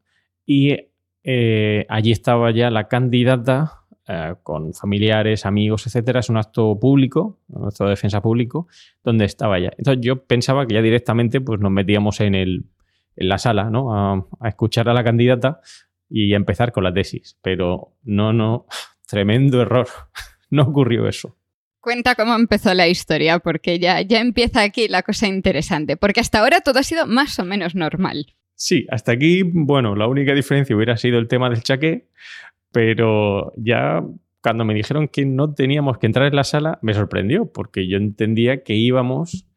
y 0.44 0.76
eh, 1.24 1.86
allí 1.88 2.12
estaba 2.12 2.50
ya 2.50 2.70
la 2.70 2.88
candidata 2.88 3.84
eh, 4.06 4.34
con 4.42 4.74
familiares, 4.74 5.46
amigos, 5.46 5.86
etcétera. 5.86 6.20
Es 6.20 6.28
un 6.28 6.36
acto 6.36 6.78
público, 6.78 7.38
un 7.48 7.68
acto 7.68 7.84
de 7.84 7.90
defensa 7.90 8.20
público, 8.20 8.68
donde 9.02 9.24
estaba 9.24 9.58
ya. 9.58 9.70
Entonces 9.78 10.04
yo 10.04 10.24
pensaba 10.24 10.66
que 10.66 10.74
ya 10.74 10.82
directamente 10.82 11.40
pues, 11.40 11.58
nos 11.58 11.72
metíamos 11.72 12.20
en, 12.20 12.34
el, 12.34 12.66
en 13.16 13.28
la 13.28 13.38
sala, 13.38 13.70
¿no? 13.70 13.94
A, 13.94 14.26
escuchar 14.46 14.90
a 14.90 14.92
la 14.92 15.04
candidata 15.04 15.62
y 16.10 16.34
a 16.34 16.36
empezar 16.36 16.72
con 16.72 16.84
la 16.84 16.92
tesis. 16.92 17.38
Pero 17.40 17.94
no, 18.02 18.34
no, 18.34 18.66
tremendo 19.08 19.62
error. 19.62 19.86
no 20.50 20.64
ocurrió 20.64 21.08
eso. 21.08 21.34
Cuenta 21.82 22.14
cómo 22.14 22.36
empezó 22.36 22.74
la 22.74 22.86
historia, 22.86 23.40
porque 23.40 23.80
ya, 23.80 24.00
ya 24.02 24.20
empieza 24.20 24.62
aquí 24.62 24.86
la 24.86 25.02
cosa 25.02 25.26
interesante, 25.26 25.96
porque 25.96 26.20
hasta 26.20 26.38
ahora 26.38 26.60
todo 26.60 26.78
ha 26.78 26.84
sido 26.84 27.08
más 27.08 27.40
o 27.40 27.44
menos 27.44 27.74
normal. 27.74 28.36
Sí, 28.54 28.86
hasta 28.88 29.10
aquí, 29.10 29.42
bueno, 29.42 29.96
la 29.96 30.06
única 30.06 30.32
diferencia 30.32 30.76
hubiera 30.76 30.96
sido 30.96 31.18
el 31.18 31.26
tema 31.26 31.50
del 31.50 31.64
chaqué, 31.64 32.06
pero 32.70 33.52
ya 33.56 34.00
cuando 34.40 34.64
me 34.64 34.74
dijeron 34.74 35.08
que 35.08 35.26
no 35.26 35.54
teníamos 35.54 35.98
que 35.98 36.06
entrar 36.06 36.28
en 36.28 36.36
la 36.36 36.44
sala, 36.44 36.78
me 36.82 36.94
sorprendió, 36.94 37.50
porque 37.50 37.88
yo 37.88 37.96
entendía 37.96 38.62
que 38.62 38.74
íbamos 38.74 39.48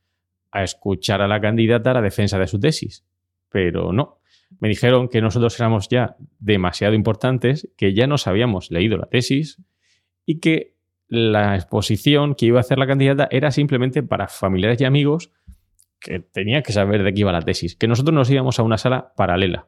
a 0.50 0.64
escuchar 0.64 1.22
a 1.22 1.28
la 1.28 1.40
candidata 1.40 1.92
a 1.92 1.94
la 1.94 2.02
defensa 2.02 2.40
de 2.40 2.48
su 2.48 2.60
tesis, 2.60 3.06
pero 3.50 3.94
no. 3.94 4.20
Me 4.60 4.68
dijeron 4.68 5.10
que 5.10 5.22
nosotros 5.22 5.60
éramos 5.60 5.90
ya 5.90 6.16
demasiado 6.40 6.96
importantes, 6.96 7.70
que 7.78 7.94
ya 7.94 8.08
nos 8.08 8.26
habíamos 8.26 8.72
leído 8.72 8.98
la 8.98 9.06
tesis 9.06 9.62
y 10.26 10.40
que 10.40 10.75
la 11.08 11.56
exposición 11.56 12.36
que 12.36 12.48
iba 12.48 12.58
a 12.58 12.62
hacer 12.62 12.78
la 12.78 12.88
candidata 12.88 13.28
era 13.32 13.52
simplemente 13.52 14.04
para 14.04 14.28
familiares 14.28 14.82
y 14.82 14.86
amigos 14.86 15.32
que 16.00 16.20
tenían 16.20 16.64
que 16.64 16.74
saber 16.74 17.04
de 17.04 17.14
qué 17.14 17.22
iba 17.22 17.32
la 17.32 17.42
tesis, 17.42 17.76
que 17.76 17.88
nosotros 17.88 18.14
nos 18.14 18.30
íbamos 18.30 18.60
a 18.60 18.64
una 18.64 18.78
sala 18.78 19.14
paralela. 19.16 19.68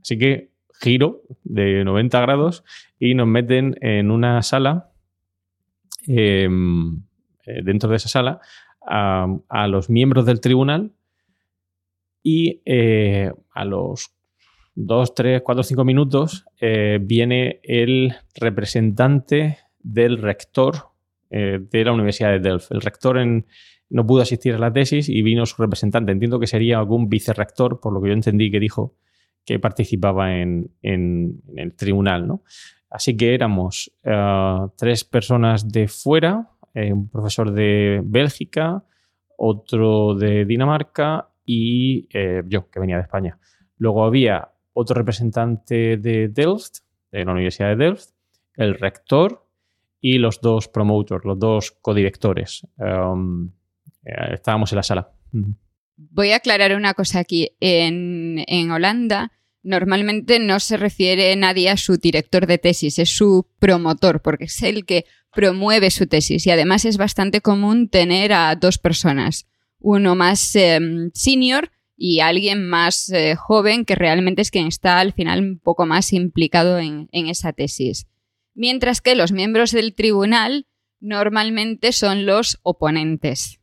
Así 0.00 0.18
que 0.18 0.50
giro 0.80 1.22
de 1.44 1.84
90 1.84 2.20
grados 2.20 2.64
y 2.98 3.14
nos 3.14 3.26
meten 3.26 3.76
en 3.80 4.10
una 4.10 4.42
sala, 4.42 4.92
em, 6.06 7.02
eh, 7.44 7.62
dentro 7.64 7.90
de 7.90 7.96
esa 7.96 8.08
sala, 8.08 8.40
a, 8.80 9.66
los 9.68 9.90
miembros 9.90 10.24
del 10.24 10.40
tribunal 10.40 10.92
y 12.22 12.62
eh, 12.64 13.32
a 13.50 13.64
los 13.64 14.14
2, 14.74 15.14
3, 15.14 15.42
4, 15.42 15.62
5 15.62 15.84
minutos 15.84 16.46
eh, 16.60 16.98
viene 17.02 17.60
el 17.62 18.14
representante 18.34 19.58
del 19.80 20.18
rector 20.18 20.90
eh, 21.30 21.58
de 21.60 21.84
la 21.84 21.92
Universidad 21.92 22.30
de 22.30 22.40
Delft. 22.40 22.72
El 22.72 22.80
rector 22.80 23.18
no 23.90 24.06
pudo 24.06 24.22
asistir 24.22 24.54
a 24.54 24.58
la 24.58 24.72
tesis 24.72 25.08
y 25.08 25.22
vino 25.22 25.46
su 25.46 25.60
representante. 25.60 26.12
Entiendo 26.12 26.40
que 26.40 26.46
sería 26.46 26.78
algún 26.78 27.08
vicerrector, 27.08 27.80
por 27.80 27.92
lo 27.92 28.00
que 28.00 28.08
yo 28.08 28.14
entendí 28.14 28.50
que 28.50 28.60
dijo 28.60 28.94
que 29.44 29.58
participaba 29.58 30.36
en, 30.36 30.70
el 30.82 31.74
tribunal. 31.76 32.26
¿no? 32.26 32.42
Así 32.90 33.16
que 33.16 33.34
éramos 33.34 33.92
eh, 34.04 34.66
tres 34.76 35.04
personas 35.04 35.68
de 35.68 35.88
fuera, 35.88 36.50
eh, 36.74 36.92
un 36.92 37.08
profesor 37.08 37.52
de 37.52 38.00
Bélgica, 38.04 38.84
otro 39.36 40.14
de 40.14 40.44
Dinamarca 40.44 41.28
y 41.44 42.08
yo, 42.46 42.68
que 42.68 42.80
venía 42.80 42.96
de 42.96 43.02
España. 43.02 43.38
Luego 43.78 44.04
había 44.04 44.50
otro 44.74 44.94
representante 44.94 45.96
de 45.96 46.28
Delft, 46.28 46.80
de 47.10 47.24
la 47.24 47.32
Universidad 47.32 47.70
de 47.70 47.76
Delft, 47.76 48.10
el 48.54 48.74
rector 48.74 49.47
y 50.00 50.18
los 50.18 50.40
dos 50.40 50.68
promoters, 50.68 51.24
los 51.24 51.38
dos 51.38 51.72
codirectores. 51.80 52.66
Um, 52.76 53.50
eh, 54.04 54.34
estábamos 54.34 54.72
en 54.72 54.76
la 54.76 54.82
sala. 54.82 55.10
Voy 55.96 56.30
a 56.30 56.36
aclarar 56.36 56.74
una 56.74 56.94
cosa 56.94 57.18
aquí. 57.18 57.50
En, 57.60 58.44
en, 58.46 58.70
Holanda 58.70 59.32
normalmente 59.62 60.38
no 60.38 60.60
se 60.60 60.76
refiere 60.76 61.34
nadie 61.36 61.70
a 61.70 61.76
su 61.76 61.96
director 61.96 62.46
de 62.46 62.58
tesis, 62.58 62.98
es 62.98 63.10
su 63.10 63.46
promotor, 63.58 64.22
porque 64.22 64.44
es 64.44 64.62
el 64.62 64.86
que 64.86 65.04
promueve 65.34 65.90
su 65.90 66.06
tesis. 66.06 66.46
Y 66.46 66.50
además 66.50 66.84
es 66.84 66.96
bastante 66.96 67.40
común 67.40 67.88
tener 67.88 68.32
a 68.32 68.54
dos 68.54 68.78
personas, 68.78 69.46
uno 69.80 70.14
más 70.14 70.54
em, 70.54 71.10
senior 71.14 71.70
y 71.96 72.20
alguien 72.20 72.68
más 72.68 73.10
eh, 73.10 73.34
joven 73.34 73.84
que 73.84 73.96
realmente 73.96 74.42
es 74.42 74.52
quien 74.52 74.68
está 74.68 75.00
al 75.00 75.12
final 75.12 75.40
un 75.42 75.58
poco 75.58 75.84
más 75.84 76.12
implicado 76.12 76.78
en, 76.78 77.08
en 77.10 77.26
esa 77.26 77.52
tesis 77.52 78.06
mientras 78.58 79.00
que 79.00 79.14
los 79.14 79.30
miembros 79.30 79.70
del 79.70 79.94
tribunal 79.94 80.66
normalmente 81.00 81.92
son 81.92 82.26
los 82.26 82.58
oponentes. 82.64 83.60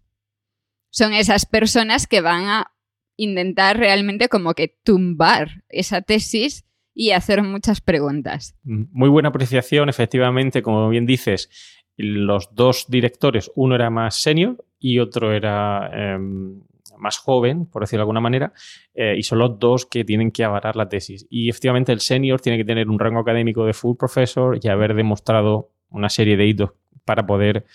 Son 0.89 1.13
esas 1.13 1.45
personas 1.45 2.07
que 2.07 2.21
van 2.21 2.45
a 2.45 2.71
intentar 3.17 3.77
realmente 3.77 4.29
como 4.29 4.53
que 4.53 4.79
tumbar 4.83 5.63
esa 5.67 6.01
tesis 6.01 6.65
y 6.93 7.11
hacer 7.11 7.43
muchas 7.43 7.81
preguntas. 7.81 8.57
Mm, 8.63 8.83
muy 8.91 9.09
buena 9.09 9.29
apreciación, 9.29 9.89
efectivamente, 9.89 10.61
como 10.61 10.87
bien 10.87 11.05
dices, 11.05 11.49
los 11.97 12.55
dos 12.55 12.85
directores, 12.87 13.51
uno 13.55 13.75
era 13.75 13.89
más 13.89 14.15
senior 14.15 14.65
y 14.79 14.99
otro 14.99 15.33
era 15.33 15.89
em, 15.93 16.61
más 16.97 17.17
joven, 17.17 17.65
por 17.65 17.83
decirlo 17.83 18.01
de 18.01 18.03
alguna 18.03 18.21
manera, 18.21 18.53
eh, 18.93 19.15
y 19.17 19.23
son 19.23 19.39
los 19.39 19.59
dos 19.59 19.85
que 19.85 20.03
tienen 20.03 20.31
que 20.31 20.43
avalar 20.43 20.75
la 20.75 20.89
tesis. 20.89 21.25
Y 21.29 21.49
efectivamente 21.49 21.91
el 21.91 21.99
senior 21.99 22.41
tiene 22.41 22.57
que 22.57 22.65
tener 22.65 22.89
un 22.89 22.99
rango 22.99 23.19
académico 23.19 23.65
de 23.65 23.73
full 23.73 23.95
professor 23.97 24.57
y 24.61 24.67
haber 24.67 24.93
demostrado 24.93 25.71
una 25.89 26.09
serie 26.09 26.37
de 26.37 26.47
hitos 26.47 26.71
para 27.05 27.25
poder, 27.25 27.65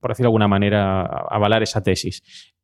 por 0.00 0.10
decirlo 0.10 0.26
de 0.26 0.28
alguna 0.28 0.48
manera, 0.48 1.02
avalar 1.02 1.62
esa 1.62 1.82
tesis. 1.82 2.22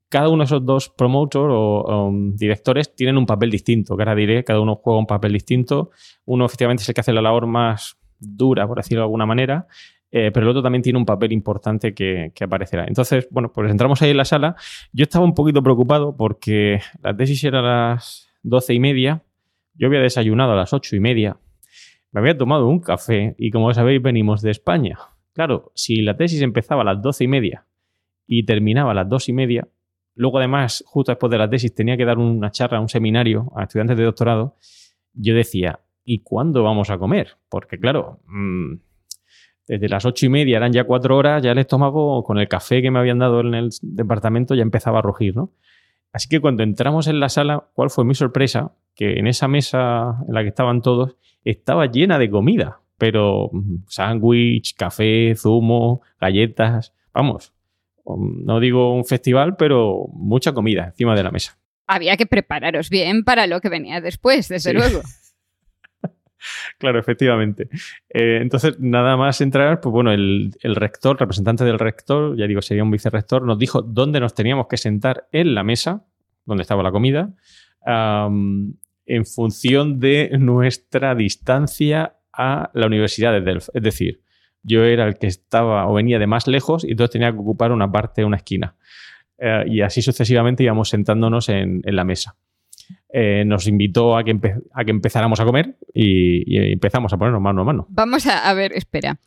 Cada 0.08 0.28
uno 0.28 0.38
de 0.38 0.44
esos 0.44 0.64
dos 0.64 0.88
promotors 0.88 1.52
o, 1.52 2.10
directores 2.34 2.94
tienen 2.94 3.16
un 3.16 3.26
papel 3.26 3.50
distinto, 3.50 3.96
que 3.96 4.02
ahora 4.02 4.14
diré, 4.14 4.44
cada 4.44 4.60
uno 4.60 4.76
juega 4.76 5.00
un 5.00 5.06
papel 5.06 5.32
distinto. 5.32 5.90
Uno 6.24 6.46
efectivamente 6.46 6.82
es 6.82 6.88
el 6.88 6.94
que 6.94 7.00
hace 7.00 7.12
la 7.12 7.22
labor 7.22 7.46
más 7.46 7.98
dura, 8.18 8.66
por 8.66 8.78
decirlo 8.78 9.00
de 9.00 9.06
alguna 9.06 9.26
manera, 9.26 9.66
eh, 10.10 10.30
pero 10.32 10.44
el 10.44 10.50
otro 10.50 10.62
también 10.62 10.82
tiene 10.82 10.98
un 10.98 11.04
papel 11.04 11.32
importante 11.32 11.94
que, 11.94 12.32
aparecerá. 12.40 12.84
Entonces, 12.86 13.26
bueno, 13.30 13.52
pues 13.52 13.70
entramos 13.70 14.00
ahí 14.02 14.10
en 14.10 14.16
la 14.16 14.24
sala. 14.24 14.56
Yo 14.92 15.02
estaba 15.02 15.24
un 15.24 15.34
poquito 15.34 15.62
preocupado 15.62 16.16
porque 16.16 16.80
la 17.02 17.16
tesis 17.16 17.42
era 17.44 17.58
a 17.58 17.62
las 17.62 18.28
doce 18.42 18.74
y 18.74 18.80
media, 18.80 19.22
yo 19.74 19.88
había 19.88 20.00
desayunado 20.00 20.52
a 20.52 20.56
las 20.56 20.72
ocho 20.72 20.96
y 20.96 21.00
media, 21.00 21.36
me 22.12 22.20
había 22.20 22.38
tomado 22.38 22.68
un 22.68 22.80
café 22.80 23.34
y 23.38 23.50
como 23.50 23.72
sabéis 23.74 24.00
venimos 24.00 24.40
de 24.40 24.50
España. 24.52 24.98
Claro, 25.32 25.72
si 25.74 26.00
la 26.00 26.16
tesis 26.16 26.40
empezaba 26.40 26.82
a 26.82 26.84
las 26.84 27.02
doce 27.02 27.24
y 27.24 27.28
media 27.28 27.66
y 28.26 28.46
terminaba 28.46 28.92
a 28.92 28.94
las 28.94 29.08
dos 29.08 29.28
y 29.28 29.32
media, 29.32 29.68
luego 30.14 30.38
además, 30.38 30.82
justo 30.86 31.12
después 31.12 31.30
de 31.30 31.38
la 31.38 31.50
tesis, 31.50 31.74
tenía 31.74 31.96
que 31.96 32.04
dar 32.04 32.18
una 32.18 32.50
charla, 32.50 32.80
un 32.80 32.88
seminario 32.88 33.52
a 33.54 33.64
estudiantes 33.64 33.98
de 33.98 34.04
doctorado, 34.04 34.56
yo 35.12 35.34
decía, 35.34 35.80
¿y 36.04 36.20
cuándo 36.20 36.62
vamos 36.62 36.88
a 36.88 36.96
comer? 36.96 37.36
Porque 37.50 37.78
claro, 37.78 38.20
mm, 38.28 38.76
desde 39.66 39.88
las 39.88 40.04
ocho 40.04 40.26
y 40.26 40.28
media, 40.28 40.56
eran 40.56 40.72
ya 40.72 40.84
cuatro 40.84 41.16
horas, 41.16 41.42
ya 41.42 41.52
el 41.52 41.58
estómago 41.58 42.22
con 42.24 42.38
el 42.38 42.48
café 42.48 42.82
que 42.82 42.90
me 42.90 42.98
habían 42.98 43.18
dado 43.18 43.40
en 43.40 43.54
el 43.54 43.70
departamento 43.82 44.54
ya 44.54 44.62
empezaba 44.62 45.00
a 45.00 45.02
rugir, 45.02 45.36
¿no? 45.36 45.50
Así 46.12 46.28
que 46.28 46.40
cuando 46.40 46.62
entramos 46.62 47.08
en 47.08 47.20
la 47.20 47.28
sala, 47.28 47.64
¿cuál 47.74 47.90
fue 47.90 48.04
mi 48.04 48.14
sorpresa? 48.14 48.72
Que 48.94 49.18
en 49.18 49.26
esa 49.26 49.48
mesa 49.48 50.16
en 50.26 50.34
la 50.34 50.42
que 50.42 50.48
estaban 50.48 50.80
todos 50.80 51.16
estaba 51.44 51.86
llena 51.86 52.18
de 52.18 52.30
comida, 52.30 52.80
pero 52.96 53.50
mm, 53.52 53.84
sándwich, 53.88 54.76
café, 54.76 55.34
zumo, 55.36 56.00
galletas, 56.20 56.94
vamos, 57.12 57.52
um, 58.04 58.44
no 58.44 58.60
digo 58.60 58.94
un 58.94 59.04
festival, 59.04 59.56
pero 59.56 60.06
mucha 60.12 60.52
comida 60.52 60.86
encima 60.86 61.14
de 61.14 61.22
la 61.22 61.30
mesa. 61.30 61.58
Había 61.86 62.16
que 62.16 62.26
prepararos 62.26 62.88
bien 62.88 63.22
para 63.22 63.46
lo 63.46 63.60
que 63.60 63.68
venía 63.68 64.00
después, 64.00 64.48
desde 64.48 64.72
luego. 64.72 65.02
claro, 66.78 66.98
efectivamente. 66.98 67.68
Eh, 68.08 68.38
entonces, 68.40 68.78
nada 68.78 69.16
más 69.16 69.40
entrar, 69.40 69.80
pues 69.80 69.92
bueno, 69.92 70.12
el, 70.12 70.52
rector, 70.62 71.18
representante 71.18 71.64
del 71.64 71.78
rector, 71.78 72.36
ya 72.36 72.46
digo, 72.46 72.62
sería 72.62 72.82
un 72.82 72.90
vicerrector, 72.90 73.42
nos 73.42 73.58
dijo 73.58 73.82
dónde 73.82 74.20
nos 74.20 74.34
teníamos 74.34 74.66
que 74.68 74.76
sentar 74.76 75.28
en 75.32 75.54
la 75.54 75.62
mesa, 75.62 76.04
donde 76.44 76.62
estaba 76.62 76.82
la 76.82 76.92
comida, 76.92 77.34
en 77.86 79.26
función 79.26 80.00
de 80.00 80.36
nuestra 80.38 81.14
distancia 81.14 82.16
a 82.32 82.70
la 82.74 82.86
Universidad 82.86 83.32
de 83.32 83.40
Delft. 83.40 83.68
Es 83.74 83.82
decir, 83.82 84.20
yo 84.62 84.84
era 84.84 85.06
el 85.06 85.16
que 85.16 85.28
estaba 85.28 85.88
o 85.88 85.94
venía 85.94 86.18
de 86.18 86.26
más 86.26 86.46
lejos 86.46 86.84
y 86.84 86.90
entonces 86.90 87.12
tenía 87.12 87.32
que 87.32 87.38
ocupar 87.38 87.72
una 87.72 87.90
parte, 87.90 88.24
una 88.24 88.36
esquina. 88.36 88.74
Eh, 89.38 89.64
y 89.68 89.80
así 89.80 90.02
sucesivamente 90.02 90.64
íbamos 90.64 90.88
sentándonos 90.88 91.48
en, 91.48 91.82
en 91.84 91.96
la 91.96 92.04
mesa. 92.04 92.36
Eh, 93.08 93.44
nos 93.46 93.66
invitó 93.68 94.16
a 94.16 94.24
que, 94.24 94.36
a 94.74 94.84
que 94.84 94.90
empezáramos 94.90 95.38
a 95.38 95.44
comer 95.44 95.76
y, 95.94 96.72
empezamos 96.72 97.12
a 97.12 97.16
ponernos 97.16 97.40
mano 97.40 97.62
a 97.62 97.64
mano. 97.64 97.86
Vamos 97.88 98.26
a, 98.26 98.52
ver, 98.54 98.72
espera. 98.72 99.20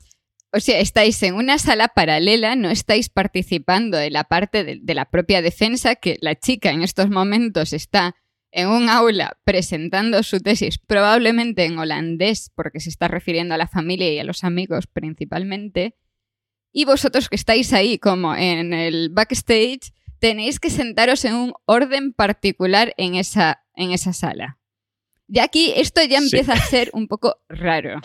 O 0.52 0.60
sea, 0.60 0.80
estáis 0.80 1.22
en 1.24 1.36
una 1.36 1.58
sala 1.60 1.88
paralela, 1.90 2.56
no 2.56 2.70
estáis 2.70 3.10
participando 3.10 3.98
de 3.98 4.10
la 4.10 4.26
parte 4.26 4.64
de, 4.64 4.94
la 4.94 5.06
propia 5.06 5.42
defensa, 5.42 5.96
que 5.96 6.18
la 6.22 6.36
chica 6.36 6.72
en 6.72 6.82
estos 6.82 7.10
momentos 7.10 7.72
está 7.72 8.16
en 8.52 8.68
un 8.68 8.90
aula 8.90 9.38
presentando 9.44 10.24
su 10.24 10.40
tesis, 10.40 10.80
probablemente 10.80 11.66
en 11.66 11.78
holandés, 11.78 12.52
porque 12.56 12.80
se 12.80 12.90
está 12.90 13.08
refiriendo 13.08 13.54
a 13.54 13.60
la 13.60 13.68
familia 13.68 14.12
y 14.12 14.20
a 14.20 14.24
los 14.24 14.44
amigos 14.44 14.88
principalmente. 14.88 15.96
Y 16.72 16.86
vosotros 16.86 17.30
que 17.30 17.36
estáis 17.36 17.72
ahí 17.74 17.98
como 17.98 18.36
en 18.36 18.74
el 18.74 19.10
backstage, 19.10 19.94
tenéis 20.20 20.60
que 20.60 20.70
sentaros 20.70 21.26
en 21.26 21.36
un 21.36 21.54
orden 21.66 22.14
particular 22.14 22.94
en 22.98 23.16
esa, 23.16 23.64
en 23.80 23.92
esa 23.92 24.14
sala. 24.14 24.58
Y 25.28 25.40
aquí 25.40 25.74
esto 25.76 26.02
ya 26.08 26.18
empieza 26.18 26.54
a 26.54 26.58
ser 26.58 26.90
un 26.94 27.08
poco 27.08 27.38
raro. 27.50 28.02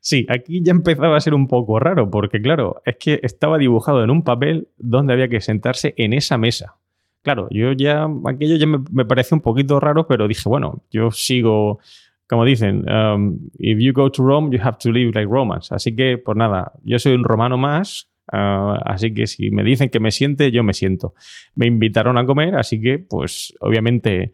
Sí, 0.00 0.26
aquí 0.28 0.62
ya 0.64 0.72
empezaba 0.72 1.16
a 1.16 1.20
ser 1.20 1.34
un 1.34 1.46
poco 1.46 1.78
raro, 1.78 2.10
porque 2.10 2.40
claro, 2.40 2.82
es 2.84 2.96
que 2.96 3.20
estaba 3.22 3.58
dibujado 3.58 4.02
en 4.02 4.10
un 4.10 4.22
papel 4.22 4.68
donde 4.78 5.12
había 5.12 5.28
que 5.28 5.40
sentarse 5.40 5.94
en 5.96 6.12
esa 6.12 6.38
mesa. 6.38 6.76
Claro, 7.22 7.48
yo 7.50 7.72
ya, 7.72 8.08
aquello 8.26 8.56
ya 8.56 8.66
me, 8.66 8.78
me 8.90 9.04
pareció 9.04 9.36
un 9.36 9.42
poquito 9.42 9.78
raro, 9.78 10.06
pero 10.06 10.26
dije, 10.26 10.48
bueno, 10.48 10.82
yo 10.90 11.10
sigo, 11.10 11.78
como 12.26 12.44
dicen, 12.44 12.84
um, 12.90 13.38
if 13.58 13.78
you 13.78 13.92
go 13.92 14.10
to 14.10 14.24
Rome, 14.24 14.56
you 14.56 14.62
have 14.62 14.78
to 14.78 14.90
live 14.90 15.12
like 15.14 15.30
Romans. 15.30 15.70
Así 15.70 15.94
que, 15.94 16.16
pues 16.16 16.36
nada, 16.36 16.72
yo 16.82 16.98
soy 16.98 17.12
un 17.12 17.24
romano 17.24 17.58
más, 17.58 18.09
uh, 18.32 18.78
así 18.84 19.12
que 19.12 19.26
si 19.26 19.50
me 19.50 19.62
dicen 19.62 19.88
que 19.90 20.00
me 20.00 20.10
siente, 20.10 20.50
yo 20.50 20.62
me 20.62 20.74
siento. 20.74 21.14
Me 21.54 21.66
invitaron 21.66 22.18
a 22.18 22.26
comer, 22.26 22.56
así 22.56 22.80
que, 22.80 22.98
pues 22.98 23.54
obviamente 23.60 24.32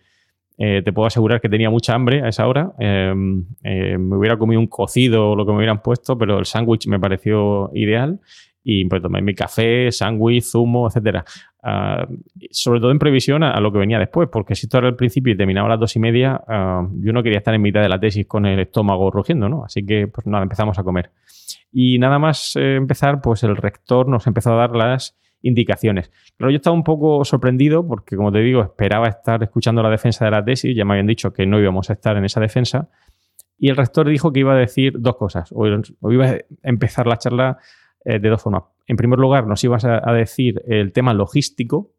eh, 0.58 0.80
te 0.82 0.92
puedo 0.92 1.06
asegurar 1.06 1.40
que 1.40 1.48
tenía 1.48 1.68
mucha 1.68 1.94
hambre 1.94 2.22
a 2.22 2.28
esa 2.28 2.46
hora. 2.46 2.72
Em, 2.78 3.44
eh, 3.62 3.98
me 3.98 4.16
hubiera 4.16 4.38
comido 4.38 4.60
un 4.60 4.68
cocido 4.68 5.30
o 5.30 5.36
lo 5.36 5.44
que 5.44 5.52
me 5.52 5.58
hubieran 5.58 5.82
puesto, 5.82 6.16
pero 6.16 6.38
el 6.38 6.46
sándwich 6.46 6.86
me 6.86 6.98
pareció 6.98 7.70
ideal. 7.74 8.20
Y 8.68 8.84
pues 8.86 9.00
tomé 9.00 9.22
mi 9.22 9.32
café, 9.32 9.92
sándwich, 9.92 10.42
zumo, 10.42 10.88
etcétera. 10.88 11.24
Ah, 11.62 12.06
sobre 12.50 12.80
todo 12.80 12.90
en 12.90 12.98
previsión 12.98 13.42
a, 13.44 13.60
lo 13.60 13.70
que 13.70 13.78
venía 13.78 13.98
después, 13.98 14.28
porque 14.30 14.54
si 14.56 14.66
esto 14.66 14.78
era 14.78 14.88
el 14.88 14.96
principio 14.96 15.32
y 15.32 15.36
terminaba 15.36 15.66
a 15.66 15.70
las 15.70 15.80
dos 15.80 15.94
y 15.94 16.00
media, 16.00 16.40
ah, 16.48 16.88
yo 16.94 17.12
no 17.12 17.22
quería 17.22 17.38
estar 17.38 17.54
en 17.54 17.62
mitad 17.62 17.82
de 17.82 17.88
la 17.88 18.00
tesis 18.00 18.26
con 18.26 18.44
el 18.46 18.58
estómago 18.58 19.10
rugiendo, 19.10 19.48
¿no? 19.48 19.64
Así 19.64 19.84
que, 19.86 20.08
pues 20.08 20.26
nada, 20.26 20.42
empezamos 20.42 20.78
a 20.78 20.82
comer. 20.82 21.10
Y 21.72 21.98
nada 21.98 22.18
más 22.18 22.56
eh, 22.56 22.76
empezar, 22.76 23.20
pues 23.20 23.42
el 23.42 23.56
rector 23.56 24.08
nos 24.08 24.26
empezó 24.26 24.52
a 24.52 24.56
dar 24.56 24.76
las 24.76 25.16
indicaciones. 25.42 26.10
Pero 26.36 26.50
yo 26.50 26.56
estaba 26.56 26.74
un 26.74 26.84
poco 26.84 27.24
sorprendido 27.24 27.86
porque, 27.86 28.16
como 28.16 28.32
te 28.32 28.40
digo, 28.40 28.62
esperaba 28.62 29.08
estar 29.08 29.42
escuchando 29.42 29.82
la 29.82 29.90
defensa 29.90 30.24
de 30.24 30.30
la 30.30 30.44
tesis, 30.44 30.76
ya 30.76 30.84
me 30.84 30.94
habían 30.94 31.06
dicho 31.06 31.32
que 31.32 31.46
no 31.46 31.60
íbamos 31.60 31.90
a 31.90 31.94
estar 31.94 32.16
en 32.16 32.24
esa 32.24 32.40
defensa, 32.40 32.88
y 33.58 33.70
el 33.70 33.76
rector 33.76 34.08
dijo 34.08 34.32
que 34.32 34.40
iba 34.40 34.52
a 34.52 34.56
decir 34.56 34.94
dos 34.98 35.16
cosas, 35.16 35.50
o, 35.52 35.66
iba 36.10 36.26
a 36.26 36.38
empezar 36.62 37.06
la 37.06 37.16
charla 37.16 37.58
eh, 38.04 38.18
de 38.18 38.28
dos 38.28 38.42
formas. 38.42 38.64
En 38.86 38.96
primer 38.96 39.18
lugar, 39.18 39.46
nos 39.46 39.62
ibas 39.64 39.84
a, 39.84 40.12
decir 40.12 40.62
el 40.66 40.92
tema 40.92 41.14
logístico, 41.14 41.92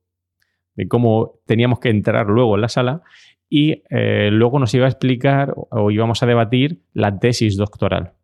de 0.75 0.87
cómo 0.87 1.39
teníamos 1.45 1.79
que 1.79 1.89
entrar 1.89 2.27
luego 2.27 2.55
en 2.55 2.61
la 2.61 2.69
sala, 2.69 3.01
y 3.49 3.83
eh, 3.89 4.29
luego 4.31 4.59
nos 4.59 4.73
iba 4.73 4.85
a 4.85 4.89
explicar 4.89 5.53
o 5.55 5.89
íbamos 5.89 6.21
a 6.21 6.25
debatir 6.25 6.81
la 6.93 7.17
tesis 7.17 7.55
doctoral. 7.57 8.16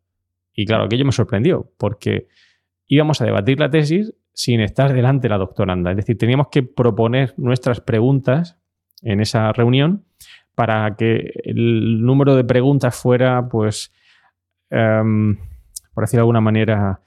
Y 0.54 0.66
claro, 0.66 0.84
aquello 0.84 1.06
me 1.06 1.12
sorprendió, 1.12 1.72
porque 1.78 2.28
íbamos 2.88 3.22
a 3.22 3.26
debatir 3.26 3.60
la 3.60 3.70
tesis 3.70 4.14
sin 4.34 4.62
estar 4.62 4.94
delante 4.94 5.24
de 5.24 5.30
la 5.30 5.38
doctoranda. 5.38 5.92
Es 5.92 5.98
decir, 5.98 6.18
teníamos 6.18 6.48
que 6.50 6.64
proponer 6.64 7.34
nuestras 7.38 7.82
preguntas 7.82 8.60
en 9.02 9.20
esa 9.20 9.52
reunión 9.52 10.06
para 10.56 10.96
que 10.96 11.34
el 11.44 12.02
número 12.02 12.36
de 12.36 12.44
preguntas 12.44 12.96
fuera, 12.96 13.48
pues, 13.50 13.92
em, 14.70 15.38
por 15.94 16.04
decirlo 16.04 16.20
de 16.20 16.22
alguna 16.22 16.42
manera, 16.42 17.02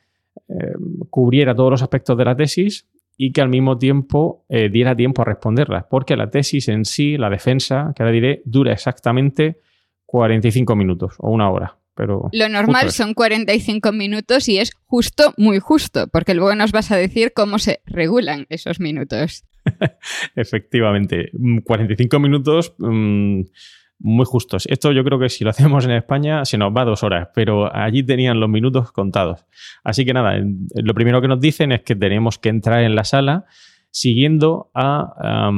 em, 0.49 0.99
cubriera 1.11 1.55
todos 1.55 1.71
los 1.71 1.83
aspectos 1.83 2.17
de 2.17 2.25
la 2.25 2.37
tesis 2.37 2.89
y 3.17 3.33
que 3.33 3.41
al 3.41 3.49
mismo 3.49 3.79
tiempo 3.79 4.45
eh, 4.49 4.69
diera 4.69 4.95
tiempo 4.95 5.23
a 5.23 5.25
responderlas, 5.25 5.85
porque 5.89 6.17
la 6.17 6.31
tesis 6.31 6.69
en 6.69 6.85
sí, 6.85 7.17
la 7.17 7.31
defensa, 7.31 7.93
que 7.95 8.03
ahora 8.03 8.13
diré, 8.13 8.43
dura 8.45 8.73
exactamente 8.73 9.61
45 10.05 10.77
minutos 10.77 11.15
o 11.19 11.31
una 11.31 11.51
hora. 11.51 11.79
Lo 12.33 12.49
normal 12.49 12.91
son 12.91 13.15
45 13.15 13.93
minutos 13.93 14.49
y 14.49 14.59
es 14.59 14.73
justo, 14.85 15.33
muy 15.37 15.59
justo, 15.59 16.07
porque 16.09 16.35
luego 16.35 16.55
nos 16.55 16.73
vas 16.73 16.91
a 16.91 16.97
decir 16.97 17.33
cómo 17.35 17.59
se 17.59 17.81
regulan 17.87 18.47
esos 18.51 18.81
minutos. 18.81 19.45
Efectivamente, 20.37 21.31
45 21.65 22.19
mm, 22.19 22.23
minutos 22.23 22.75
mm, 22.79 23.41
muy 23.99 24.25
justos. 24.27 24.67
Esto 24.67 24.93
yo 24.93 25.05
creo 25.05 25.19
que 25.19 25.29
si 25.29 25.45
lo 25.45 25.51
hacemos 25.51 25.85
en 25.85 25.93
España 25.93 26.45
se 26.45 26.59
nos 26.59 26.73
va 26.77 26.85
dos 26.85 27.03
horas, 27.03 27.29
pero 27.35 27.75
allí 27.75 28.03
tenían 28.03 28.41
los 28.41 28.49
minutos 28.49 28.93
contados. 28.93 29.47
Así 29.83 30.05
que 30.05 30.13
nada, 30.13 30.39
lo 30.75 30.95
primero 30.95 31.21
que 31.21 31.29
nos 31.29 31.41
dicen 31.41 31.73
es 31.73 31.83
que 31.83 31.97
tenemos 31.97 32.39
que 32.39 32.51
entrar 32.51 32.83
en 32.83 32.95
la 32.95 33.05
sala 33.05 33.47
siguiendo 33.91 34.71
a, 34.75 35.51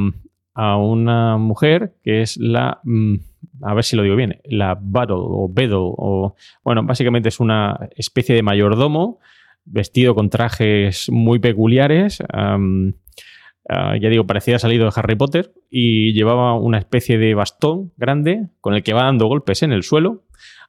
a 0.59 0.77
una 0.77 1.37
mujer 1.37 1.95
que 2.03 2.21
es 2.21 2.37
la... 2.37 2.81
Mm, 2.83 3.15
a 3.63 3.75
ver 3.75 3.85
si 3.85 3.95
lo 3.95 4.03
digo 4.03 4.17
bien, 4.17 4.41
la 4.45 4.77
Battle 4.81 5.17
o 5.19 5.49
Bedo, 5.49 5.85
o 5.85 6.35
bueno, 6.65 6.83
básicamente 6.83 7.29
es 7.29 7.39
una 7.39 7.89
especie 7.97 8.35
de 8.35 8.43
mayordomo 8.43 9.21
vestido 9.65 10.17
con 10.17 10.31
trajes 10.31 11.11
muy 11.11 11.39
peculiares. 11.39 12.19
Ah, 13.71 13.97
ya 14.01 14.09
digo, 14.09 14.27
parecía 14.27 14.59
salido 14.59 14.87
de 14.87 14.93
Harry 14.97 15.15
Potter 15.15 15.53
y 15.71 16.13
llevaba 16.15 16.55
una 16.55 16.79
especie 16.79 17.19
de 17.19 17.35
bastón 17.35 17.93
grande 17.97 18.49
con 18.61 18.75
el 18.75 18.83
que 18.83 18.95
va 18.95 19.05
dando 19.05 19.27
golpes 19.27 19.63
en 19.63 19.73
el 19.73 19.83
suelo 19.83 20.25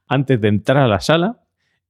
antes 0.06 0.40
de 0.40 0.48
entrar 0.48 0.76
a 0.76 0.86
la 0.86 1.00
sala 1.00 1.40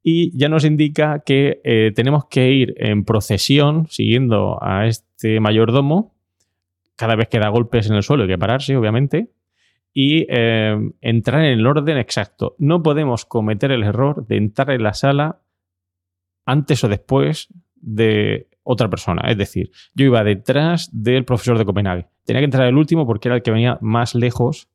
y 0.02 0.36
ya 0.38 0.48
nos 0.48 0.64
indica 0.64 1.22
que 1.26 1.60
eh, 1.64 1.92
tenemos 1.94 2.26
que 2.26 2.52
ir 2.52 2.74
en 2.78 3.04
procesión 3.04 3.88
siguiendo 3.88 4.62
a 4.62 4.86
este 4.86 5.40
mayordomo 5.40 6.14
cada 7.00 7.16
vez 7.16 7.28
que 7.28 7.38
da 7.38 7.48
golpes 7.48 7.88
en 7.88 7.94
el 7.96 8.02
suelo 8.02 8.24
hay 8.24 8.28
que 8.28 8.36
pararse, 8.36 8.76
obviamente, 8.76 9.30
y 9.90 10.26
eh, 10.28 10.76
entrar 11.00 11.42
en 11.42 11.58
el 11.58 11.66
orden 11.66 11.96
exacto. 11.96 12.56
No 12.58 12.82
podemos 12.82 13.24
cometer 13.24 13.72
el 13.72 13.84
error 13.84 14.26
de 14.26 14.36
entrar 14.36 14.70
en 14.72 14.82
la 14.82 14.92
sala 14.92 15.40
antes 16.44 16.84
o 16.84 16.88
después 16.88 17.48
de 17.76 18.48
otra 18.64 18.90
persona. 18.90 19.30
Es 19.30 19.38
decir, 19.38 19.70
yo 19.94 20.04
iba 20.04 20.22
detrás 20.22 20.90
del 20.92 21.24
profesor 21.24 21.56
de 21.56 21.64
Copenhague. 21.64 22.08
Tenía 22.26 22.42
que 22.42 22.44
entrar 22.44 22.68
el 22.68 22.76
último 22.76 23.06
porque 23.06 23.28
era 23.28 23.36
el 23.36 23.42
que 23.42 23.50
venía 23.50 23.78
más 23.80 24.14
lejos 24.14 24.68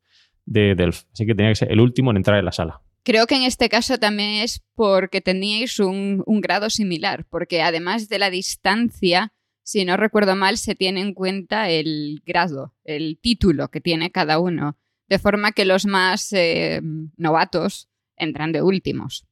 de 0.46 0.74
Delft. 0.74 1.06
Así 1.12 1.26
que 1.26 1.34
tenía 1.36 1.52
que 1.52 1.56
ser 1.56 1.70
el 1.70 1.78
último 1.78 2.10
en 2.10 2.16
entrar 2.16 2.40
en 2.40 2.44
la 2.44 2.50
sala. 2.50 2.80
Creo 3.04 3.28
que 3.28 3.36
en 3.36 3.44
este 3.44 3.68
caso 3.68 3.98
también 3.98 4.42
es 4.42 4.64
porque 4.74 5.20
teníais 5.20 5.78
un, 5.78 6.24
un 6.26 6.40
grado 6.40 6.70
similar, 6.70 7.24
porque 7.30 7.62
además 7.62 8.08
de 8.08 8.18
la 8.18 8.30
distancia, 8.30 9.32
si 9.66 9.84
no 9.84 9.96
recuerdo 9.96 10.36
mal, 10.36 10.58
se 10.58 10.76
tiene 10.76 11.00
en 11.00 11.12
cuenta 11.12 11.68
el 11.68 12.22
grado, 12.24 12.72
el 12.84 13.18
título 13.20 13.66
que 13.66 13.80
tiene 13.80 14.12
cada 14.12 14.38
uno 14.38 14.76
de 15.08 15.18
forma 15.18 15.50
que 15.50 15.64
los 15.64 15.86
más 15.86 16.32
eh, 16.32 16.80
novatos 17.16 17.88
entran 18.16 18.52
de 18.52 18.62
últimos. 18.62 19.26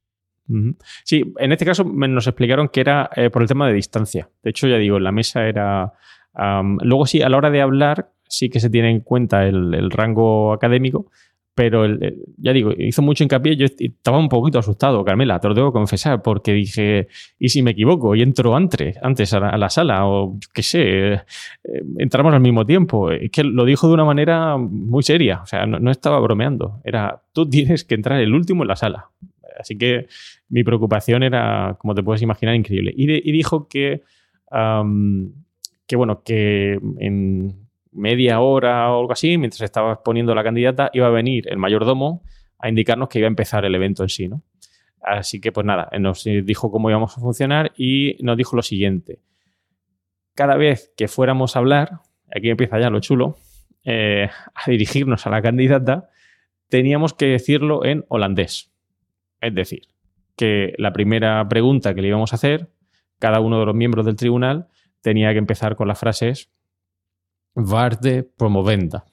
Sí, 1.05 1.23
en 1.38 1.53
este 1.53 1.64
caso 1.64 1.85
nos 1.85 2.27
explicaron 2.27 2.68
que 2.68 2.81
era 2.81 3.09
eh, 3.14 3.31
por 3.31 3.42
el 3.42 3.49
tema 3.49 3.68
de 3.68 3.75
distancia. 3.75 4.29
De 4.42 4.51
hecho, 4.51 4.66
ya 4.66 4.77
digo, 4.77 4.99
la 4.99 5.12
mesa 5.12 5.47
era... 5.47 5.92
luego 6.81 7.07
sí, 7.07 7.23
a 7.23 7.29
la 7.29 7.37
hora 7.37 7.51
de 7.51 7.61
hablar 7.61 8.11
sí 8.29 8.51
que 8.51 8.59
se 8.59 8.70
tiene 8.70 8.90
en 8.90 9.01
cuenta 9.01 9.47
el 9.47 9.90
rango 9.92 10.53
académico, 10.53 11.12
pero 11.55 11.87
ya 12.37 12.53
digo, 12.53 12.73
hizo 12.77 13.01
mucho 13.01 13.23
hincapié. 13.23 13.57
Yo 13.57 13.67
estaba 13.67 14.19
un 14.19 14.29
poquito 14.29 14.59
asustado, 14.59 15.05
Carmela, 15.05 15.38
te 15.38 15.49
lo 15.49 15.55
que 15.55 15.73
confesar, 15.73 16.21
porque 16.21 16.53
dije, 16.53 17.09
¿y 17.38 17.49
si 17.49 17.62
me 17.62 17.71
equivoco? 17.71 18.14
Y 18.17 18.23
entro 18.23 18.57
antes, 18.57 18.99
antes 19.03 19.33
a 19.35 19.57
la, 19.57 19.71
sala, 19.71 20.07
o 20.07 20.37
qué 20.53 20.62
sé, 20.62 21.12
eh, 21.12 21.23
entramos 21.99 22.35
al 22.35 22.40
mismo 22.40 22.67
tiempo. 22.67 23.12
Es 23.12 23.31
que 23.31 23.45
lo 23.45 23.64
dijo 23.64 23.87
de 23.87 23.95
una 23.95 24.05
manera 24.05 24.57
muy 24.57 25.05
seria, 25.05 25.43
o 25.43 25.47
sea, 25.47 25.64
no, 25.64 25.90
estaba 25.90 26.19
bromeando. 26.19 26.81
Era, 26.85 27.23
tú 27.33 27.49
tienes 27.51 27.85
que 27.85 27.95
entrar 27.95 28.21
el 28.21 28.35
último 28.35 28.64
en 28.64 28.69
la 28.69 28.77
sala. 28.77 29.11
Así 29.59 29.79
que 29.79 30.09
mi 30.49 30.64
preocupación 30.64 31.23
era, 31.23 31.77
como 31.79 31.95
te 31.95 32.03
puedes 32.03 32.21
imaginar, 32.23 32.57
increíble. 32.57 32.93
Y, 32.97 33.07
dijo 33.31 33.69
que, 33.69 34.03
que, 35.87 35.97
bueno, 35.97 36.23
que 36.25 36.81
en 36.99 37.63
media 37.94 38.40
hora 38.40 38.92
o 38.92 39.00
algo 39.00 39.12
así, 39.12 39.38
mientras 39.38 39.62
estaba 39.62 39.94
exponiendo 39.94 40.35
la 40.35 40.42
candidata, 40.42 40.90
iba 40.92 41.07
a 41.07 41.11
venir 41.11 41.48
el 41.48 41.57
mayordomo 41.57 42.22
a 42.59 42.68
indicarnos 42.68 43.09
que 43.09 43.18
iba 43.18 43.26
a 43.26 43.28
empezar 43.28 43.64
el 43.64 43.74
evento 43.74 44.02
en 44.02 44.09
sí, 44.09 44.28
¿no? 44.28 44.42
Así 45.00 45.40
que, 45.40 45.52
pues 45.52 45.66
nada, 45.66 45.90
nos 45.98 46.24
dijo 46.24 46.70
cómo 46.70 46.88
íbamos 46.88 47.16
a 47.16 47.20
funcionar 47.20 47.72
y 47.76 48.16
nos 48.20 48.38
dijo 48.38 48.57
lo 48.57 48.62
siguiente. 48.62 49.20
Cada 50.35 50.57
vez 50.57 50.92
que 50.96 51.09
fuéramos 51.09 51.57
a 51.57 51.59
hablar, 51.59 52.00
aquí 52.35 52.48
empieza 52.48 52.80
ya 52.80 52.88
lo 52.88 53.00
chulo, 53.00 53.37
eh, 53.85 54.30
a 54.54 54.70
dirigirnos 54.70 55.26
a 55.26 55.30
la 55.30 55.42
candidata, 55.42 56.09
teníamos 56.70 57.12
que 57.12 57.26
decirlo 57.26 57.85
en 57.85 58.07
holandés. 58.09 58.72
Es 59.42 59.54
decir, 59.54 59.83
que 60.37 60.74
la 60.78 60.92
primera 60.92 61.46
pregunta 61.48 61.94
que 61.94 62.00
le 62.00 62.09
íbamos 62.09 62.33
a 62.33 62.37
hacer, 62.37 62.70
cada 63.18 63.40
uno 63.40 63.61
de 63.61 63.66
los 63.66 63.74
miembros 63.74 64.07
del 64.07 64.16
tribunal 64.16 64.68
tenía 65.02 65.33
que 65.33 65.38
empezar 65.38 65.76
con 65.76 65.87
las 65.87 65.98
frases 65.98 66.50
Varde 67.55 68.23
promovenda. 68.23 69.05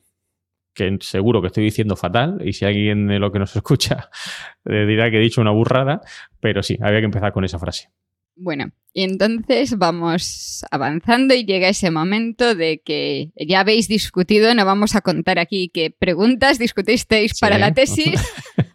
que 0.74 0.98
seguro 1.02 1.42
que 1.42 1.48
estoy 1.48 1.66
diciendo 1.66 1.96
fatal, 1.96 2.42
y 2.46 2.54
si 2.54 2.66
alguien 2.66 3.08
de 3.08 3.20
lo 3.20 3.32
que 3.32 3.40
nos 3.40 3.56
escucha 3.56 4.10
dirá 4.66 5.12
que 5.12 5.18
he 5.18 5.22
dicho 5.22 5.42
una 5.42 5.52
burrada, 5.52 6.02
pero 6.40 6.64
sí, 6.64 6.78
había 6.82 7.00
que 7.00 7.06
empezar 7.06 7.34
con 7.34 7.44
esa 7.44 7.60
frase. 7.60 7.90
Bueno, 8.36 8.72
y 8.94 9.04
entonces 9.04 9.78
vamos 9.78 10.66
avanzando 10.72 11.34
y 11.34 11.46
llega 11.46 11.68
ese 11.68 11.92
momento 11.92 12.56
de 12.56 12.80
que 12.80 13.32
ya 13.36 13.60
habéis 13.60 13.88
discutido, 13.88 14.56
no 14.56 14.66
vamos 14.66 14.96
a 14.96 15.02
contar 15.02 15.38
aquí 15.38 15.70
qué 15.74 15.92
preguntas 15.92 16.58
discutisteis 16.58 17.40
para 17.40 17.58
la 17.58 17.74
tesis, 17.74 18.20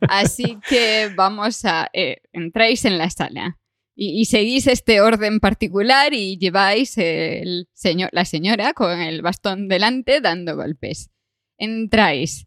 así 0.09 0.59
que 0.69 1.11
vamos 1.17 1.65
a... 1.65 1.89
Eh, 1.93 2.19
entráis 2.33 2.85
en 2.85 2.99
la 2.99 3.11
sala 3.11 3.59
y, 3.99 4.27
seguís 4.27 4.67
este 4.67 5.01
orden 5.01 5.41
particular 5.41 6.13
y 6.13 6.37
lleváis 6.37 6.99
el 6.99 7.67
señor, 7.73 8.11
la 8.13 8.27
señora 8.27 8.75
con 8.75 9.01
el 9.01 9.23
bastón 9.23 9.69
delante 9.69 10.21
dando 10.21 10.55
golpes. 10.55 11.11
Entráis. 11.57 12.47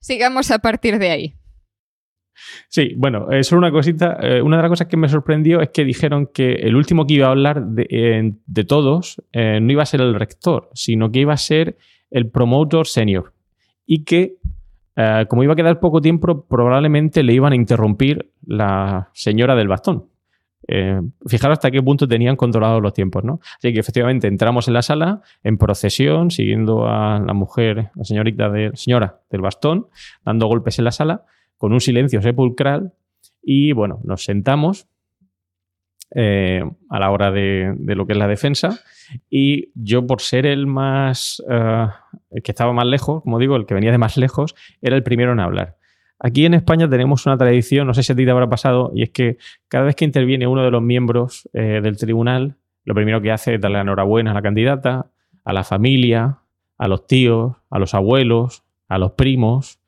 Sigamos 0.00 0.50
a 0.50 0.58
partir 0.58 0.98
de 0.98 1.10
ahí. 1.10 1.34
Sí, 2.68 2.94
bueno, 2.96 3.30
es 3.30 3.50
una 3.52 3.70
cosita. 3.70 4.18
Eh, 4.20 4.42
una 4.42 4.56
de 4.56 4.62
las 4.62 4.70
cosas 4.70 4.88
que 4.88 4.96
me 4.96 5.08
sorprendió 5.08 5.60
es 5.60 5.70
que 5.70 5.84
dijeron 5.84 6.26
que 6.26 6.52
el 6.52 6.76
último 6.76 7.06
que 7.06 7.14
iba 7.14 7.26
a 7.26 7.30
hablar 7.30 7.64
de, 7.64 8.64
todos 8.66 9.22
eh, 9.32 9.58
no 9.60 9.72
iba 9.72 9.82
a 9.82 9.86
ser 9.86 10.02
el 10.02 10.14
rector, 10.14 10.70
sino 10.74 11.10
que 11.10 11.20
iba 11.20 11.32
a 11.32 11.38
ser 11.38 11.76
el 12.10 12.30
promotor 12.30 12.86
senior. 12.86 13.32
Y 13.86 14.04
que, 14.04 14.36
eh, 14.96 15.26
como 15.28 15.42
iba 15.44 15.54
a 15.54 15.56
quedar 15.56 15.80
poco 15.80 16.00
tiempo, 16.00 16.46
probablemente 16.46 17.22
le 17.22 17.32
iban 17.32 17.52
a 17.52 17.56
interrumpir 17.56 18.30
la 18.42 19.10
señora 19.14 19.54
del 19.54 19.68
bastón. 19.68 20.09
Fijaros 21.26 21.58
hasta 21.58 21.70
qué 21.70 21.82
punto 21.82 22.06
tenían 22.06 22.36
controlados 22.36 22.82
los 22.82 22.92
tiempos, 22.92 23.24
¿no? 23.24 23.40
Así 23.58 23.72
que 23.72 23.80
efectivamente 23.80 24.28
entramos 24.28 24.68
en 24.68 24.74
la 24.74 24.82
sala 24.82 25.22
en 25.42 25.58
procesión, 25.58 26.30
siguiendo 26.30 26.86
a 26.86 27.18
la 27.18 27.32
mujer, 27.32 27.90
la 27.94 28.04
señorita 28.04 28.48
de, 28.50 28.70
señora 28.74 29.20
del 29.30 29.40
bastón, 29.40 29.88
dando 30.24 30.46
golpes 30.46 30.78
en 30.78 30.84
la 30.84 30.92
sala 30.92 31.24
con 31.58 31.72
un 31.72 31.80
silencio 31.80 32.22
sepulcral 32.22 32.94
y 33.42 33.72
bueno, 33.72 34.00
nos 34.04 34.24
sentamos 34.24 34.86
eh, 36.14 36.62
a 36.88 36.98
la 36.98 37.10
hora 37.10 37.30
de, 37.30 37.76
lo 37.78 38.06
que 38.06 38.14
es 38.14 38.18
la 38.18 38.26
defensa 38.26 38.80
y 39.28 39.70
yo 39.74 40.06
por 40.06 40.20
ser 40.20 40.46
el 40.46 40.66
más, 40.66 41.42
eh, 41.48 41.86
el 42.30 42.42
que 42.42 42.50
estaba 42.50 42.72
más 42.72 42.86
lejos, 42.86 43.22
como 43.22 43.38
digo, 43.38 43.56
el 43.56 43.66
que 43.66 43.74
venía 43.74 43.92
de 43.92 43.98
más 43.98 44.16
lejos, 44.16 44.54
era 44.82 44.96
el 44.96 45.02
primero 45.02 45.32
en 45.32 45.40
hablar. 45.40 45.76
Aquí 46.22 46.44
en 46.44 46.52
España 46.52 46.88
tenemos 46.88 47.24
una 47.24 47.38
tradición, 47.38 47.86
no 47.86 47.94
sé 47.94 48.02
si 48.02 48.12
a 48.12 48.16
ti 48.16 48.26
te 48.26 48.30
habrá 48.30 48.48
pasado, 48.48 48.92
y 48.94 49.02
es 49.02 49.10
que 49.10 49.38
cada 49.68 49.84
vez 49.84 49.96
que 49.96 50.04
interviene 50.04 50.46
uno 50.46 50.62
de 50.62 50.70
los 50.70 50.82
miembros 50.82 51.48
eh, 51.54 51.80
del 51.82 51.96
tribunal, 51.96 52.56
lo 52.84 52.94
primero 52.94 53.22
que 53.22 53.32
hace 53.32 53.54
es 53.54 53.60
darle 53.60 53.78
la 53.78 53.82
enhorabuena 53.82 54.32
a 54.32 54.34
la 54.34 54.42
candidata, 54.42 55.10
a 55.44 55.52
la 55.54 55.64
familia, 55.64 56.40
a 56.76 56.88
los 56.88 57.06
tíos, 57.06 57.56
a 57.70 57.78
los 57.78 57.94
abuelos, 57.94 58.64
a 58.88 58.98
los 58.98 59.12
primos, 59.12 59.80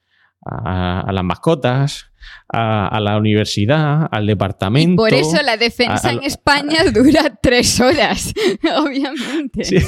a, 0.45 1.11
las 1.13 1.25
mascotas, 1.25 2.11
a, 2.49 2.99
la 3.01 3.19
universidad, 3.19 4.09
al 4.11 4.27
departamento. 4.27 5.03
por 5.03 5.13
eso 5.13 5.41
la 5.43 5.57
defensa 5.57 6.13
en 6.13 6.23
España 6.23 6.85
dura 6.93 7.39
tres 7.41 7.81
horas, 7.81 8.33
obviamente. 8.79 9.85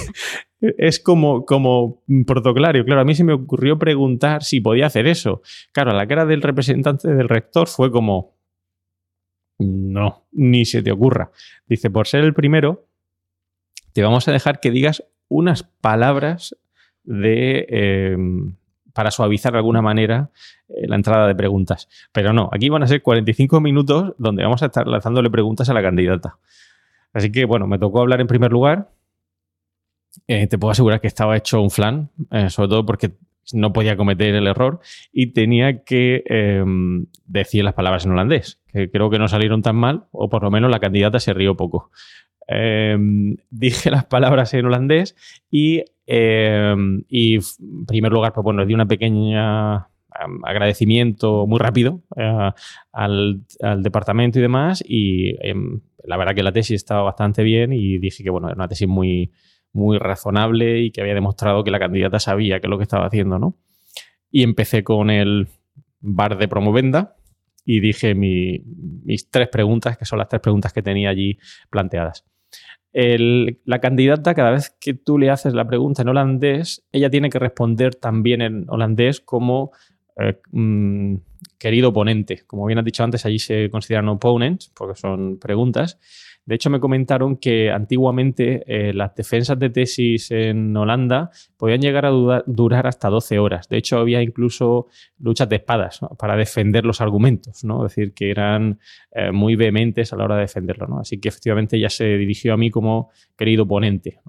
Es 0.79 1.01
como, 1.01 1.45
como 1.45 2.03
protocolario. 2.27 2.85
Claro, 2.85 3.01
a 3.01 3.05
mí 3.05 3.15
se 3.15 3.25
me 3.25 3.33
ocurrió 3.33 3.79
preguntar 3.79 4.43
si 4.43 4.61
podía 4.61 4.87
hacer 4.87 5.07
eso. 5.07 5.43
Claro, 5.73 5.93
la 5.93 6.07
cara 6.07 6.25
del 6.27 6.43
representante 6.43 7.13
del 7.13 7.29
rector 7.29 7.69
fue 7.69 7.91
como, 7.91 8.37
no, 9.59 10.27
ni 10.33 10.65
se 10.65 10.83
te 10.83 10.93
ocurra. 10.93 11.31
Dice, 11.67 11.91
por 11.91 12.07
ser 12.07 12.25
el 12.25 12.35
primero, 12.35 12.87
te 13.93 14.03
vamos 14.03 14.27
a 14.29 14.33
dejar 14.33 14.61
que 14.61 14.71
digas 14.71 15.05
unas 15.29 15.63
palabras 15.63 16.57
de... 17.05 17.67
Em, 17.69 18.57
para 18.95 19.11
suavizar 19.11 19.53
de 19.53 19.59
alguna 19.59 19.83
manera 19.83 20.31
eh, 20.69 20.87
la 20.87 20.97
entrada 20.97 21.27
de 21.27 21.35
preguntas. 21.35 21.89
Pero 22.13 22.33
no, 22.33 22.49
aquí 22.53 22.69
van 22.69 22.85
a 22.85 22.87
ser 22.87 23.03
45 23.03 23.61
minutos 23.61 24.15
donde 24.19 24.45
vamos 24.45 24.63
a 24.63 24.67
estar 24.67 24.87
lanzándole 24.87 25.29
preguntas 25.31 25.69
a 25.69 25.75
la 25.75 25.83
candidata. 25.83 26.39
Así 27.13 27.31
que, 27.31 27.45
bueno, 27.45 27.67
me 27.67 27.79
tocó 27.79 28.01
hablar 28.01 28.21
en 28.21 28.27
primer 28.27 28.53
lugar. 28.53 28.91
Eh, 30.27 30.47
te 30.47 30.59
puedo 30.59 30.73
asegurar 30.73 31.01
que 31.01 31.07
estaba 31.07 31.37
hecho 31.37 31.61
un 31.61 31.71
flan, 31.71 32.11
eh, 32.31 32.51
sobre 32.51 32.69
todo 32.69 32.87
porque 32.87 33.13
no 33.53 33.73
podía 33.73 33.97
cometer 33.97 34.35
el 34.35 34.47
error 34.47 34.81
y 35.13 35.33
tenía 35.33 35.85
que 35.85 36.23
em, 36.27 37.07
decir 37.27 37.63
las 37.63 37.75
palabras 37.75 38.05
en 38.07 38.13
holandés, 38.13 38.61
que 38.69 38.91
creo 38.91 39.11
que 39.11 39.19
no 39.19 39.29
salieron 39.29 39.63
tan 39.63 39.77
mal, 39.77 40.05
o 40.13 40.29
por 40.31 40.43
lo 40.43 40.51
menos 40.51 40.71
la 40.71 40.81
candidata 40.81 41.21
se 41.21 41.35
rió 41.35 41.57
poco. 41.57 41.91
Em, 42.49 43.37
dije 43.51 43.91
las 43.91 44.07
palabras 44.07 44.55
en 44.55 44.67
holandés 44.67 45.17
y, 45.51 45.85
em, 46.07 47.05
en 47.11 47.87
primer 47.87 48.13
lugar, 48.13 48.33
pues 48.33 48.45
bueno, 48.45 48.65
di 48.65 48.75
una 48.75 48.87
pequeña 48.87 49.89
agradecimiento 50.45 51.45
muy 51.47 51.59
rápido 51.59 52.03
eh, 52.17 52.51
al, 52.93 53.43
departamento 53.83 54.39
y 54.39 54.43
demás 54.43 54.83
y 54.87 55.35
la 56.05 56.17
verdad 56.17 56.35
que 56.37 56.43
la 56.45 56.53
tesis 56.53 56.77
estaba 56.77 57.03
bastante 57.03 57.43
bien 57.43 57.73
y 57.73 57.99
dije 57.99 58.23
que 58.23 58.31
bueno, 58.31 58.47
era 58.47 58.55
una 58.55 58.69
tesis 58.69 58.87
muy, 58.87 59.33
muy 59.75 59.99
razonable 59.99 60.81
y 60.81 60.91
que 60.91 61.03
había 61.03 61.15
demostrado 61.15 61.63
que 61.65 61.71
la 61.71 61.79
candidata 61.79 62.19
sabía 62.19 62.61
qué 62.61 62.67
es 62.67 62.71
lo 62.71 62.79
que 62.79 62.85
estaba 62.85 63.07
haciendo, 63.07 63.39
¿no? 63.39 63.57
Y 64.31 64.43
empecé 64.43 64.83
con 64.83 65.11
el 65.11 65.49
bar 66.01 66.39
de 66.39 66.49
promovenda 66.49 67.17
y 67.65 67.81
dije 67.81 68.15
mis 68.15 69.31
tres 69.31 69.49
preguntas, 69.49 69.99
que 69.99 70.07
son 70.07 70.19
las 70.19 70.29
tres 70.29 70.41
preguntas 70.41 70.73
que 70.73 70.83
tenía 70.83 71.11
allí 71.11 71.39
planteadas 71.71 72.25
la 72.95 73.81
candidata, 73.81 74.35
cada 74.35 74.53
vez 74.53 74.75
que 74.81 74.95
tú 74.95 75.19
le 75.19 75.31
haces 75.31 75.53
la 75.53 75.67
pregunta 75.67 76.03
en 76.03 76.09
holandés, 76.09 76.87
ella 76.93 77.11
tiene 77.11 77.29
que 77.29 77.41
responder 77.41 77.97
también 77.97 78.41
en 78.41 78.67
holandés 78.69 79.21
como 79.21 79.73
eh, 80.17 80.41
mm, 80.53 81.17
querido 81.59 81.89
oponente. 81.89 82.45
Como 82.47 82.67
bien 82.67 82.79
has 82.79 82.85
dicho 82.85 83.03
antes, 83.03 83.27
allí 83.27 83.41
se 83.41 83.69
consideran 83.69 84.09
opponents, 84.09 84.71
porque 84.75 84.95
son 84.95 85.39
preguntas. 85.41 85.99
De 86.47 86.55
hecho, 86.55 86.69
me 86.69 86.81
comentaron 86.81 87.37
que 87.37 87.71
antiguamente 87.71 88.65
eh, 88.67 88.93
las 88.93 89.15
defensas 89.15 89.59
de 89.59 89.71
tesis 89.71 90.31
en 90.31 90.77
Holanda 90.77 91.31
podían 91.57 91.81
llegar 91.81 92.05
a 92.05 92.11
durar 92.47 92.87
hasta 92.87 93.09
12 93.09 93.39
horas. 93.39 93.69
De 93.69 93.79
hecho, 93.79 93.99
había 93.99 94.23
incluso 94.23 94.89
luchas 95.19 95.49
de 95.49 95.57
espadas 95.57 96.01
para 96.19 96.37
defender 96.37 96.85
los 96.85 97.01
argumentos, 97.01 97.65
¿no? 97.65 97.87
Es 97.87 97.95
decir, 97.95 98.13
que 98.13 98.31
eran 98.31 98.79
eh, 99.13 99.33
muy 99.33 99.57
vehementes 99.57 100.13
a 100.13 100.17
la 100.17 100.25
hora 100.25 100.37
de 100.37 100.43
defenderlo. 100.43 100.99
Así 100.99 101.19
que 101.19 101.29
efectivamente 101.29 101.81
ya 101.81 101.89
se 101.89 102.05
dirigió 102.19 102.53
a 102.53 102.57
mí 102.57 102.71
como 102.71 103.11
querido 103.37 103.67
ponente. 103.67 104.21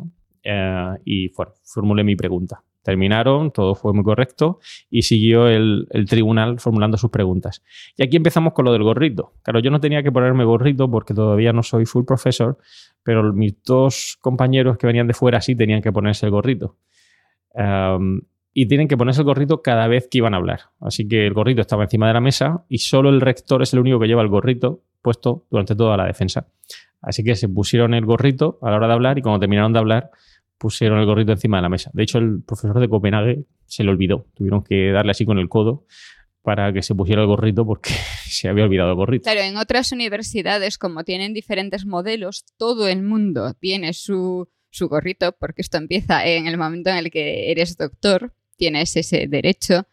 Eh, 0.44 0.94
y 1.04 1.30
formulé 1.64 2.04
mi 2.04 2.16
pregunta. 2.16 2.64
Terminaron, 2.86 3.50
todo 3.50 3.74
fue 3.74 3.94
muy 3.94 4.04
correcto 4.04 4.60
y 4.92 5.02
siguió 5.02 5.48
el, 5.48 5.88
tribunal 6.08 6.60
formulando 6.60 6.98
sus 6.98 7.10
preguntas. 7.10 7.64
Y 7.98 8.04
aquí 8.04 8.16
empezamos 8.16 8.54
con 8.54 8.64
lo 8.64 8.72
del 8.72 8.84
gorrito. 8.84 9.34
Claro, 9.42 9.60
yo 9.60 9.72
no 9.72 9.80
tenía 9.80 10.04
que 10.04 10.12
ponerme 10.12 10.44
gorrito 10.44 10.88
porque 10.88 11.16
todavía 11.16 11.52
no 11.52 11.64
soy 11.64 11.88
full 11.88 12.06
profesor, 12.06 12.60
pero 13.02 13.34
mis 13.34 13.56
dos 13.64 14.20
compañeros 14.22 14.78
que 14.78 14.86
venían 14.86 15.08
de 15.08 15.16
fuera 15.16 15.42
sí 15.42 15.56
tenían 15.56 15.82
que 15.82 15.92
ponerse 15.92 16.28
el 16.28 16.32
gorrito. 16.32 16.78
y 18.54 18.68
tienen 18.68 18.88
que 18.88 18.98
ponerse 18.98 19.22
el 19.22 19.26
gorrito 19.26 19.64
cada 19.64 19.88
vez 19.88 20.08
que 20.08 20.20
iban 20.20 20.36
a 20.36 20.38
hablar. 20.38 20.60
Así 20.80 21.08
que 21.08 21.26
el 21.26 21.34
gorrito 21.34 21.62
estaba 21.62 21.86
encima 21.86 22.08
de 22.08 22.14
la 22.14 22.22
mesa 22.22 22.66
y 22.70 22.78
solo 22.78 23.10
el 23.10 23.20
rector 23.20 23.64
es 23.64 23.74
el 23.74 23.80
único 23.80 24.00
que 24.00 24.06
lleva 24.06 24.22
el 24.22 24.30
gorrito 24.30 24.84
puesto 25.02 25.48
durante 25.50 25.76
toda 25.76 25.98
la 25.98 26.06
defensa. 26.06 26.48
Así 27.02 27.24
que 27.24 27.36
se 27.36 27.50
pusieron 27.50 27.96
el 27.96 28.06
gorrito 28.06 28.60
a 28.62 28.70
la 28.70 28.78
hora 28.78 28.88
de 28.88 28.94
hablar 28.94 29.18
y 29.18 29.24
cuando 29.24 29.40
terminaron 29.40 29.74
de 29.74 29.80
hablar 29.80 30.12
pusieron 30.58 31.00
el 31.00 31.06
gorrito 31.06 31.32
encima 31.32 31.58
de 31.58 31.64
la 31.64 31.70
mesa. 31.70 31.92
De 31.94 32.04
hecho, 32.04 32.18
el 32.18 32.42
profesor 32.44 32.80
de 32.80 32.90
Copenhague 32.90 33.46
se 33.66 33.84
le 33.84 33.90
olvidó. 33.90 34.28
Tuvieron 34.36 34.64
que 34.64 34.92
darle 34.92 35.12
así 35.12 35.26
con 35.26 35.38
el 35.38 35.50
codo 35.50 35.86
para 36.42 36.72
que 36.72 36.84
se 36.84 36.94
pusiera 36.94 37.22
el 37.22 37.28
gorrito 37.28 37.66
porque 37.66 37.90
se 38.26 38.48
había 38.48 38.66
olvidado 38.66 38.92
el 38.92 38.96
gorrito. 38.96 39.24
Claro, 39.24 39.42
en 39.42 39.58
otras 39.58 39.92
universidades, 39.92 40.78
como 40.78 41.04
tienen 41.04 41.34
diferentes 41.34 41.86
modelos, 41.86 42.46
todo 42.58 42.88
el 42.88 43.04
mundo 43.04 43.54
tiene 43.60 43.94
su, 43.94 44.48
su 44.70 44.88
gorrito, 44.88 45.36
porque 45.40 45.62
esto 45.62 45.78
empieza 45.78 46.26
en 46.26 46.48
el 46.48 46.58
momento 46.58 46.92
en 46.92 46.98
el 46.98 47.12
que 47.12 47.52
eres 47.52 47.78
doctor, 47.78 48.34
tienes 48.58 48.96
ese 48.96 49.28
derecho. 49.28 49.88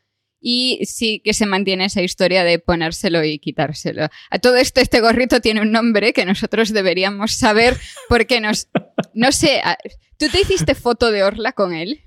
Y 0.45 0.81
sí 0.87 1.21
que 1.25 1.35
se 1.35 1.47
mantiene 1.47 1.85
esa 1.85 2.03
historia 2.03 2.43
de 2.43 2.59
ponérselo 2.59 3.25
y 3.25 3.39
quitárselo. 3.39 4.09
A 4.31 4.39
todo 4.41 4.57
esto, 4.57 4.81
este 4.81 5.01
gorrito 5.01 5.41
tiene 5.41 5.63
un 5.63 5.71
nombre 5.71 6.13
que 6.13 6.25
nosotros 6.25 6.73
deberíamos 6.73 7.33
saber 7.33 7.77
porque 8.09 8.41
nos... 8.41 8.69
No 9.15 9.31
sé, 9.31 9.63
¿Tú 10.23 10.29
te 10.29 10.41
hiciste 10.41 10.77
foto 10.77 11.11
de 11.11 11.25
Orla 11.25 11.53
con 11.53 11.75
él? 11.75 12.01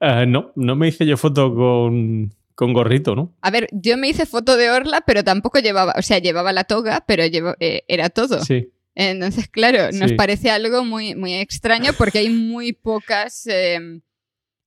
Eh, 0.00 0.26
no, 0.26 0.50
no 0.56 0.74
me 0.74 0.88
hice 0.88 1.06
yo 1.06 1.16
foto 1.16 1.54
con, 1.54 2.72
gorrito, 2.72 3.14
¿no? 3.14 3.32
A 3.42 3.50
ver, 3.52 3.68
yo 3.70 3.96
me 3.96 4.08
hice 4.08 4.26
foto 4.26 4.56
de 4.56 4.70
Orla, 4.70 5.02
pero 5.06 5.22
tampoco 5.22 5.60
llevaba, 5.60 5.94
o 5.96 6.02
sea, 6.02 6.18
llevaba 6.18 6.52
la 6.52 6.64
toga, 6.64 7.04
pero 7.06 7.22
eh, 7.22 7.84
era 7.86 8.10
todo. 8.10 8.44
Sí. 8.44 8.72
Entonces, 8.96 9.48
claro, 9.48 9.92
nos 9.92 10.12
parece 10.14 10.50
algo 10.50 10.84
muy, 10.84 11.14
muy 11.14 11.34
extraño 11.34 11.92
porque 11.96 12.18
hay 12.18 12.30
muy 12.30 12.72
pocas 12.72 13.46
em, 13.46 14.02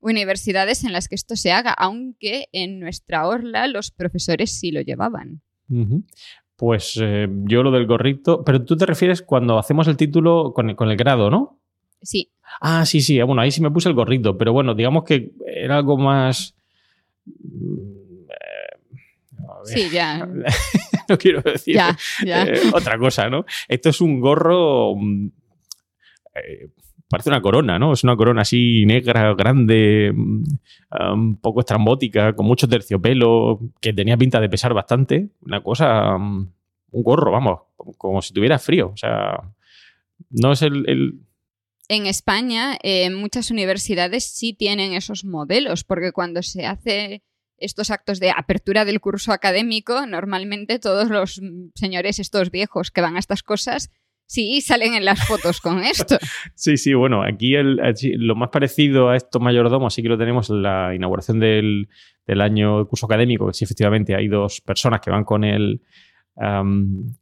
universidades 0.07 0.83
en 0.83 0.93
las 0.93 1.07
que 1.07 1.15
esto 1.15 1.35
se 1.35 1.51
haga, 1.51 1.71
aunque 1.73 2.47
en 2.51 2.79
nuestra 2.79 3.27
Orla 3.27 3.67
los 3.67 3.91
profesores 3.91 4.51
sí 4.51 4.71
lo 4.71 4.81
llevaban. 4.81 5.41
Pues 6.55 6.97
eh, 7.01 7.27
yo 7.43 7.61
lo 7.61 7.71
del 7.71 7.85
gorrito, 7.85 8.43
pero 8.43 8.63
tú 8.65 8.75
te 8.77 8.85
refieres 8.85 9.21
cuando 9.21 9.59
hacemos 9.59 9.87
el 9.87 9.97
título 9.97 10.53
con 10.53 10.69
el 10.89 10.97
grado, 10.97 11.29
¿no? 11.29 11.59
Sí. 12.01 12.31
Ah, 12.61 12.85
sí, 12.85 13.01
sí. 13.01 13.21
Bueno, 13.21 13.41
ahí 13.41 13.51
sí 13.51 13.61
me 13.61 13.71
puse 13.71 13.89
el 13.89 13.95
gorrito, 13.95 14.37
pero 14.37 14.53
bueno, 14.53 14.73
digamos 14.73 15.03
que 15.03 15.31
era 15.45 15.77
algo 15.77 15.97
más. 15.97 16.55
Sí, 19.65 19.89
ya. 19.91 20.25
no 21.09 21.17
quiero 21.17 21.41
decir 21.41 21.75
Ya, 21.75 21.97
ya. 22.25 22.43
eh, 22.45 22.61
otra 22.73 22.97
cosa, 22.97 23.29
¿no? 23.29 23.45
Esto 23.67 23.89
es 23.89 24.01
un 24.01 24.19
gorro. 24.19 24.95
mm, 24.95 25.27
eh, 26.35 26.69
parece 27.09 27.29
una 27.29 27.41
corona, 27.41 27.79
¿no? 27.79 27.93
Es 27.93 28.03
una 28.03 28.15
corona 28.15 28.41
así 28.41 28.85
negra, 28.85 29.33
grande, 29.33 30.11
mm, 30.13 30.43
un 31.13 31.37
poco 31.37 31.61
estrambótica, 31.61 32.33
con 32.35 32.45
mucho 32.45 32.67
terciopelo, 32.67 33.59
que 33.81 33.93
tenía 33.93 34.17
pinta 34.17 34.39
de 34.39 34.49
pesar 34.49 34.73
bastante. 34.73 35.29
Una 35.45 35.61
cosa. 35.61 36.17
mm, 36.17 36.51
un 36.91 37.03
gorro, 37.03 37.31
vamos, 37.31 37.59
como 37.97 38.21
si 38.21 38.33
tuviera 38.33 38.57
frío. 38.59 38.91
O 38.93 38.97
sea, 38.97 39.41
no 40.29 40.51
es 40.53 40.61
el. 40.61 40.87
el- 40.89 41.13
En 41.89 42.05
España, 42.05 42.77
eh, 42.83 43.09
muchas 43.09 43.49
universidades 43.51 44.25
sí 44.25 44.53
tienen 44.53 44.93
esos 44.93 45.23
modelos, 45.23 45.83
porque 45.85 46.11
cuando 46.11 46.41
se 46.43 46.65
hace 46.65 47.23
estos 47.59 47.91
actos 47.91 48.19
de 48.19 48.29
apertura 48.31 48.83
del 48.85 48.99
curso 48.99 49.31
académico, 49.31 50.05
normalmente 50.05 50.79
todos 50.79 51.09
los 51.09 51.41
mm, 51.41 51.69
señores 51.75 52.19
estos 52.19 52.51
viejos 52.51 52.91
que 52.91 53.01
van 53.01 53.15
a 53.15 53.19
estas 53.19 53.41
cosas, 53.43 53.89
sí 54.27 54.61
salen 54.61 54.93
en 54.93 55.05
las 55.05 55.25
fotos 55.25 55.59
con 55.61 55.79
esto. 55.83 56.17
Sí, 56.53 56.77
sí, 56.77 56.93
bueno, 56.93 57.23
aquí 57.23 57.55
el- 57.55 57.79
lo 58.17 58.35
más 58.35 58.49
parecido 58.49 59.09
a 59.09 59.15
estos 59.15 59.41
mayordomos 59.41 59.93
sí 59.93 60.03
que 60.03 60.09
lo 60.09 60.17
tenemos 60.17 60.49
en 60.51 60.61
la 60.61 60.93
inauguración 60.93 61.39
del, 61.39 61.87
del 62.27 62.41
año 62.41 62.85
curso 62.87 63.05
académico, 63.07 63.47
que 63.47 63.53
sí, 63.53 63.63
efectivamente 63.65 64.15
hay 64.15 64.27
dos 64.27 64.61
personas 64.61 65.01
que 65.01 65.09
van 65.09 65.23
con 65.23 65.43
el, 65.43 65.81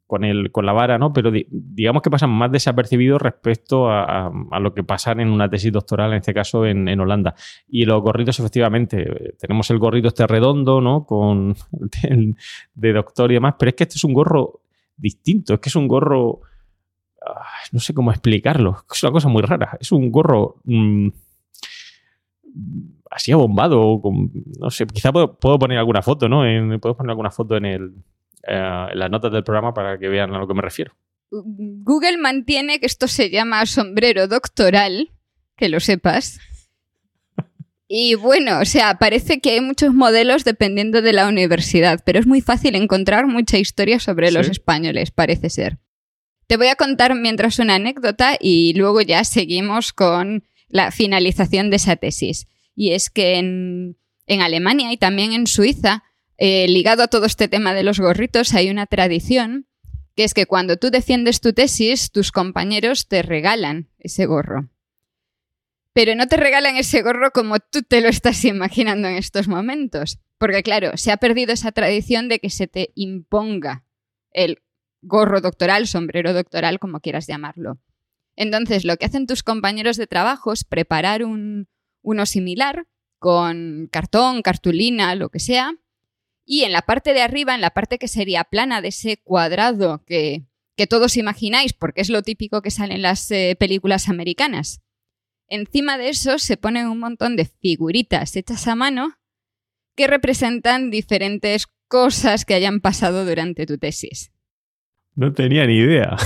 con 0.08 0.24
el 0.24 0.52
con 0.52 0.66
la 0.66 0.74
vara, 0.74 0.98
¿no? 0.98 1.14
Pero 1.14 1.32
di- 1.32 1.48
digamos 1.50 2.02
que 2.02 2.10
pasan 2.10 2.30
más 2.32 2.52
desapercibidos 2.52 3.22
respecto 3.22 3.90
a, 3.90 4.28
a- 4.52 4.60
lo 4.60 4.74
que 4.74 4.84
pasan 4.84 5.20
en 5.20 5.30
una 5.30 5.50
tesis 5.50 5.72
doctoral, 5.72 6.12
en 6.12 6.18
este 6.18 6.34
caso 6.34 6.66
en, 6.66 6.88
en 6.88 7.00
Holanda. 7.00 7.34
Y 7.68 7.86
los 7.86 8.02
gorritos, 8.02 8.40
efectivamente, 8.40 9.34
tenemos 9.40 9.70
el 9.72 9.80
gorrito 9.80 10.10
este 10.10 10.28
redondo, 10.28 10.82
¿no? 10.82 11.06
Con 11.06 11.56
el 12.04 12.36
de 12.74 12.94
doctor 12.94 13.32
y 13.32 13.36
demás, 13.36 13.56
pero 13.58 13.70
es 13.70 13.76
que 13.76 13.84
este 13.84 13.96
es 13.96 14.04
un 14.04 14.14
gorro 14.14 14.62
distinto, 14.98 15.54
es 15.56 15.60
que 15.60 15.70
es 15.70 15.76
un 15.76 15.88
gorro 15.88 16.42
no 17.72 17.80
sé 17.80 17.94
cómo 17.94 18.12
explicarlo. 18.12 18.86
Es 18.92 19.04
una 19.04 19.12
cosa 19.12 19.28
muy 19.28 19.42
rara. 19.42 19.78
Es 19.80 19.92
un 19.92 20.12
gorro 20.12 20.62
mm, 20.64 21.08
así 23.12 23.32
abombado. 23.32 24.02
con- 24.02 24.32
no 24.60 24.70
sé, 24.70 24.86
quizá 24.88 25.12
puedo, 25.12 25.38
puedo 25.38 25.60
poner 25.60 25.78
alguna 25.78 26.02
foto, 26.02 26.30
¿no? 26.30 26.46
En, 26.46 26.80
puedo 26.80 26.96
poner 26.96 27.12
alguna 27.12 27.32
foto 27.32 27.58
en, 27.58 27.66
el, 27.66 27.94
eh, 28.48 28.88
en 28.92 29.00
las 29.00 29.10
notas 29.12 29.32
del 29.32 29.44
programa 29.44 29.74
para 29.74 29.98
que 29.98 30.08
vean 30.08 30.34
a 30.34 30.40
lo 30.40 30.48
que 30.48 30.54
me 30.54 30.62
refiero. 30.62 30.94
Google 31.32 32.18
mantiene 32.18 32.80
que 32.80 32.86
esto 32.86 33.08
se 33.08 33.30
llama 33.30 33.66
sombrero 33.66 34.28
doctoral, 34.28 35.12
que 35.58 35.70
lo 35.70 35.80
sepas. 35.80 36.40
Y 37.88 38.16
bueno, 38.16 38.60
o 38.62 38.66
sea, 38.66 38.98
parece 38.98 39.40
que 39.42 39.52
hay 39.52 39.62
muchos 39.62 39.94
modelos 39.94 40.44
dependiendo 40.44 41.02
de 41.02 41.14
la 41.14 41.28
universidad, 41.28 42.02
pero 42.06 42.20
es 42.20 42.26
muy 42.26 42.42
fácil 42.42 42.76
encontrar 42.76 43.28
mucha 43.28 43.58
historia 43.58 44.00
sobre 44.00 44.32
los 44.32 44.50
españoles, 44.50 45.12
parece 45.12 45.50
ser. 45.50 45.78
Te 46.48 46.58
voy 46.58 46.68
a 46.68 46.76
contar 46.76 47.16
mientras 47.16 47.60
una 47.60 47.76
anécdota 47.76 48.38
y 48.40 48.74
luego 48.74 49.02
ya 49.02 49.24
seguimos 49.24 49.94
con 49.94 50.44
la 50.68 50.92
finalización 50.92 51.70
de 51.70 51.78
esa 51.78 51.96
tesis. 51.96 52.48
Y 52.76 52.92
es 52.92 53.10
que 53.10 53.38
en, 53.38 53.98
en 54.28 54.42
Alemania 54.42 54.92
y 54.92 54.98
también 54.98 55.34
en 55.34 55.48
Suiza, 55.48 56.04
eh, 56.38 56.68
ligado 56.68 57.04
a 57.04 57.08
todo 57.08 57.26
este 57.26 57.48
tema 57.48 57.74
de 57.74 57.84
los 57.84 58.00
gorritos, 58.00 58.54
hay 58.54 58.70
una 58.70 58.86
tradición 58.86 59.68
que 60.16 60.24
es 60.24 60.34
que 60.34 60.46
cuando 60.46 60.78
tú 60.78 60.92
defiendes 60.92 61.42
tu 61.42 61.54
tesis, 61.54 62.12
tus 62.12 62.32
compañeros 62.32 63.08
te 63.08 63.22
regalan 63.22 63.90
ese 64.00 64.26
gorro. 64.26 64.70
Pero 65.94 66.16
no 66.16 66.28
te 66.28 66.38
regalan 66.38 66.78
ese 66.78 67.02
gorro 67.02 67.32
como 67.32 67.60
tú 67.60 67.82
te 67.82 68.02
lo 68.02 68.10
estás 68.10 68.44
imaginando 68.46 69.08
en 69.08 69.16
estos 69.16 69.48
momentos. 69.48 70.20
Porque 70.38 70.64
claro, 70.64 70.98
se 70.98 71.12
ha 71.12 71.18
perdido 71.18 71.54
esa 71.54 71.72
tradición 71.72 72.28
de 72.28 72.40
que 72.40 72.50
se 72.50 72.68
te 72.68 72.92
imponga 72.96 73.86
el 74.32 74.62
gorro 75.06 75.42
doctoral, 75.42 75.88
sombrero 75.88 76.34
doctoral, 76.34 76.80
como 76.80 77.00
quieras 77.00 77.28
llamarlo. 77.28 77.80
Entonces, 78.36 78.84
lo 78.84 78.98
que 78.98 79.06
hacen 79.06 79.28
tus 79.28 79.44
compañeros 79.44 79.98
de 79.98 80.08
trabajo 80.08 80.52
es 80.52 80.64
preparar 80.64 81.24
un, 81.24 81.68
uno 82.02 82.26
similar 82.26 82.88
con 83.20 83.88
cartón, 83.92 84.42
cartulina, 84.42 85.16
lo 85.16 85.30
que 85.30 85.40
sea, 85.40 85.74
y 86.46 86.64
en 86.64 86.72
la 86.72 86.84
parte 86.84 87.14
de 87.14 87.22
arriba, 87.22 87.56
en 87.56 87.62
la 87.62 87.72
parte 87.72 87.98
que 87.98 88.08
sería 88.08 88.44
plana 88.44 88.82
de 88.82 88.90
ese 88.90 89.18
cuadrado 89.18 90.04
que, 90.06 90.46
que 90.76 90.86
todos 90.86 91.18
imagináis, 91.18 91.74
porque 91.74 92.02
es 92.02 92.10
lo 92.10 92.22
típico 92.22 92.62
que 92.62 92.72
sale 92.72 92.96
en 92.96 93.02
las 93.02 93.32
eh, 93.32 93.56
películas 93.58 94.10
americanas, 94.10 94.82
encima 95.48 95.98
de 95.98 96.10
eso 96.10 96.38
se 96.38 96.58
ponen 96.58 96.88
un 96.88 97.00
montón 97.00 97.36
de 97.36 97.46
figuritas 97.46 98.36
hechas 98.36 98.68
a 98.68 98.76
mano 98.76 99.18
que 99.96 100.08
representan 100.08 100.92
diferentes 100.92 101.68
cosas 101.88 102.46
que 102.46 102.54
hayan 102.54 102.82
pasado 102.82 103.26
durante 103.26 103.66
tu 103.66 103.78
tesis. 103.78 104.32
No 105.16 105.34
tenía 105.34 105.66
ni 105.66 105.78
idea. 105.78 106.18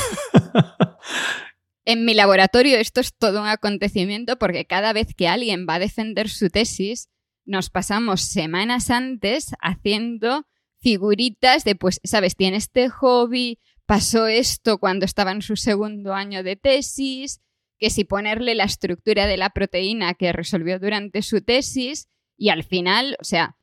En 1.85 2.05
mi 2.05 2.13
laboratorio 2.13 2.77
esto 2.77 3.01
es 3.01 3.15
todo 3.17 3.41
un 3.41 3.47
acontecimiento 3.47 4.37
porque 4.37 4.65
cada 4.65 4.93
vez 4.93 5.15
que 5.15 5.27
alguien 5.27 5.65
va 5.67 5.75
a 5.75 5.79
defender 5.79 6.29
su 6.29 6.49
tesis, 6.49 7.09
nos 7.45 7.71
pasamos 7.71 8.21
semanas 8.21 8.91
antes 8.91 9.55
haciendo 9.59 10.45
figuritas 10.81 11.63
de, 11.63 11.75
pues, 11.75 11.99
sabes, 12.03 12.35
tiene 12.35 12.57
este 12.57 12.89
hobby, 12.89 13.59
pasó 13.87 14.27
esto 14.27 14.77
cuando 14.77 15.05
estaba 15.05 15.31
en 15.31 15.41
su 15.41 15.55
segundo 15.55 16.13
año 16.13 16.43
de 16.43 16.55
tesis, 16.55 17.41
que 17.79 17.89
si 17.89 18.03
ponerle 18.03 18.53
la 18.53 18.65
estructura 18.65 19.25
de 19.25 19.37
la 19.37 19.49
proteína 19.49 20.13
que 20.13 20.31
resolvió 20.31 20.79
durante 20.79 21.21
su 21.23 21.41
tesis, 21.41 22.07
y 22.37 22.49
al 22.49 22.63
final, 22.63 23.17
o 23.19 23.23
sea, 23.23 23.57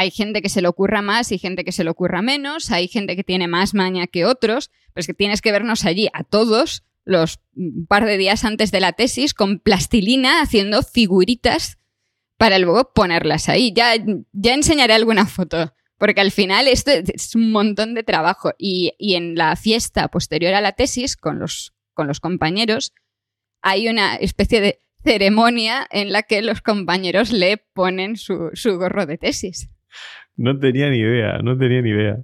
hay 0.00 0.10
gente 0.10 0.40
que 0.40 0.48
se 0.48 0.62
le 0.62 0.68
ocurra 0.68 1.02
más 1.02 1.30
y 1.30 1.38
gente 1.38 1.62
que 1.62 1.72
se 1.72 1.84
le 1.84 1.90
ocurra 1.90 2.22
menos, 2.22 2.70
hay 2.70 2.88
gente 2.88 3.16
que 3.16 3.22
tiene 3.22 3.48
más 3.48 3.74
maña 3.74 4.06
que 4.06 4.24
otros, 4.24 4.70
pues 4.94 5.06
que 5.06 5.12
tienes 5.12 5.42
que 5.42 5.52
vernos 5.52 5.84
allí 5.84 6.08
a 6.14 6.24
todos 6.24 6.84
los 7.04 7.40
un 7.54 7.84
par 7.86 8.06
de 8.06 8.16
días 8.16 8.46
antes 8.46 8.70
de 8.70 8.80
la 8.80 8.92
tesis 8.92 9.34
con 9.34 9.58
plastilina 9.58 10.40
haciendo 10.40 10.82
figuritas 10.82 11.78
para 12.38 12.58
luego 12.58 12.94
ponerlas 12.94 13.50
ahí. 13.50 13.74
Ya, 13.74 13.92
ya 14.32 14.54
enseñaré 14.54 14.94
alguna 14.94 15.26
foto, 15.26 15.74
porque 15.98 16.22
al 16.22 16.30
final 16.30 16.66
esto 16.66 16.92
es 16.92 17.34
un 17.34 17.52
montón 17.52 17.92
de 17.92 18.02
trabajo. 18.02 18.52
Y, 18.56 18.94
y 18.96 19.16
en 19.16 19.34
la 19.34 19.54
fiesta 19.54 20.08
posterior 20.08 20.54
a 20.54 20.62
la 20.62 20.72
tesis 20.72 21.14
con 21.14 21.38
los, 21.38 21.74
con 21.92 22.06
los 22.06 22.20
compañeros 22.20 22.94
hay 23.60 23.88
una 23.88 24.16
especie 24.16 24.62
de 24.62 24.80
ceremonia 25.04 25.86
en 25.90 26.10
la 26.10 26.22
que 26.22 26.40
los 26.40 26.62
compañeros 26.62 27.32
le 27.32 27.58
ponen 27.58 28.16
su, 28.16 28.48
su 28.54 28.78
gorro 28.78 29.04
de 29.04 29.18
tesis. 29.18 29.68
No 30.36 30.58
tenía 30.58 30.88
ni 30.88 30.98
idea, 30.98 31.38
no 31.42 31.56
tenía 31.58 31.82
ni 31.82 31.90
idea. 31.90 32.18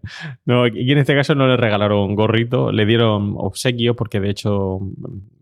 No, 0.44 0.64
aquí 0.64 0.90
en 0.90 0.98
este 0.98 1.14
caso 1.14 1.34
no 1.34 1.46
le 1.46 1.56
regalaron 1.56 2.14
gorrito, 2.14 2.72
le 2.72 2.86
dieron 2.86 3.34
obsequio 3.36 3.94
porque 3.94 4.20
de 4.20 4.30
hecho 4.30 4.80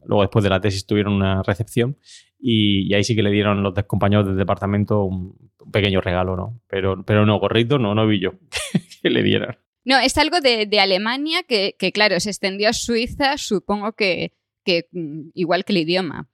luego 0.04 0.22
después 0.22 0.42
de 0.42 0.50
la 0.50 0.60
tesis 0.60 0.86
tuvieron 0.86 1.12
una 1.12 1.42
recepción 1.42 1.96
y, 2.38 2.90
y 2.90 2.94
ahí 2.94 3.04
sí 3.04 3.14
que 3.14 3.22
le 3.22 3.30
dieron 3.30 3.62
los 3.62 3.74
compañeros 3.84 4.26
del 4.26 4.36
departamento 4.36 5.04
un, 5.04 5.36
pequeño 5.72 6.00
regalo, 6.00 6.36
¿no? 6.36 6.60
Pero, 6.68 7.04
pero 7.04 7.26
no, 7.26 7.38
gorrito 7.38 7.78
no, 7.78 7.94
no 7.94 8.06
vi 8.06 8.20
yo 8.20 8.32
que 9.02 9.10
le 9.10 9.22
dieran. 9.22 9.56
No, 9.84 9.98
es 9.98 10.16
algo 10.16 10.40
de, 10.40 10.68
Alemania 10.80 11.42
que, 11.42 11.74
claro, 11.92 12.18
se 12.20 12.30
extendió 12.30 12.70
a 12.70 12.72
Suiza, 12.72 13.36
supongo 13.36 13.92
que, 13.92 14.32
que 14.64 14.86
mm, 14.92 15.30
igual 15.34 15.64
que 15.64 15.72
el 15.72 15.78
idioma. 15.78 16.28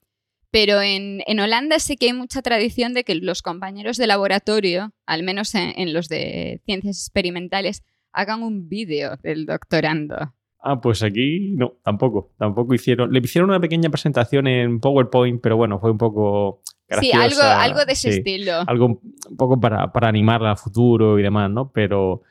Pero 0.50 0.80
en, 0.82 1.22
en 1.26 1.38
Holanda 1.40 1.78
sí 1.78 1.96
que 1.96 2.06
hay 2.06 2.12
mucha 2.12 2.42
tradición 2.42 2.92
de 2.92 3.04
que 3.04 3.14
los 3.14 3.42
compañeros 3.42 3.96
de 3.96 4.06
laboratorio, 4.06 4.92
al 5.06 5.22
menos 5.22 5.54
en, 5.54 5.72
en 5.76 5.92
los 5.92 6.08
de 6.08 6.60
ciencias 6.64 6.98
experimentales, 6.98 7.84
hagan 8.12 8.42
un 8.42 8.68
vídeo 8.68 9.16
del 9.22 9.46
doctorando. 9.46 10.34
Ah, 10.62 10.80
pues 10.80 11.02
aquí 11.02 11.52
no, 11.56 11.74
tampoco, 11.82 12.32
tampoco 12.36 12.74
hicieron. 12.74 13.12
Le 13.12 13.20
hicieron 13.20 13.48
una 13.48 13.60
pequeña 13.60 13.88
presentación 13.88 14.46
en 14.46 14.80
PowerPoint, 14.80 15.40
pero 15.40 15.56
bueno, 15.56 15.78
fue 15.78 15.90
un 15.90 15.98
poco 15.98 16.62
Sí, 17.00 17.12
graciosa. 17.12 17.22
algo, 17.22 17.62
algo 17.62 17.84
de 17.86 17.92
ese 17.92 18.10
sí. 18.12 18.18
estilo. 18.18 18.52
algo 18.66 18.86
un 18.86 19.36
poco 19.38 19.58
para, 19.60 19.92
para 19.92 20.08
animarla 20.08 20.50
al 20.50 20.58
futuro 20.58 21.18
y 21.18 21.22
demás, 21.22 21.48
¿no? 21.50 21.70
Pero 21.72 22.22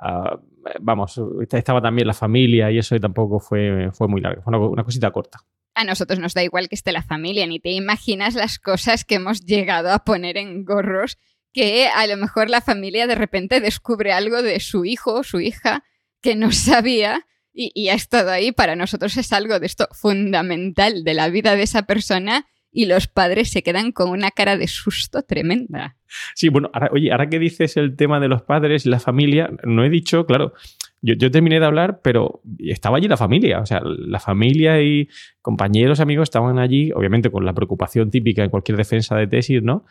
ah, 0.00 0.40
vamos, 0.80 1.20
estaba 1.50 1.82
también 1.82 2.08
la 2.08 2.14
familia 2.14 2.70
y 2.70 2.78
eso 2.78 2.96
y 2.96 3.00
tampoco 3.00 3.38
fue, 3.38 3.90
fue 3.92 4.08
muy 4.08 4.20
largo, 4.22 4.42
fue 4.42 4.56
una, 4.56 4.66
una 4.66 4.84
cosita 4.84 5.10
corta. 5.10 5.38
A 5.74 5.84
nosotros 5.84 6.18
nos 6.18 6.34
da 6.34 6.42
igual 6.42 6.68
que 6.68 6.74
esté 6.74 6.92
la 6.92 7.02
familia, 7.02 7.46
ni 7.46 7.60
te 7.60 7.70
imaginas 7.70 8.34
las 8.34 8.58
cosas 8.58 9.04
que 9.04 9.16
hemos 9.16 9.44
llegado 9.44 9.90
a 9.90 10.04
poner 10.04 10.36
en 10.36 10.64
gorros 10.64 11.18
que 11.52 11.86
a 11.88 12.06
lo 12.06 12.16
mejor 12.16 12.50
la 12.50 12.60
familia 12.60 13.06
de 13.06 13.14
repente 13.14 13.60
descubre 13.60 14.12
algo 14.12 14.42
de 14.42 14.58
su 14.60 14.84
hijo 14.84 15.14
o 15.14 15.22
su 15.22 15.40
hija 15.40 15.84
que 16.20 16.34
no 16.34 16.50
sabía 16.52 17.26
y, 17.54 17.88
ha 17.88 17.94
estado 17.94 18.30
ahí. 18.30 18.52
Para 18.52 18.76
nosotros 18.76 19.16
es 19.16 19.32
algo 19.32 19.60
de 19.60 19.66
esto 19.66 19.88
fundamental 19.92 21.04
de 21.04 21.14
la 21.14 21.28
vida 21.28 21.54
de 21.54 21.62
esa 21.62 21.82
persona 21.82 22.46
y 22.70 22.86
los 22.86 23.06
padres 23.06 23.50
se 23.50 23.62
quedan 23.62 23.92
con 23.92 24.08
una 24.08 24.30
cara 24.30 24.56
de 24.56 24.66
susto 24.66 25.22
tremenda. 25.22 25.96
Sí, 26.34 26.48
bueno, 26.48 26.70
ahora, 26.72 26.88
oye, 26.92 27.12
ahora 27.12 27.28
que 27.28 27.38
dices 27.38 27.76
el 27.76 27.96
tema 27.96 28.18
de 28.18 28.28
los 28.28 28.42
padres 28.42 28.86
la 28.86 28.98
familia, 28.98 29.50
no 29.64 29.84
he 29.84 29.90
dicho, 29.90 30.24
claro, 30.24 30.54
yo, 31.02 31.14
yo 31.14 31.30
terminé 31.30 31.60
de 31.60 31.66
hablar, 31.66 32.00
pero 32.02 32.40
estaba 32.58 32.96
allí 32.96 33.08
la 33.08 33.16
familia, 33.16 33.60
o 33.60 33.66
sea, 33.66 33.82
la 33.84 34.20
familia 34.20 34.80
y 34.80 35.08
compañeros, 35.42 36.00
amigos 36.00 36.24
estaban 36.24 36.58
allí, 36.58 36.90
obviamente 36.92 37.30
con 37.30 37.44
la 37.44 37.52
preocupación 37.52 38.10
típica 38.10 38.42
en 38.42 38.50
cualquier 38.50 38.78
defensa 38.78 39.16
de 39.16 39.26
tesis, 39.26 39.62
¿no? 39.62 39.84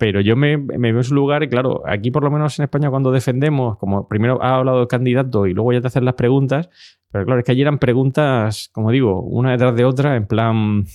pero 0.00 0.22
yo 0.22 0.34
me, 0.34 0.56
me, 0.56 0.92
veo 0.92 0.96
en 0.96 1.04
su 1.04 1.14
lugar 1.14 1.42
y 1.42 1.48
claro, 1.50 1.82
aquí 1.86 2.10
por 2.10 2.24
lo 2.24 2.30
menos 2.30 2.58
en 2.58 2.62
España 2.62 2.88
cuando 2.88 3.12
defendemos, 3.12 3.76
como 3.76 4.08
primero 4.08 4.42
ha 4.42 4.56
hablado 4.56 4.80
el 4.80 4.88
candidato 4.88 5.46
y 5.46 5.52
luego 5.52 5.74
ya 5.74 5.82
te 5.82 5.88
hacen 5.88 6.06
las 6.06 6.14
preguntas, 6.14 6.70
pero 7.12 7.26
claro, 7.26 7.40
es 7.40 7.44
que 7.44 7.52
allí 7.52 7.60
eran 7.60 7.78
preguntas, 7.78 8.70
como 8.72 8.92
digo, 8.92 9.20
una 9.20 9.50
detrás 9.50 9.76
de 9.76 9.84
otra, 9.84 10.16
en 10.16 10.26
plan 10.26 10.86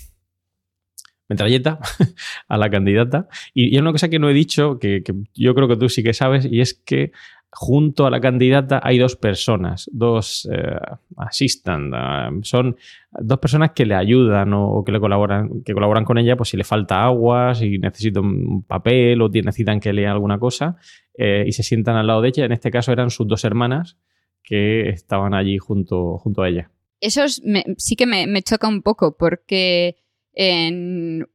metralleta 1.27 1.79
a 2.47 2.57
la 2.57 2.69
candidata. 2.69 3.27
Y, 3.53 3.75
y, 3.75 3.79
una 3.79 3.91
cosa 3.91 4.09
que 4.09 4.19
no 4.19 4.29
he 4.29 4.33
dicho, 4.33 4.79
que, 4.79 5.03
yo 5.33 5.55
creo 5.55 5.67
que 5.67 5.77
tú 5.77 5.89
sí 5.89 6.03
que 6.03 6.13
sabes, 6.13 6.47
y 6.49 6.61
es 6.61 6.73
que 6.73 7.11
junto 7.55 8.05
a 8.05 8.09
la 8.09 8.19
candidata 8.19 8.81
hay 8.83 8.97
dos 8.97 9.15
personas, 9.15 9.89
dos 9.93 10.47
eh, 10.51 10.77
assistant, 11.15 11.93
uh, 11.93 12.43
son 12.43 12.75
dos 13.11 13.39
personas 13.39 13.71
que 13.71 13.85
le 13.85 13.95
ayudan 13.95 14.51
o, 14.53 14.83
que 14.83 14.91
le 14.91 14.99
colaboran, 14.99 15.63
que 15.63 15.73
colaboran 15.73 16.03
con 16.03 16.17
ella, 16.17 16.35
pues 16.35 16.49
si 16.49 16.57
le 16.57 16.65
falta 16.65 17.05
agua, 17.05 17.55
si 17.55 17.77
necesita 17.77 18.19
un 18.19 18.63
papel 18.63 19.21
o 19.21 19.29
necesitan 19.29 19.79
que 19.79 19.93
lea 19.93 20.11
alguna 20.11 20.37
cosa, 20.37 20.75
eh, 21.17 21.45
y 21.47 21.53
se 21.53 21.63
sientan 21.63 21.95
al 21.95 22.07
lado 22.07 22.21
de 22.21 22.27
ella. 22.29 22.43
En 22.43 22.51
este 22.51 22.71
caso 22.71 22.91
eran 22.91 23.09
sus 23.09 23.25
dos 23.25 23.45
hermanas 23.45 23.97
que 24.43 24.89
estaban 24.89 25.33
allí 25.33 25.57
junto, 25.57 26.17
junto 26.17 26.43
a 26.43 26.49
ella. 26.49 26.71
Eso 26.99 27.23
es, 27.23 27.41
me, 27.41 27.63
sí 27.77 27.95
que 27.95 28.05
me, 28.05 28.27
me 28.27 28.41
choca 28.41 28.67
un 28.67 28.81
poco 28.81 29.15
porque 29.15 29.95
en 30.35 31.27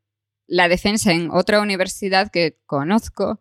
la 0.47 0.69
defensa 0.69 1.13
en 1.13 1.31
otra 1.31 1.61
universidad 1.61 2.31
que 2.31 2.59
conozco, 2.67 3.41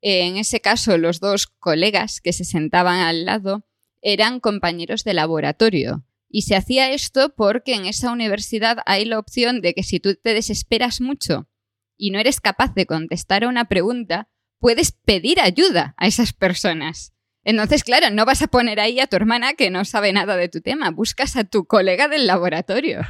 en 0.00 0.36
ese 0.36 0.60
caso 0.60 0.98
los 0.98 1.20
dos 1.20 1.46
colegas 1.46 2.20
que 2.20 2.32
se 2.32 2.44
sentaban 2.44 3.00
al 3.00 3.24
lado 3.24 3.66
eran 4.00 4.40
compañeros 4.40 5.04
de 5.04 5.14
laboratorio. 5.14 6.04
Y 6.28 6.42
se 6.42 6.56
hacía 6.56 6.90
esto 6.90 7.34
porque 7.34 7.74
en 7.74 7.84
esa 7.84 8.10
universidad 8.10 8.78
hay 8.86 9.04
la 9.04 9.18
opción 9.18 9.60
de 9.60 9.74
que 9.74 9.82
si 9.82 10.00
tú 10.00 10.14
te 10.14 10.34
desesperas 10.34 11.00
mucho 11.00 11.48
y 11.96 12.10
no 12.10 12.18
eres 12.18 12.40
capaz 12.40 12.74
de 12.74 12.86
contestar 12.86 13.44
a 13.44 13.48
una 13.48 13.66
pregunta, 13.66 14.28
puedes 14.58 14.92
pedir 14.92 15.40
ayuda 15.40 15.94
a 15.98 16.06
esas 16.06 16.32
personas. 16.32 17.12
Entonces, 17.44 17.84
claro, 17.84 18.10
no 18.10 18.24
vas 18.24 18.42
a 18.42 18.46
poner 18.46 18.80
ahí 18.80 18.98
a 19.00 19.06
tu 19.06 19.16
hermana 19.16 19.54
que 19.54 19.70
no 19.70 19.84
sabe 19.84 20.12
nada 20.12 20.36
de 20.36 20.48
tu 20.48 20.60
tema, 20.60 20.90
buscas 20.90 21.36
a 21.36 21.44
tu 21.44 21.66
colega 21.66 22.08
del 22.08 22.26
laboratorio. 22.26 23.02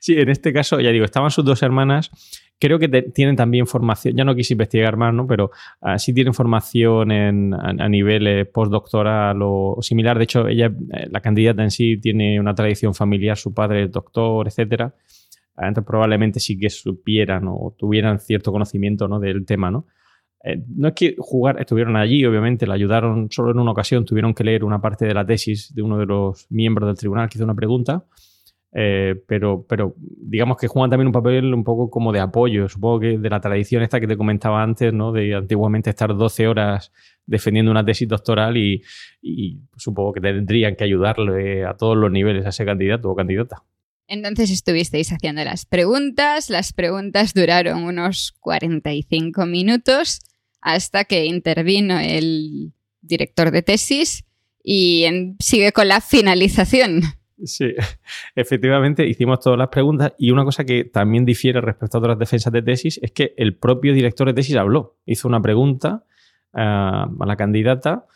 Sí, 0.00 0.18
en 0.18 0.28
este 0.28 0.52
caso, 0.52 0.80
ya 0.80 0.90
digo, 0.90 1.04
estaban 1.04 1.30
sus 1.30 1.44
dos 1.44 1.62
hermanas. 1.62 2.10
Creo 2.58 2.78
que 2.78 2.88
te, 2.88 3.02
tienen 3.02 3.36
también 3.36 3.66
formación, 3.66 4.16
ya 4.16 4.24
no 4.24 4.34
quise 4.34 4.54
investigar 4.54 4.96
más, 4.96 5.12
¿no? 5.12 5.26
Pero 5.26 5.50
uh, 5.82 5.98
sí 5.98 6.14
tienen 6.14 6.34
formación 6.34 7.10
en, 7.10 7.52
a, 7.52 7.70
a, 7.70 7.88
nivel 7.88 8.26
eh, 8.26 8.44
postdoctoral 8.44 9.38
o, 9.42 9.78
similar. 9.80 10.16
De 10.16 10.24
hecho, 10.24 10.46
ella, 10.46 10.72
eh, 10.92 11.08
la 11.10 11.20
candidata 11.20 11.62
en 11.62 11.70
sí, 11.70 11.98
tiene 11.98 12.38
una 12.38 12.54
tradición 12.54 12.94
familiar, 12.94 13.36
su 13.36 13.52
padre 13.52 13.84
es 13.84 13.90
doctor, 13.90 14.46
etcétera. 14.46 14.94
Uh, 15.56 15.64
entonces, 15.66 15.86
probablemente 15.86 16.40
sí 16.40 16.58
que 16.58 16.70
supieran 16.70 17.44
o 17.48 17.74
tuvieran 17.76 18.20
cierto 18.20 18.52
conocimiento 18.52 19.08
¿no? 19.08 19.18
del 19.18 19.44
tema, 19.44 19.70
¿no? 19.70 19.86
Eh, 20.44 20.62
no 20.68 20.88
es 20.88 20.94
que 20.94 21.16
jugar, 21.18 21.58
estuvieron 21.58 21.96
allí, 21.96 22.24
obviamente, 22.26 22.66
la 22.66 22.74
ayudaron 22.74 23.30
solo 23.30 23.50
en 23.50 23.58
una 23.58 23.72
ocasión, 23.72 24.04
tuvieron 24.04 24.34
que 24.34 24.44
leer 24.44 24.62
una 24.62 24.80
parte 24.80 25.06
de 25.06 25.14
la 25.14 25.24
tesis 25.24 25.74
de 25.74 25.80
uno 25.82 25.98
de 25.98 26.04
los 26.04 26.46
miembros 26.50 26.86
del 26.86 26.98
tribunal 26.98 27.28
que 27.30 27.38
hizo 27.38 27.44
una 27.44 27.54
pregunta 27.54 28.04
eh, 28.76 29.14
pero, 29.28 29.64
pero 29.68 29.94
digamos 29.98 30.56
que 30.56 30.66
juegan 30.66 30.90
también 30.90 31.06
un 31.06 31.12
papel 31.12 31.54
un 31.54 31.62
poco 31.62 31.88
como 31.88 32.12
de 32.12 32.18
apoyo, 32.18 32.68
supongo 32.68 33.00
que 33.00 33.18
de 33.18 33.30
la 33.30 33.40
tradición 33.40 33.84
esta 33.84 34.00
que 34.00 34.08
te 34.08 34.16
comentaba 34.16 34.62
antes, 34.62 34.92
¿no? 34.92 35.12
De 35.12 35.32
antiguamente 35.34 35.90
estar 35.90 36.14
12 36.16 36.48
horas 36.48 36.90
defendiendo 37.24 37.70
una 37.70 37.84
tesis 37.84 38.08
doctoral 38.08 38.56
y, 38.56 38.82
y 39.22 39.60
supongo 39.76 40.12
que 40.12 40.20
tendrían 40.20 40.74
que 40.74 40.82
ayudarle 40.82 41.64
a 41.64 41.74
todos 41.74 41.96
los 41.96 42.10
niveles 42.10 42.44
a 42.46 42.48
ese 42.48 42.64
candidato 42.64 43.10
o 43.10 43.14
candidata. 43.14 43.62
Entonces 44.08 44.50
estuvisteis 44.50 45.12
haciendo 45.12 45.44
las 45.44 45.66
preguntas, 45.66 46.50
las 46.50 46.72
preguntas 46.72 47.32
duraron 47.32 47.84
unos 47.84 48.32
45 48.40 49.46
minutos 49.46 50.20
hasta 50.60 51.04
que 51.04 51.26
intervino 51.26 51.98
el 52.00 52.72
director 53.00 53.50
de 53.50 53.62
tesis 53.62 54.24
y 54.64 55.06
sigue 55.38 55.72
con 55.72 55.86
la 55.88 56.00
finalización. 56.00 57.02
Sí, 57.42 57.74
efectivamente 58.36 59.06
hicimos 59.06 59.40
todas 59.40 59.58
las 59.58 59.68
preguntas 59.68 60.12
y 60.18 60.30
una 60.30 60.44
cosa 60.44 60.64
que 60.64 60.84
también 60.84 61.24
difiere 61.24 61.60
respecto 61.60 61.98
a 61.98 62.00
otras 62.00 62.18
defensas 62.18 62.52
de 62.52 62.62
tesis 62.62 63.00
es 63.02 63.12
que 63.12 63.34
el 63.36 63.56
propio 63.56 63.92
director 63.92 64.26
de 64.28 64.34
tesis 64.34 64.56
habló, 64.56 64.96
hizo 65.04 65.26
una 65.26 65.42
pregunta 65.42 66.04
uh, 66.52 66.58
a 66.58 67.26
la 67.26 67.36
candidata 67.36 68.06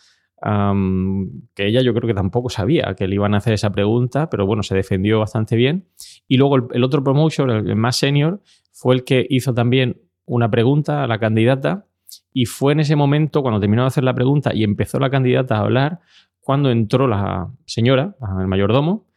que 0.41 1.67
ella 1.67 1.83
yo 1.83 1.93
creo 1.95 2.07
que 2.07 2.15
tampoco 2.15 2.49
sabía 2.49 2.95
que 2.97 3.09
le 3.09 3.17
iban 3.17 3.35
a 3.35 3.39
hacer 3.39 3.55
esa 3.55 3.71
pregunta, 3.71 4.31
pero 4.31 4.47
bueno, 4.47 4.63
se 4.63 4.75
defendió 4.75 5.19
bastante 5.19 5.57
bien. 5.57 5.89
Y 6.29 6.37
luego 6.37 6.57
el, 6.57 6.63
el 6.75 6.85
otro 6.85 7.03
promotion, 7.03 7.51
el 7.51 7.75
más 7.75 7.97
senior, 7.97 8.41
fue 8.73 8.95
el 8.95 9.05
que 9.05 9.27
hizo 9.29 9.53
también 9.53 10.01
una 10.27 10.49
pregunta 10.49 11.03
a 11.03 11.07
la 11.09 11.19
candidata 11.19 11.87
y 12.33 12.45
fue 12.45 12.73
en 12.73 12.81
ese 12.81 12.95
momento 12.95 13.43
cuando 13.43 13.59
terminó 13.59 13.83
de 13.83 13.89
hacer 13.89 14.05
la 14.05 14.15
pregunta 14.15 14.55
y 14.55 14.63
empezó 14.63 15.01
la 15.01 15.11
candidata 15.11 15.57
a 15.57 15.61
hablar 15.61 16.01
cuando 16.41 16.71
entró 16.71 17.09
la 17.09 17.51
señora, 17.67 18.17
el 18.41 18.47
mayordomo, 18.47 19.08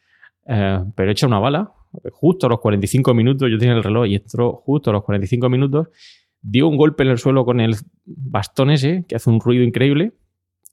eh, 0.53 0.83
pero 0.95 1.11
echa 1.11 1.27
una 1.27 1.39
bala, 1.39 1.71
justo 2.11 2.47
a 2.47 2.49
los 2.49 2.59
45 2.59 3.13
minutos, 3.13 3.49
yo 3.49 3.57
tenía 3.57 3.73
el 3.73 3.83
reloj 3.83 4.05
y 4.07 4.15
entró 4.15 4.51
justo 4.51 4.89
a 4.89 4.93
los 4.93 5.03
45 5.03 5.49
minutos, 5.49 5.87
dio 6.41 6.67
un 6.67 6.75
golpe 6.75 7.03
en 7.03 7.09
el 7.09 7.17
suelo 7.17 7.45
con 7.45 7.61
el 7.61 7.75
bastón 8.05 8.69
ese, 8.69 9.05
que 9.07 9.15
hace 9.15 9.29
un 9.29 9.39
ruido 9.39 9.63
increíble, 9.63 10.11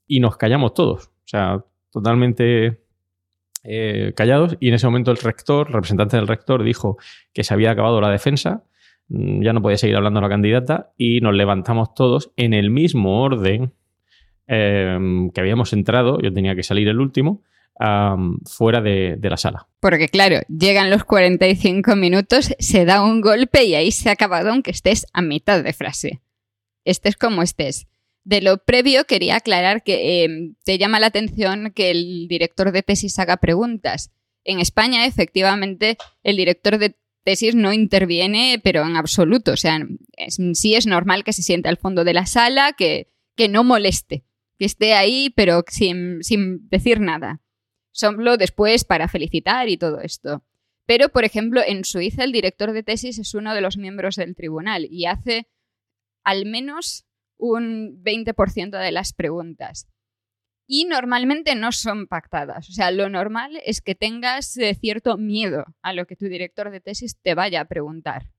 y 0.05 0.19
nos 0.19 0.35
callamos 0.35 0.73
todos. 0.73 1.05
O 1.07 1.27
sea, 1.27 1.63
totalmente 1.91 2.81
eh, 3.63 4.11
callados. 4.17 4.57
Y 4.59 4.67
en 4.67 4.73
ese 4.73 4.87
momento 4.87 5.11
el 5.11 5.17
rector, 5.17 5.71
representante 5.71 6.17
del 6.17 6.27
rector, 6.27 6.63
dijo 6.63 6.97
que 7.33 7.45
se 7.45 7.53
había 7.53 7.71
acabado 7.71 8.01
la 8.01 8.09
defensa, 8.09 8.63
mm, 9.07 9.43
ya 9.43 9.53
no 9.53 9.61
podía 9.61 9.77
seguir 9.77 9.95
hablando 9.95 10.19
la 10.19 10.27
candidata, 10.27 10.91
y 10.97 11.21
nos 11.21 11.35
levantamos 11.35 11.93
todos 11.93 12.33
en 12.35 12.53
el 12.53 12.69
mismo 12.69 13.21
orden 13.21 13.71
eh, 14.47 15.29
que 15.33 15.39
habíamos 15.39 15.71
entrado, 15.71 16.19
yo 16.19 16.33
tenía 16.33 16.55
que 16.55 16.63
salir 16.63 16.89
el 16.89 16.99
último, 16.99 17.43
fuera 18.45 18.81
de, 18.81 19.17
la 19.21 19.37
sala. 19.37 19.67
Porque 19.79 20.09
claro, 20.09 20.41
llegan 20.49 20.89
los 20.89 21.05
45 21.05 21.95
minutos, 21.95 22.53
se 22.59 22.85
da 22.85 23.01
un 23.01 23.21
golpe 23.21 23.63
y 23.63 23.75
ahí 23.75 23.91
se 23.91 24.09
ha 24.09 24.13
acabado 24.13 24.49
aunque 24.49 24.71
estés 24.71 25.05
a 25.13 25.21
mitad 25.21 25.63
de 25.63 25.73
frase. 25.73 26.21
Estés 26.83 27.15
como 27.15 27.41
estés. 27.41 27.87
De 28.25 28.41
lo 28.41 28.57
previo 28.57 29.05
quería 29.05 29.37
aclarar 29.37 29.83
que 29.83 30.23
eh, 30.23 30.51
te 30.65 30.77
llama 30.77 30.99
la 30.99 31.07
atención 31.07 31.71
que 31.73 31.91
el 31.91 32.27
director 32.27 32.71
de 32.73 32.83
tesis 32.83 33.17
haga 33.17 33.37
preguntas. 33.37 34.11
En 34.43 34.59
España, 34.59 35.05
efectivamente, 35.05 35.97
el 36.23 36.35
director 36.35 36.77
de 36.77 36.95
tesis 37.23 37.55
no 37.55 37.71
interviene, 37.71 38.59
pero 38.61 38.85
en 38.85 38.97
absoluto. 38.97 39.53
O 39.53 39.57
sea, 39.57 39.79
sí 40.53 40.75
es 40.75 40.85
normal 40.85 41.23
que 41.23 41.33
se 41.33 41.43
siente 41.43 41.69
al 41.69 41.77
fondo 41.77 42.03
de 42.03 42.13
la 42.13 42.25
sala, 42.25 42.73
que, 42.73 43.07
no 43.49 43.63
moleste, 43.63 44.25
que 44.57 44.65
esté 44.65 44.93
ahí, 44.95 45.31
pero 45.33 45.63
sin 45.69 46.19
decir 46.69 46.99
nada 46.99 47.41
solo 47.91 48.37
después 48.37 48.83
para 48.83 49.07
felicitar 49.07 49.69
y 49.69 49.77
todo 49.77 50.01
esto. 50.01 50.43
Pero, 50.85 51.09
por 51.09 51.23
ejemplo, 51.23 51.61
en 51.65 51.85
Suiza 51.85 52.23
el 52.23 52.31
director 52.31 52.71
de 52.71 52.83
tesis 52.83 53.19
es 53.19 53.33
uno 53.35 53.53
de 53.53 53.61
los 53.61 53.77
miembros 53.77 54.15
del 54.15 54.35
tribunal 54.35 54.87
y 54.89 55.05
hace 55.05 55.47
al 56.23 56.45
menos 56.45 57.05
un 57.37 58.03
20% 58.03 58.79
de 58.79 58.91
las 58.91 59.13
preguntas. 59.13 59.87
Y 60.67 60.85
normalmente 60.85 61.55
no 61.55 61.71
son 61.71 62.07
pactadas. 62.07 62.69
O 62.69 62.73
sea, 62.73 62.91
lo 62.91 63.09
normal 63.09 63.59
es 63.65 63.81
que 63.81 63.95
tengas 63.95 64.55
eh, 64.57 64.75
cierto 64.75 65.17
miedo 65.17 65.65
a 65.81 65.93
lo 65.93 66.05
que 66.05 66.15
tu 66.15 66.25
director 66.25 66.69
de 66.69 66.79
tesis 66.79 67.17
te 67.21 67.33
vaya 67.33 67.61
a 67.61 67.65
preguntar. 67.65 68.31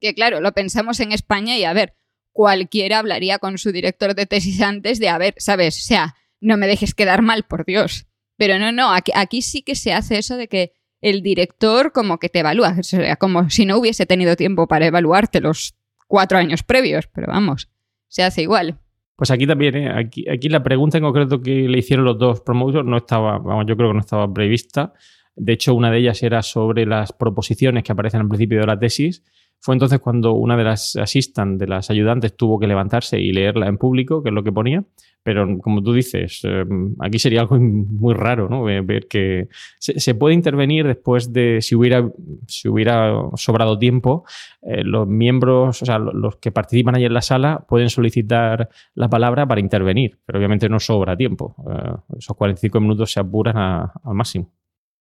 Que 0.00 0.14
claro, 0.14 0.40
lo 0.40 0.52
pensamos 0.52 1.00
en 1.00 1.12
España 1.12 1.56
y 1.56 1.64
a 1.64 1.72
ver, 1.72 1.94
cualquiera 2.32 2.98
hablaría 2.98 3.38
con 3.38 3.58
su 3.58 3.72
director 3.72 4.14
de 4.14 4.26
tesis 4.26 4.60
antes 4.60 5.00
de, 5.00 5.08
a 5.08 5.18
ver, 5.18 5.34
¿sabes? 5.38 5.78
O 5.78 5.82
sea, 5.82 6.14
no 6.40 6.56
me 6.56 6.66
dejes 6.66 6.94
quedar 6.94 7.22
mal, 7.22 7.44
por 7.44 7.64
Dios. 7.64 8.06
Pero 8.36 8.58
no, 8.58 8.72
no, 8.72 8.90
aquí, 8.92 9.42
sí 9.42 9.62
que 9.62 9.74
se 9.74 9.92
hace 9.92 10.18
eso 10.18 10.36
de 10.36 10.48
que 10.48 10.72
el 11.00 11.22
director 11.22 11.92
como 11.92 12.18
que 12.18 12.28
te 12.28 12.40
evalúa, 12.40 12.76
como 13.18 13.50
si 13.50 13.66
no 13.66 13.78
hubiese 13.78 14.06
tenido 14.06 14.36
tiempo 14.36 14.66
para 14.66 14.86
evaluarte 14.86 15.40
los 15.40 15.74
cuatro 16.06 16.38
años 16.38 16.62
previos, 16.62 17.06
pero 17.06 17.26
vamos, 17.28 17.68
se 18.08 18.22
hace 18.22 18.42
igual. 18.42 18.78
Pues 19.16 19.30
aquí 19.30 19.46
también, 19.46 19.76
¿eh? 19.76 19.90
aquí, 19.90 20.28
aquí 20.28 20.48
la 20.48 20.62
pregunta 20.62 20.98
en 20.98 21.04
concreto 21.04 21.40
que 21.40 21.68
le 21.68 21.78
hicieron 21.78 22.04
los 22.04 22.18
dos 22.18 22.40
promotores 22.40 22.84
no 22.84 22.96
estaba, 22.96 23.38
vamos, 23.38 23.66
yo 23.68 23.76
creo 23.76 23.90
que 23.90 23.94
no 23.94 24.00
estaba 24.00 24.32
prevista. 24.32 24.92
De 25.36 25.52
hecho, 25.52 25.74
una 25.74 25.90
de 25.90 25.98
ellas 25.98 26.22
era 26.22 26.42
sobre 26.42 26.86
las 26.86 27.12
proposiciones 27.12 27.84
que 27.84 27.92
aparecen 27.92 28.20
al 28.20 28.28
principio 28.28 28.60
de 28.60 28.66
la 28.66 28.78
tesis. 28.78 29.22
Fue 29.64 29.74
entonces 29.74 29.98
cuando 29.98 30.34
una 30.34 30.58
de 30.58 30.64
las 30.64 30.94
assistant, 30.94 31.58
de 31.58 31.66
las 31.66 31.88
ayudantes, 31.88 32.36
tuvo 32.36 32.58
que 32.58 32.66
levantarse 32.66 33.18
y 33.18 33.32
leerla 33.32 33.66
en 33.66 33.78
público, 33.78 34.22
que 34.22 34.28
es 34.28 34.34
lo 34.34 34.44
que 34.44 34.52
ponía. 34.52 34.84
Pero 35.22 35.58
como 35.60 35.82
tú 35.82 35.94
dices, 35.94 36.42
eh, 36.44 36.66
aquí 37.00 37.18
sería 37.18 37.40
algo 37.40 37.56
muy 37.58 38.12
raro, 38.12 38.50
¿no? 38.50 38.64
Ver 38.64 39.06
que 39.08 39.48
se, 39.78 39.98
se, 39.98 40.14
puede 40.14 40.34
intervenir 40.34 40.86
después 40.86 41.32
de, 41.32 41.62
si 41.62 41.74
hubiera, 41.74 42.06
si 42.46 42.68
hubiera 42.68 43.14
sobrado 43.36 43.78
tiempo, 43.78 44.26
eh, 44.60 44.84
los 44.84 45.08
miembros, 45.08 45.80
o 45.80 45.86
sea, 45.86 45.98
los 45.98 46.36
que 46.36 46.52
participan 46.52 46.96
ahí 46.96 47.06
en 47.06 47.14
la 47.14 47.22
sala 47.22 47.64
pueden 47.66 47.88
solicitar 47.88 48.68
la 48.94 49.08
palabra 49.08 49.46
para 49.48 49.62
intervenir, 49.62 50.18
pero 50.26 50.40
obviamente 50.40 50.68
no 50.68 50.78
sobra 50.78 51.16
tiempo. 51.16 51.56
Eh, 51.70 52.18
esos 52.18 52.36
45 52.36 52.80
minutos 52.82 53.12
se 53.12 53.20
apuran 53.20 53.56
al 53.56 54.14
máximo. 54.14 54.52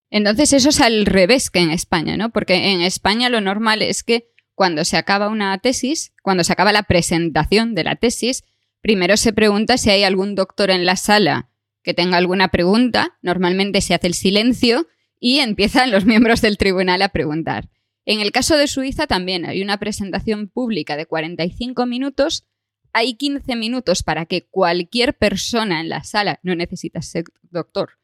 Entonces 0.10 0.54
eso 0.54 0.70
es 0.70 0.80
al 0.80 1.06
revés 1.06 1.50
que 1.50 1.60
en 1.60 1.72
España, 1.72 2.16
¿no? 2.16 2.30
Porque 2.30 2.72
en 2.72 2.80
España 2.80 3.28
lo 3.28 3.42
normal 3.42 3.82
es 3.82 4.04
que 4.04 4.32
cuando 4.56 4.86
se 4.86 4.98
acaba 4.98 5.30
una 5.30 5.58
tesis, 5.58 6.14
cuando 6.22 6.44
se 6.44 6.54
acaba 6.54 6.72
la 6.72 6.84
presentación 6.84 7.76
de 7.76 7.84
la 7.84 7.96
tesis, 7.96 8.44
primero 8.82 9.18
se 9.18 9.34
pregunta 9.34 9.78
si 9.78 9.90
hay 9.90 10.04
algún 10.04 10.36
doctor 10.36 10.70
en 10.70 10.86
la 10.86 10.96
sala 10.96 11.50
que 11.84 11.94
tenga 11.94 12.18
alguna 12.18 12.50
pregunta. 12.50 13.18
Normalmente 13.22 13.82
se 13.82 13.94
hace 13.94 14.08
el 14.08 14.14
silencio 14.14 14.88
y 15.20 15.40
empiezan 15.40 15.92
los 15.92 16.06
miembros 16.08 16.42
del 16.42 16.58
tribunal 16.58 17.02
a 17.02 17.10
preguntar. 17.10 17.70
En 18.06 18.20
el 18.20 18.32
caso 18.32 18.58
de 18.58 18.68
Suiza 18.68 19.08
también 19.08 19.46
hay 19.46 19.62
una 19.62 19.78
presentación 19.78 20.50
pública 20.50 20.98
de 20.98 21.06
45 21.06 21.86
minutos. 21.86 22.46
Hay 22.92 23.16
15 23.16 23.56
minutos 23.56 24.04
para 24.04 24.26
que 24.26 24.46
cualquier 24.46 25.18
persona 25.18 25.80
en 25.80 25.90
la 25.90 26.04
sala, 26.04 26.40
no 26.44 26.54
necesita 26.54 27.02
ser 27.02 27.24
doctor, 27.42 27.98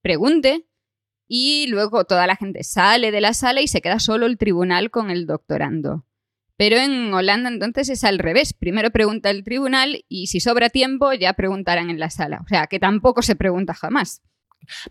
pregunte 0.00 0.66
y 1.34 1.66
luego 1.66 2.04
toda 2.04 2.26
la 2.26 2.36
gente 2.36 2.62
sale 2.62 3.10
de 3.10 3.22
la 3.22 3.32
sala 3.32 3.62
y 3.62 3.66
se 3.66 3.80
queda 3.80 3.98
solo 3.98 4.26
el 4.26 4.36
tribunal 4.36 4.90
con 4.90 5.10
el 5.10 5.26
doctorando. 5.26 6.04
Pero 6.58 6.76
en 6.76 7.14
Holanda 7.14 7.48
entonces 7.48 7.88
es 7.88 8.04
al 8.04 8.18
revés. 8.18 8.52
Primero 8.52 8.90
pregunta 8.90 9.30
el 9.30 9.42
tribunal 9.42 10.04
y 10.10 10.26
si 10.26 10.40
sobra 10.40 10.68
tiempo 10.68 11.10
ya 11.14 11.32
preguntarán 11.32 11.88
en 11.88 11.98
la 11.98 12.10
sala. 12.10 12.42
O 12.44 12.48
sea, 12.48 12.66
que 12.66 12.78
tampoco 12.78 13.22
se 13.22 13.34
pregunta 13.34 13.72
jamás. 13.72 14.20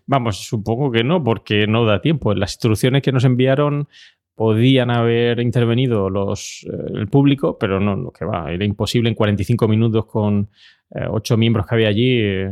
Vamos, 0.08 0.44
supongo 0.44 0.92
que 0.92 1.04
no, 1.04 1.24
porque 1.24 1.68
no 1.68 1.86
da 1.86 2.02
tiempo. 2.02 2.34
Las 2.34 2.54
instrucciones 2.54 3.04
que 3.04 3.12
nos 3.12 3.24
enviaron 3.24 3.88
podían 4.36 4.90
haber 4.90 5.40
intervenido 5.40 6.10
los, 6.10 6.66
eh, 6.66 6.94
el 6.96 7.08
público, 7.08 7.58
pero 7.58 7.80
no, 7.80 7.96
lo 7.96 8.12
que 8.12 8.26
va, 8.26 8.52
era 8.52 8.66
imposible 8.66 9.10
en 9.10 9.16
45 9.16 9.68
minutos 9.68 10.06
con 10.06 10.50
eh, 10.96 11.06
ocho 11.10 11.38
miembros 11.38 11.66
que 11.68 11.76
había 11.76 11.90
allí 11.90 12.20
eh, 12.20 12.52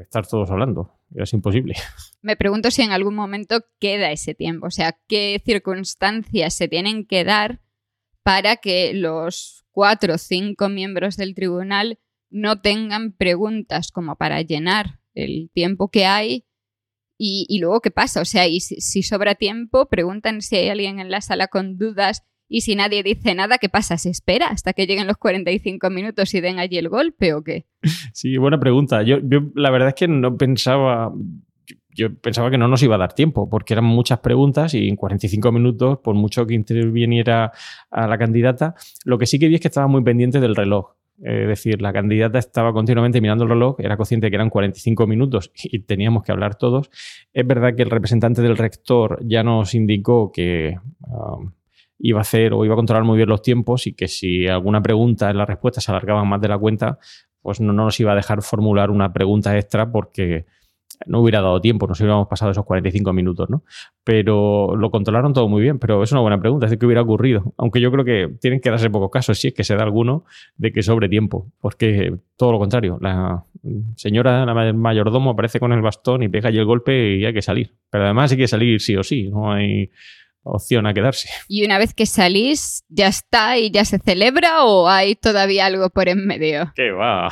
estar 0.00 0.26
todos 0.26 0.50
hablando. 0.50 0.98
Es 1.14 1.32
imposible. 1.32 1.74
Me 2.22 2.36
pregunto 2.36 2.70
si 2.70 2.82
en 2.82 2.92
algún 2.92 3.14
momento 3.14 3.60
queda 3.78 4.10
ese 4.10 4.34
tiempo, 4.34 4.66
o 4.66 4.70
sea, 4.70 4.98
qué 5.06 5.40
circunstancias 5.44 6.54
se 6.54 6.68
tienen 6.68 7.06
que 7.06 7.24
dar 7.24 7.60
para 8.22 8.56
que 8.56 8.92
los 8.92 9.64
cuatro 9.70 10.14
o 10.14 10.18
cinco 10.18 10.68
miembros 10.68 11.16
del 11.16 11.34
tribunal 11.34 11.98
no 12.30 12.60
tengan 12.60 13.12
preguntas 13.12 13.90
como 13.90 14.16
para 14.16 14.42
llenar 14.42 14.98
el 15.14 15.50
tiempo 15.54 15.88
que 15.88 16.04
hay 16.04 16.47
y, 17.18 17.58
luego 17.60 17.80
qué 17.80 17.90
pasa. 17.90 18.20
O 18.20 18.24
sea, 18.24 18.46
y 18.46 18.60
si, 18.60 19.02
sobra 19.02 19.34
tiempo, 19.34 19.88
preguntan 19.88 20.40
si 20.40 20.56
hay 20.56 20.68
alguien 20.68 21.00
en 21.00 21.10
la 21.10 21.20
sala 21.20 21.48
con 21.48 21.76
dudas 21.76 22.22
y 22.48 22.62
si 22.62 22.76
nadie 22.76 23.02
dice 23.02 23.34
nada, 23.34 23.58
¿qué 23.58 23.68
pasa? 23.68 23.98
¿Se 23.98 24.08
espera 24.08 24.46
hasta 24.46 24.72
que 24.72 24.86
lleguen 24.86 25.06
los 25.06 25.18
45 25.18 25.90
minutos 25.90 26.32
y 26.32 26.40
den 26.40 26.58
allí 26.58 26.78
el 26.78 26.88
golpe 26.88 27.34
o 27.34 27.42
qué? 27.42 27.66
Sí, 28.14 28.36
buena 28.36 28.58
pregunta. 28.58 29.02
Yo, 29.02 29.18
yo 29.22 29.50
la 29.54 29.70
verdad 29.70 29.88
es 29.88 29.94
que 29.94 30.08
no 30.08 30.36
pensaba, 30.36 31.12
yo 31.90 32.14
pensaba 32.14 32.50
que 32.50 32.58
no 32.58 32.68
nos 32.68 32.82
iba 32.82 32.94
a 32.94 32.98
dar 32.98 33.12
tiempo, 33.12 33.50
porque 33.50 33.74
eran 33.74 33.84
muchas 33.84 34.20
preguntas 34.20 34.72
y 34.74 34.88
en 34.88 34.96
45 34.96 35.52
minutos, 35.52 35.98
por 35.98 36.14
mucho 36.14 36.46
que 36.46 36.54
interviniera 36.54 37.52
a 37.90 38.06
la 38.06 38.16
candidata, 38.16 38.74
lo 39.04 39.18
que 39.18 39.26
sí 39.26 39.38
que 39.38 39.48
vi 39.48 39.56
es 39.56 39.60
que 39.60 39.68
estaba 39.68 39.88
muy 39.88 40.02
pendiente 40.02 40.40
del 40.40 40.54
reloj. 40.54 40.97
Es 41.20 41.48
decir, 41.48 41.82
la 41.82 41.92
candidata 41.92 42.38
estaba 42.38 42.72
continuamente 42.72 43.20
mirando 43.20 43.44
el 43.44 43.50
reloj, 43.50 43.76
era 43.80 43.96
consciente 43.96 44.30
que 44.30 44.36
eran 44.36 44.50
45 44.50 45.06
minutos 45.06 45.50
y 45.54 45.80
teníamos 45.80 46.22
que 46.22 46.30
hablar 46.30 46.54
todos. 46.54 46.90
Es 47.32 47.46
verdad 47.46 47.74
que 47.74 47.82
el 47.82 47.90
representante 47.90 48.40
del 48.40 48.56
rector 48.56 49.18
ya 49.24 49.42
nos 49.42 49.74
indicó 49.74 50.30
que 50.30 50.76
um, 51.00 51.52
iba 51.98 52.20
a 52.20 52.22
hacer 52.22 52.52
o 52.52 52.64
iba 52.64 52.74
a 52.74 52.76
controlar 52.76 53.04
muy 53.04 53.16
bien 53.16 53.28
los 53.28 53.42
tiempos 53.42 53.88
y 53.88 53.94
que 53.94 54.06
si 54.06 54.46
alguna 54.46 54.80
pregunta 54.80 55.28
en 55.30 55.38
la 55.38 55.46
respuesta 55.46 55.80
se 55.80 55.90
alargaba 55.90 56.24
más 56.24 56.40
de 56.40 56.48
la 56.48 56.58
cuenta, 56.58 56.98
pues 57.42 57.60
no 57.60 57.72
nos 57.72 57.98
iba 57.98 58.12
a 58.12 58.16
dejar 58.16 58.42
formular 58.42 58.90
una 58.90 59.12
pregunta 59.12 59.56
extra 59.58 59.90
porque 59.90 60.46
no 61.06 61.20
hubiera 61.20 61.40
dado 61.40 61.60
tiempo, 61.60 61.86
nos 61.86 62.00
hubiéramos 62.00 62.28
pasado 62.28 62.50
esos 62.50 62.64
45 62.64 63.12
minutos, 63.12 63.48
¿no? 63.50 63.62
Pero 64.04 64.76
lo 64.76 64.90
controlaron 64.90 65.32
todo 65.32 65.48
muy 65.48 65.62
bien, 65.62 65.78
pero 65.78 66.02
es 66.02 66.12
una 66.12 66.20
buena 66.20 66.40
pregunta, 66.40 66.66
es 66.66 66.70
decir, 66.70 66.80
¿qué 66.80 66.86
hubiera 66.86 67.02
ocurrido? 67.02 67.54
Aunque 67.56 67.80
yo 67.80 67.90
creo 67.90 68.04
que 68.04 68.34
tienen 68.40 68.60
que 68.60 68.70
darse 68.70 68.90
pocos 68.90 69.10
casos, 69.10 69.38
si 69.38 69.48
es 69.48 69.54
que 69.54 69.64
se 69.64 69.76
da 69.76 69.82
alguno, 69.82 70.24
de 70.56 70.72
que 70.72 70.82
sobre 70.82 71.08
tiempo, 71.08 71.46
porque 71.60 72.14
todo 72.36 72.52
lo 72.52 72.58
contrario, 72.58 72.98
la 73.00 73.44
señora, 73.96 74.44
la 74.44 74.72
mayordomo 74.72 75.30
aparece 75.30 75.60
con 75.60 75.72
el 75.72 75.82
bastón 75.82 76.22
y 76.22 76.28
pega 76.28 76.48
allí 76.48 76.58
el 76.58 76.64
golpe 76.64 77.16
y 77.16 77.24
hay 77.24 77.34
que 77.34 77.42
salir. 77.42 77.74
Pero 77.90 78.04
además 78.04 78.30
hay 78.32 78.38
que 78.38 78.48
salir 78.48 78.80
sí 78.80 78.96
o 78.96 79.02
sí, 79.02 79.28
no 79.30 79.52
hay 79.52 79.90
opción 80.42 80.86
a 80.86 80.94
quedarse. 80.94 81.28
¿Y 81.48 81.64
una 81.64 81.78
vez 81.78 81.94
que 81.94 82.06
salís, 82.06 82.84
ya 82.88 83.08
está 83.08 83.58
y 83.58 83.70
ya 83.70 83.84
se 83.84 83.98
celebra 83.98 84.64
o 84.64 84.88
hay 84.88 85.14
todavía 85.14 85.66
algo 85.66 85.90
por 85.90 86.08
en 86.08 86.26
medio? 86.26 86.72
¿Qué 86.74 86.90
va? 86.90 87.28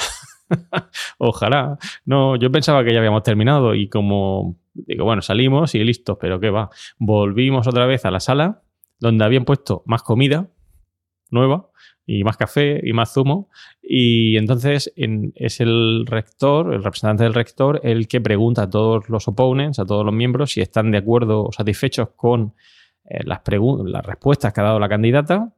Ojalá. 1.18 1.78
No, 2.05 2.36
yo 2.36 2.51
pensaba 2.51 2.84
que 2.84 2.92
ya 2.92 2.99
habíamos 2.99 3.22
terminado 3.22 3.74
y 3.74 3.88
como 3.88 4.57
digo, 4.74 5.05
bueno, 5.05 5.22
salimos 5.22 5.74
y 5.74 5.84
listo, 5.84 6.18
pero 6.18 6.40
qué 6.40 6.51
va. 6.51 6.70
Volvimos 6.99 7.66
otra 7.66 7.86
vez 7.86 8.05
a 8.05 8.11
la 8.11 8.20
sala 8.20 8.62
donde 8.99 9.24
habían 9.24 9.44
puesto 9.44 9.82
más 9.86 10.03
comida 10.03 10.49
nueva 11.30 11.68
y 12.07 12.22
más 12.22 12.36
café 12.36 12.80
y 12.82 12.92
más 12.92 13.12
zumo. 13.12 13.51
Y 13.82 14.36
entonces 14.36 14.92
es 14.97 15.61
el 15.61 16.05
rector, 16.07 16.72
el 16.72 16.84
representante 16.84 17.24
del 17.24 17.34
rector, 17.34 17.80
el 17.82 18.07
que 18.07 18.20
pregunta 18.20 18.62
a 18.62 18.70
todos 18.70 19.09
los 19.09 19.26
opponents, 19.28 19.78
a 19.78 19.84
todos 19.84 20.05
los 20.05 20.14
miembros, 20.14 20.53
si 20.53 20.61
están 20.61 20.90
de 20.92 20.99
acuerdo 20.99 21.44
o 21.44 21.53
satisfechos 21.53 22.11
con 22.14 22.55
eh, 23.05 23.24
las, 23.24 23.40
las 23.84 24.07
respuestas 24.07 24.53
que 24.53 24.61
ha 24.61 24.64
dado 24.64 24.78
la 24.78 24.88
candidata, 24.88 25.53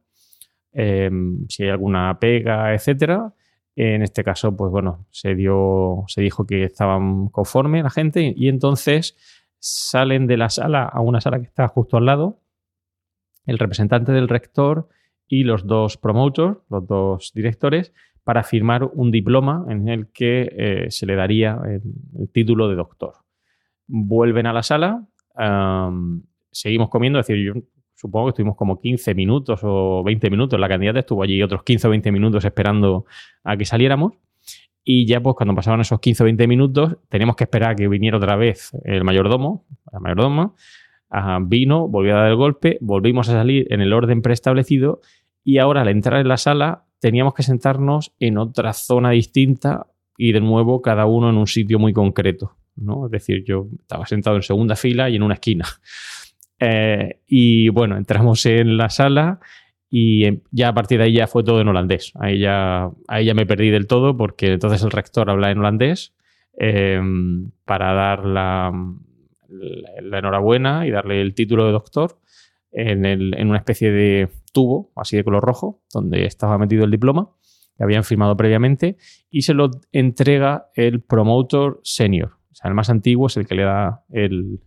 em, 0.73 1.47
si 1.47 1.63
hay 1.63 1.69
alguna 1.69 2.17
pega, 2.19 2.73
etcétera. 2.73 3.33
En 3.81 4.01
este 4.01 4.25
caso, 4.25 4.57
pues 4.57 4.73
bueno, 4.73 5.05
se 5.09 5.35
dio, 5.35 6.03
se 6.07 6.21
dijo 6.21 6.45
que 6.45 6.65
estaban 6.65 7.29
conforme 7.29 7.81
la 7.81 7.89
gente 7.89 8.33
y 8.35 8.49
entonces 8.49 9.15
salen 9.57 10.27
de 10.27 10.35
la 10.35 10.49
sala 10.49 10.83
a 10.83 10.99
una 10.99 11.21
sala 11.21 11.39
que 11.39 11.45
está 11.45 11.65
justo 11.69 11.95
al 11.95 12.05
lado, 12.05 12.41
el 13.45 13.57
representante 13.57 14.11
del 14.11 14.27
rector 14.27 14.89
y 15.29 15.45
los 15.45 15.65
dos 15.65 15.95
promoters, 15.95 16.57
los 16.69 16.87
dos 16.87 17.31
directores, 17.33 17.93
para 18.25 18.43
firmar 18.43 18.83
un 18.83 19.11
diploma 19.11 19.65
en 19.69 19.87
el 19.87 20.11
que 20.11 20.49
eh, 20.57 20.91
se 20.91 21.05
le 21.05 21.15
daría 21.15 21.57
el, 21.65 22.29
título 22.33 22.67
de 22.67 22.75
doctor. 22.75 23.13
Vuelven 23.87 24.45
a 24.45 24.51
la 24.51 24.61
sala, 24.61 25.07
seguimos 26.51 26.89
comiendo, 26.89 27.17
es 27.17 27.27
decir, 27.27 27.45
yo 27.45 27.61
supongo 27.99 28.27
que 28.27 28.29
estuvimos 28.29 28.55
como 28.55 28.79
15 28.79 29.13
minutos 29.13 29.59
o 29.63 30.03
20 30.03 30.29
minutos. 30.29 30.59
La 30.59 30.69
candidata 30.69 30.99
estuvo 30.99 31.21
allí 31.21 31.43
otros 31.43 31.63
15 31.63 31.87
o 31.87 31.89
20 31.89 32.11
minutos 32.11 32.45
esperando 32.45 33.05
a 33.43 33.57
que 33.57 33.65
saliéramos. 33.65 34.13
Y 34.83 35.05
ya 35.05 35.21
pues 35.21 35.35
cuando 35.35 35.53
pasaban 35.53 35.81
esos 35.81 35.99
15 35.99 36.23
o 36.23 36.25
20 36.25 36.47
minutos, 36.47 36.97
teníamos 37.09 37.35
que 37.35 37.43
esperar 37.43 37.71
a 37.71 37.75
que 37.75 37.87
viniera 37.87 38.17
otra 38.17 38.37
vez 38.37 38.71
el 38.85 39.03
mayordomo, 39.03 39.65
la 39.91 39.99
mayordoma, 39.99 40.53
vino, 41.41 41.87
volvió 41.87 42.15
a 42.15 42.21
dar 42.21 42.29
el 42.29 42.37
golpe, 42.37 42.77
volvimos 42.79 43.27
a 43.29 43.33
salir 43.33 43.67
en 43.71 43.81
el 43.81 43.91
orden 43.91 44.21
preestablecido 44.21 45.01
y 45.43 45.57
ahora 45.57 45.81
al 45.81 45.89
entrar 45.89 46.21
en 46.21 46.27
la 46.27 46.37
sala 46.37 46.85
teníamos 46.99 47.33
que 47.33 47.43
sentarnos 47.43 48.13
en 48.19 48.37
otra 48.37 48.73
zona 48.73 49.11
distinta 49.11 49.87
y 50.17 50.31
de 50.31 50.39
nuevo 50.39 50.81
cada 50.81 51.05
uno 51.05 51.29
en 51.29 51.37
un 51.37 51.47
sitio 51.47 51.79
muy 51.79 51.93
concreto. 51.93 52.55
¿no? 52.75 53.05
Es 53.05 53.11
decir, 53.11 53.43
yo 53.45 53.67
estaba 53.81 54.05
sentado 54.05 54.37
en 54.37 54.41
segunda 54.41 54.75
fila 54.75 55.09
y 55.09 55.17
en 55.17 55.23
una 55.23 55.35
esquina. 55.35 55.65
Eh, 56.59 57.21
y 57.27 57.69
bueno, 57.69 57.97
entramos 57.97 58.45
en 58.45 58.77
la 58.77 58.89
sala 58.89 59.39
y 59.89 60.25
em, 60.25 60.41
ya 60.51 60.69
a 60.69 60.73
partir 60.73 60.99
de 60.99 61.05
ahí 61.05 61.13
ya 61.13 61.27
fue 61.27 61.43
todo 61.43 61.61
en 61.61 61.67
holandés. 61.67 62.11
Ahí 62.19 62.39
ya, 62.39 62.91
ahí 63.07 63.25
ya 63.25 63.33
me 63.33 63.45
perdí 63.45 63.69
del 63.69 63.87
todo 63.87 64.15
porque 64.17 64.53
entonces 64.53 64.83
el 64.83 64.91
rector 64.91 65.29
habla 65.29 65.51
en 65.51 65.59
holandés 65.59 66.13
em, 66.57 67.51
para 67.65 67.93
dar 67.93 68.25
la, 68.25 68.71
enhorabuena 70.11 70.85
y 70.85 70.91
darle 70.91 71.21
el 71.21 71.33
título 71.33 71.65
de 71.65 71.71
doctor 71.71 72.19
en, 72.71 73.05
el, 73.05 73.35
una 73.39 73.57
especie 73.57 73.91
de 73.91 74.29
tubo 74.53 74.91
así 74.95 75.17
de 75.17 75.23
color 75.23 75.43
rojo 75.43 75.81
donde 75.91 76.25
estaba 76.25 76.59
metido 76.59 76.85
el 76.85 76.91
diploma 76.91 77.31
que 77.75 77.83
habían 77.83 78.03
firmado 78.03 78.37
previamente 78.37 78.97
y 79.31 79.41
se 79.41 79.55
lo 79.55 79.71
entrega 79.91 80.67
el 80.75 81.01
promotor 81.01 81.79
senior. 81.83 82.33
O 82.51 82.55
sea, 82.55 82.69
el 82.69 82.75
más 82.75 82.89
antiguo 82.89 83.27
es 83.27 83.37
el 83.37 83.47
que 83.47 83.55
le 83.55 83.63
da 83.63 84.03
el 84.09 84.59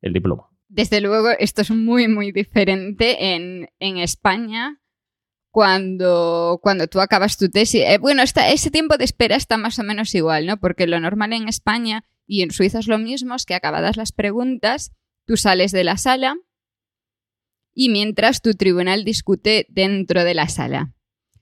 diploma. 0.00 0.49
Desde 0.72 1.00
luego, 1.00 1.30
esto 1.30 1.62
es 1.62 1.70
muy, 1.72 2.06
muy 2.06 2.30
diferente 2.30 3.34
en, 3.34 3.68
España 3.80 4.80
cuando, 5.50 6.60
cuando 6.62 6.86
tú 6.86 7.00
acabas 7.00 7.36
tu 7.36 7.48
tesis. 7.48 7.82
Eh, 7.84 7.98
bueno, 7.98 8.22
ese 8.22 8.70
tiempo 8.70 8.96
de 8.96 9.04
espera 9.04 9.34
está 9.34 9.56
más 9.56 9.80
o 9.80 9.82
menos 9.82 10.14
igual, 10.14 10.46
¿no? 10.46 10.60
Porque 10.60 10.86
lo 10.86 11.00
normal 11.00 11.32
en 11.32 11.48
España 11.48 12.04
y 12.24 12.42
en 12.42 12.52
Suiza 12.52 12.78
es 12.78 12.86
lo 12.86 12.98
mismo, 12.98 13.34
es 13.34 13.46
que 13.46 13.54
acabadas 13.54 13.96
las 13.96 14.12
preguntas, 14.12 14.92
tú 15.26 15.36
sales 15.36 15.72
de 15.72 15.82
la 15.82 15.96
sala 15.96 16.36
y 17.74 17.88
mientras 17.88 18.40
tu 18.40 18.54
tribunal 18.54 19.02
discute 19.02 19.66
dentro 19.70 20.22
de 20.22 20.34
la 20.34 20.48
sala. 20.48 20.94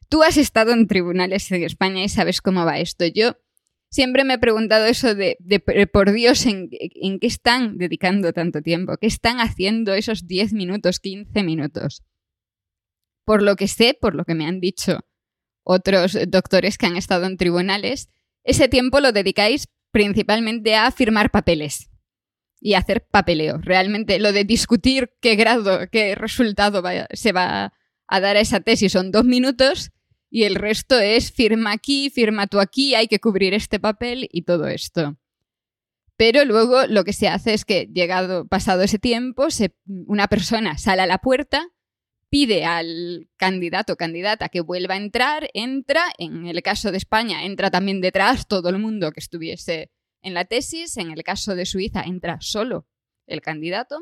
Tú 0.08 0.22
has 0.22 0.38
estado 0.38 0.72
en 0.72 0.86
tribunales 0.86 1.52
en 1.52 1.64
España 1.64 2.02
y 2.02 2.08
sabes 2.08 2.40
cómo 2.40 2.64
va 2.64 2.78
esto. 2.78 3.04
Yo 3.04 3.36
siempre 3.90 4.24
me 4.24 4.34
he 4.34 4.38
preguntado 4.38 4.86
eso 4.86 5.14
de, 5.14 5.36
por 5.92 6.12
Dios, 6.12 6.46
¿en, 6.46 6.68
qué 6.70 7.26
están 7.26 7.78
dedicando 7.78 8.32
tanto 8.32 8.62
tiempo? 8.62 8.96
¿Qué 9.00 9.06
están 9.06 9.40
haciendo 9.40 9.94
esos 9.94 10.26
10 10.26 10.52
minutos, 10.52 11.00
15 11.00 11.42
minutos? 11.42 12.02
Por 13.24 13.42
lo 13.42 13.56
que 13.56 13.68
sé, 13.68 13.96
por 14.00 14.14
lo 14.14 14.24
que 14.24 14.34
me 14.34 14.46
han 14.46 14.60
dicho 14.60 15.00
otros 15.64 16.16
doctores 16.28 16.78
que 16.78 16.86
han 16.86 16.96
estado 16.96 17.26
en 17.26 17.36
tribunales, 17.36 18.08
ese 18.42 18.68
tiempo 18.68 19.00
lo 19.00 19.12
dedicáis 19.12 19.68
principalmente 19.90 20.74
a 20.76 20.90
firmar 20.90 21.30
papeles 21.30 21.90
y 22.60 22.74
hacer 22.74 23.06
papeleo. 23.06 23.58
Realmente 23.58 24.18
lo 24.18 24.32
de 24.32 24.44
discutir 24.44 25.12
qué 25.20 25.36
grado, 25.36 25.88
qué 25.90 26.14
resultado 26.14 26.82
se 27.12 27.32
va 27.32 27.74
a 28.06 28.20
dar 28.20 28.36
a 28.36 28.40
esa 28.40 28.60
tesis 28.60 28.92
son 28.92 29.10
dos 29.10 29.24
minutos 29.24 29.90
y 30.30 30.44
el 30.44 30.54
resto 30.54 30.98
es 30.98 31.32
firma 31.32 31.72
aquí, 31.72 32.10
firma 32.10 32.46
tú 32.46 32.60
aquí, 32.60 32.94
hay 32.94 33.08
que 33.08 33.20
cubrir 33.20 33.54
este 33.54 33.80
papel 33.80 34.28
y 34.30 34.42
todo 34.42 34.66
esto. 34.66 35.18
Pero 36.16 36.44
luego 36.44 36.86
lo 36.86 37.04
que 37.04 37.12
se 37.12 37.28
hace 37.28 37.54
es 37.54 37.64
que, 37.64 37.88
llegado, 37.92 38.46
pasado 38.48 38.82
ese 38.82 38.98
tiempo, 38.98 39.46
una 39.86 40.26
persona 40.26 40.76
sale 40.76 41.02
a 41.02 41.06
la 41.06 41.18
puerta, 41.18 41.68
pide 42.28 42.64
al 42.64 43.30
candidato 43.36 43.92
o 43.92 43.96
candidata 43.96 44.48
que 44.48 44.60
vuelva 44.60 44.94
a 44.94 44.98
entrar, 44.98 45.48
entra, 45.54 46.02
en 46.18 46.46
el 46.46 46.60
caso 46.62 46.90
de 46.90 46.98
España 46.98 47.44
entra 47.44 47.70
también 47.70 48.00
detrás 48.00 48.48
todo 48.48 48.68
el 48.68 48.78
mundo 48.78 49.12
que 49.12 49.20
estuviese 49.20 49.92
en 50.20 50.34
la 50.34 50.44
tesis, 50.44 50.96
en 50.96 51.12
el 51.12 51.22
caso 51.22 51.54
de 51.54 51.64
Suiza 51.64 52.02
entra 52.02 52.38
solo 52.40 52.86
el 53.26 53.40
candidato, 53.40 53.98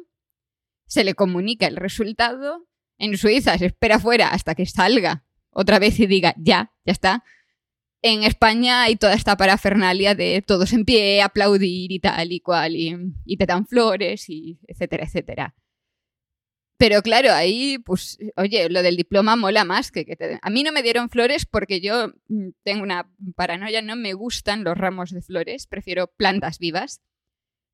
se 0.87 1.05
le 1.05 1.14
comunica 1.14 1.66
el 1.66 1.77
resultado, 1.77 2.66
en 2.99 3.18
Suiza 3.18 3.59
se 3.59 3.66
espera 3.66 3.99
fuera 3.99 4.29
hasta 4.29 4.55
que 4.55 4.64
salga 4.64 5.26
otra 5.57 5.78
vez 5.78 5.98
y 5.98 6.07
diga 6.07 6.34
ya, 6.36 6.70
ya 6.84 6.92
está. 6.92 7.24
En 8.02 8.22
España 8.22 8.82
hay 8.82 8.96
toda 8.96 9.14
esta 9.14 9.36
parafernalia 9.36 10.14
de 10.14 10.42
todos 10.46 10.72
en 10.72 10.84
pie, 10.84 11.22
aplaudir 11.22 11.90
y 11.90 11.98
tal 11.98 12.30
y 12.30 12.40
cual, 12.40 12.76
y, 12.76 13.36
te 13.36 13.46
dan 13.46 13.66
flores, 13.66 14.28
y 14.28 14.61
etcétera, 14.68 15.04
etcétera. 15.04 15.54
Pero 16.78 17.00
claro, 17.00 17.32
ahí, 17.32 17.78
pues, 17.78 18.18
oye, 18.36 18.68
lo 18.68 18.82
del 18.82 18.98
diploma 18.98 19.34
mola 19.34 19.64
más 19.64 19.90
que, 19.90 20.04
que 20.04 20.14
te 20.14 20.38
A 20.42 20.50
mí 20.50 20.62
no 20.62 20.72
me 20.72 20.82
dieron 20.82 21.09
flores 21.09 21.46
porque 21.46 21.80
yo 21.80 22.09
mm, 22.28 22.48
tengo 22.62 22.82
una 22.82 23.11
paranoia, 23.34 23.80
no 23.80 23.96
me 23.96 24.12
gustan 24.12 24.62
los 24.62 24.76
ramos 24.76 25.11
de 25.11 25.22
flores, 25.22 25.66
prefiero 25.66 26.09
plantas 26.09 26.59
vivas. 26.59 27.00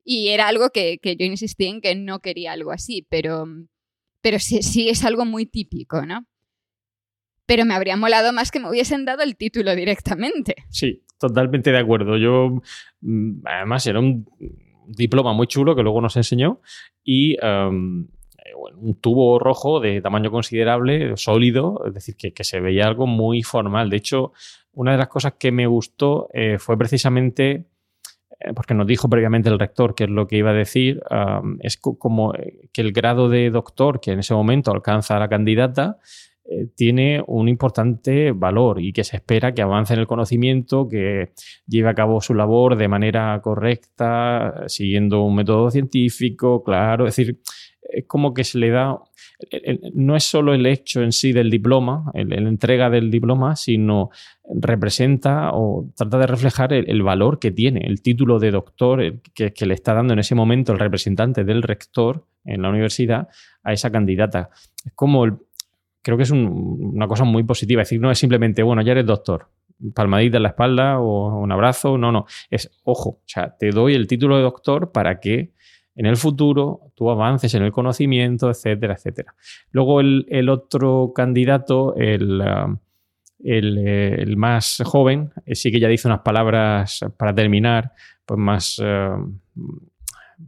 Y 0.05 0.29
era 0.29 0.47
algo 0.47 0.71
que, 0.71 0.99
que 0.99 1.17
yo 1.17 1.27
insistí 1.27 1.67
en 1.67 1.81
que 1.81 1.97
no 1.97 2.21
quería 2.21 2.53
algo 2.53 2.71
así, 2.71 3.07
pero, 3.11 3.47
pero 4.21 4.39
sí, 4.39 4.63
sí 4.63 4.89
es 4.89 5.05
algo 5.05 5.25
muy 5.25 5.47
típico, 5.47 6.07
¿no? 6.07 6.27
Pero 7.53 7.67
me 7.67 7.75
habría 7.75 7.99
molado 7.99 8.33
más 8.33 8.51
que 8.51 8.61
me 8.61 8.71
hubiesen 8.71 9.05
dado 9.05 9.23
el 9.23 9.37
título 9.37 9.77
directamente. 9.77 10.55
Sí, 10.71 11.03
totalmente 11.19 11.71
de 11.71 11.77
acuerdo. 11.77 12.17
Yo, 12.17 12.63
mm, 13.03 13.43
además, 13.45 13.87
era 13.87 14.01
un 14.01 14.27
diploma 14.87 15.35
muy 15.35 15.47
chulo 15.49 15.77
que 15.77 15.83
luego 15.83 16.01
nos 16.01 16.17
enseñó 16.17 16.63
y 17.05 17.35
eh, 17.35 17.69
un 18.79 18.95
tubo 19.03 19.39
rojo 19.39 19.81
de 19.81 20.01
tamaño 20.01 20.31
considerable, 20.31 21.15
sólido, 21.19 21.83
es 21.87 21.93
decir, 21.93 22.17
que, 22.17 22.43
se 22.43 22.59
veía 22.61 22.87
algo 22.87 23.07
muy 23.07 23.43
formal. 23.43 23.91
De 23.91 23.99
hecho, 23.99 24.33
una 24.73 24.93
de 24.93 24.99
las 24.99 25.09
cosas 25.09 25.35
que 25.39 25.53
me 25.53 25.67
gustó 25.67 26.31
eh, 26.33 26.57
fue 26.59 26.79
precisamente 26.79 27.67
eh, 28.41 28.55
porque 28.55 28.73
nos 28.73 28.87
dijo 28.87 29.11
previamente 29.11 29.51
el 29.51 29.59
rector 29.59 29.95
que 29.95 30.05
es 30.05 30.11
lo 30.11 30.27
que 30.27 30.39
iba 30.39 30.53
a 30.53 30.55
decir, 30.55 31.03
es 31.61 31.77
como 31.77 32.33
que 32.73 32.81
el 32.81 32.93
grado 32.93 33.29
de 33.29 33.51
doctor 33.51 34.01
que 34.01 34.13
en 34.13 34.21
ese 34.21 34.33
momento 34.33 34.71
alcanza 34.71 35.19
la 35.19 35.29
candidata 35.29 35.99
eh, 36.45 36.67
tiene 36.75 37.23
un 37.29 37.49
importante 37.49 38.33
valor 38.33 38.81
y 38.81 38.93
que 38.93 39.05
se 39.05 39.17
espera 39.17 39.55
que 39.55 39.63
avance 39.63 39.95
en 39.95 40.01
el 40.01 40.09
conocimiento, 40.09 40.89
que 40.89 41.33
lleve 41.67 41.89
a 41.89 41.95
cabo 41.95 42.21
su 42.21 42.35
labor 42.35 42.77
de 42.77 42.89
manera 42.89 43.41
correcta, 43.41 44.65
siguiendo 44.67 45.23
un 45.23 45.37
método 45.37 45.71
científico, 45.71 46.65
claro, 46.65 47.07
es 47.07 47.15
decir, 47.17 47.39
es 47.81 48.07
como 48.07 48.35
que 48.35 48.43
se 48.43 48.59
le 48.59 48.71
da, 48.71 48.99
no 49.95 50.17
es 50.17 50.25
solo 50.25 50.55
el 50.55 50.67
hecho 50.67 51.03
en 51.03 51.13
sí 51.13 51.33
del 51.33 51.51
diploma, 51.51 52.11
la 52.15 52.37
entrega 52.37 52.91
del 52.91 53.11
diploma, 53.11 53.55
sino 53.55 54.11
representa 54.45 55.51
o 55.53 55.93
trata 55.97 56.19
de 56.19 56.27
reflejar 56.27 56.73
el, 56.73 57.03
valor 57.03 57.39
que 57.39 57.51
tiene 57.51 57.81
el 57.85 58.03
título 58.03 58.39
de 58.39 58.51
doctor 58.51 59.21
que, 59.35 59.53
que 59.53 59.67
le 59.67 59.75
está 59.75 59.95
dando 59.95 60.13
en 60.13 60.21
ese 60.21 60.35
momento 60.35 60.73
el 60.73 60.79
representante 60.79 61.45
del 61.45 61.63
rector 61.63 62.27
en 62.45 62.63
la 62.63 62.71
universidad 62.71 63.29
a 63.63 63.73
esa 63.73 63.91
candidata. 63.91 64.51
Es 64.85 64.93
como 64.95 65.25
el, 65.25 65.35
creo 66.03 66.17
que 66.17 66.25
es 66.25 66.31
una 66.31 67.07
cosa 67.09 67.25
muy 67.25 67.45
positiva. 67.45 67.83
Es 67.83 67.89
decir, 67.89 68.01
no 68.01 68.11
es 68.11 68.19
simplemente, 68.19 68.63
bueno, 68.63 68.83
ya 68.83 68.93
eres 68.93 69.07
doctor, 69.07 69.49
palmadita 69.95 70.37
en 70.37 70.43
la 70.43 70.51
espalda 70.51 70.99
o 71.01 71.39
un 71.39 71.53
abrazo. 71.53 71.97
No, 71.97 72.13
no. 72.13 72.27
Es, 72.51 72.71
ojo, 72.85 73.11
o 73.11 73.23
sea, 73.25 73.57
te 73.57 73.71
doy 73.71 73.95
el 73.95 74.07
título 74.07 74.37
de 74.37 74.43
doctor 74.43 74.93
para 74.93 75.21
que 75.21 75.53
en 75.95 76.07
el 76.07 76.17
futuro 76.17 76.93
tú 76.95 77.11
avances 77.11 77.55
en 77.55 77.63
el 77.63 77.73
conocimiento, 77.73 78.51
etcétera, 78.51 78.95
etcétera. 78.95 79.35
Luego 79.71 80.01
el, 80.01 80.49
otro 80.49 81.13
candidato, 81.15 81.95
el, 81.97 82.41
uh, 82.41 82.79
eh, 83.45 84.17
el, 84.19 84.37
más 84.37 84.83
joven, 84.85 85.33
eh, 85.45 85.55
sí 85.55 85.71
que 85.71 85.81
ya 85.81 85.89
dice 85.89 86.09
unas 86.09 86.21
palabras 86.21 87.05
para 87.17 87.35
terminar, 87.35 87.93
pues 88.27 88.39
más... 88.39 88.83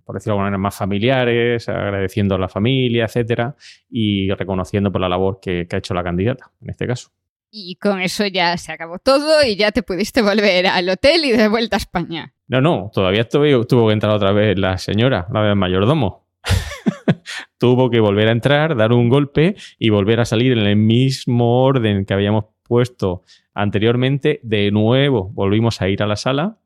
por 0.04 0.14
decirlo 0.14 0.32
de 0.32 0.34
alguna 0.34 0.46
manera, 0.46 0.58
más 0.58 0.76
familiares, 0.76 1.68
agradeciendo 1.68 2.34
a 2.34 2.38
la 2.38 2.48
familia, 2.48 3.04
etcétera, 3.04 3.54
y 3.88 4.30
reconociendo 4.32 4.90
por 4.90 5.00
la 5.00 5.08
labor 5.08 5.38
que, 5.40 5.66
ha 5.70 5.76
hecho 5.76 5.94
la 5.94 6.02
candidata, 6.02 6.50
en 6.60 6.70
este 6.70 6.86
caso. 6.86 7.10
Y 7.50 7.76
con 7.76 8.00
eso 8.00 8.26
ya 8.26 8.56
se 8.56 8.72
acabó 8.72 8.98
todo 8.98 9.44
y 9.46 9.56
ya 9.56 9.70
te 9.70 9.82
pudiste 9.82 10.22
volver 10.22 10.66
al 10.66 10.88
hotel 10.88 11.24
y 11.24 11.32
de 11.32 11.48
vuelta 11.48 11.76
a 11.76 11.78
España. 11.78 12.34
No, 12.48 12.60
no, 12.60 12.90
todavía 12.92 13.28
tuvo 13.28 13.86
que 13.86 13.92
entrar 13.92 14.12
otra 14.12 14.32
vez 14.32 14.58
la 14.58 14.76
señora, 14.78 15.26
la 15.32 15.44
del 15.44 15.56
mayordomo. 15.56 16.26
tuvo 17.58 17.90
que 17.90 18.00
volver 18.00 18.28
a 18.28 18.32
entrar, 18.32 18.76
dar 18.76 18.92
un 18.92 19.08
golpe 19.08 19.54
y 19.78 19.90
volver 19.90 20.20
a 20.20 20.24
salir 20.24 20.52
en 20.52 20.66
el 20.66 20.76
mismo 20.76 21.62
orden 21.62 22.04
que 22.04 22.14
habíamos 22.14 22.46
puesto 22.64 23.22
anteriormente. 23.54 24.40
De 24.42 24.70
nuevo 24.70 25.30
volvimos 25.32 25.80
a 25.80 25.88
ir 25.88 26.02
a 26.02 26.06
la 26.06 26.16
sala 26.16 26.58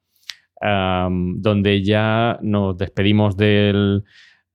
donde 0.60 1.82
ya 1.82 2.38
nos 2.42 2.76
despedimos 2.76 3.36
del, 3.36 4.04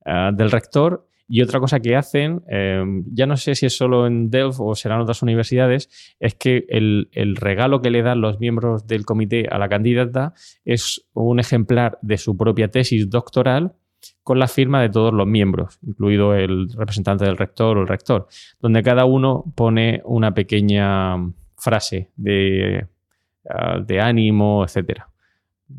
ah, 0.06 0.32
del, 0.34 0.51
rector. 0.51 1.08
Y 1.28 1.41
otra 1.41 1.60
cosa 1.60 1.80
que 1.80 1.95
hacen, 1.95 2.43
em, 2.47 3.06
ya 3.12 3.26
no 3.26 3.38
sé 3.38 3.56
si 3.56 3.66
es 3.66 3.76
solo 3.76 4.06
en 4.06 4.30
Delft 4.30 4.60
o 4.60 4.76
serán 4.76 4.99
otras 4.99 5.22
universidades, 5.22 6.16
es 6.20 6.36
que 6.36 6.66
el, 6.68 7.08
regalo 7.38 7.82
que 7.82 7.89
le 7.89 8.04
dan 8.04 8.22
los 8.22 8.39
miembros 8.39 8.86
del 8.86 9.06
comité 9.06 9.47
a 9.49 9.58
la 9.58 9.70
candidata 9.70 10.34
es 10.66 11.08
un 11.14 11.39
ejemplar 11.39 11.97
de 12.01 12.18
su 12.18 12.36
propia 12.36 12.68
tesis 12.70 13.10
doctoral 13.10 13.74
con 14.22 14.38
la 14.38 14.47
firma 14.47 14.82
de 14.82 14.89
todos 14.89 15.14
los 15.14 15.26
miembros, 15.26 15.80
incluido 15.82 16.36
el 16.36 16.70
representante 16.74 17.24
del 17.24 17.38
rector 17.38 17.78
o 17.78 17.82
el 17.82 17.88
rector, 17.88 18.28
donde 18.60 18.84
cada 18.84 19.06
uno 19.06 19.45
pone 19.56 20.01
una 20.04 20.34
pequeña 20.34 21.16
frase 21.58 22.12
de, 22.18 22.86
ah, 23.49 23.80
de 23.80 24.01
ánimo, 24.01 24.66
etcétera. 24.66 25.12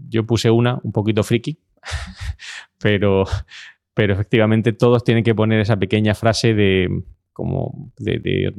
Yo 0.09 0.25
puse 0.25 0.51
una 0.51 0.79
un 0.83 0.93
poquito 0.93 1.23
friki, 1.23 1.59
pero, 2.79 3.25
pero 3.95 4.15
efectivamente 4.15 4.73
todos 4.73 5.05
tienen 5.05 5.25
que 5.25 5.35
poner 5.35 5.61
esa 5.61 5.77
pequeña 5.77 6.15
frase 6.15 6.55
de 6.55 7.03
como 7.35 7.93
de, 7.99 8.53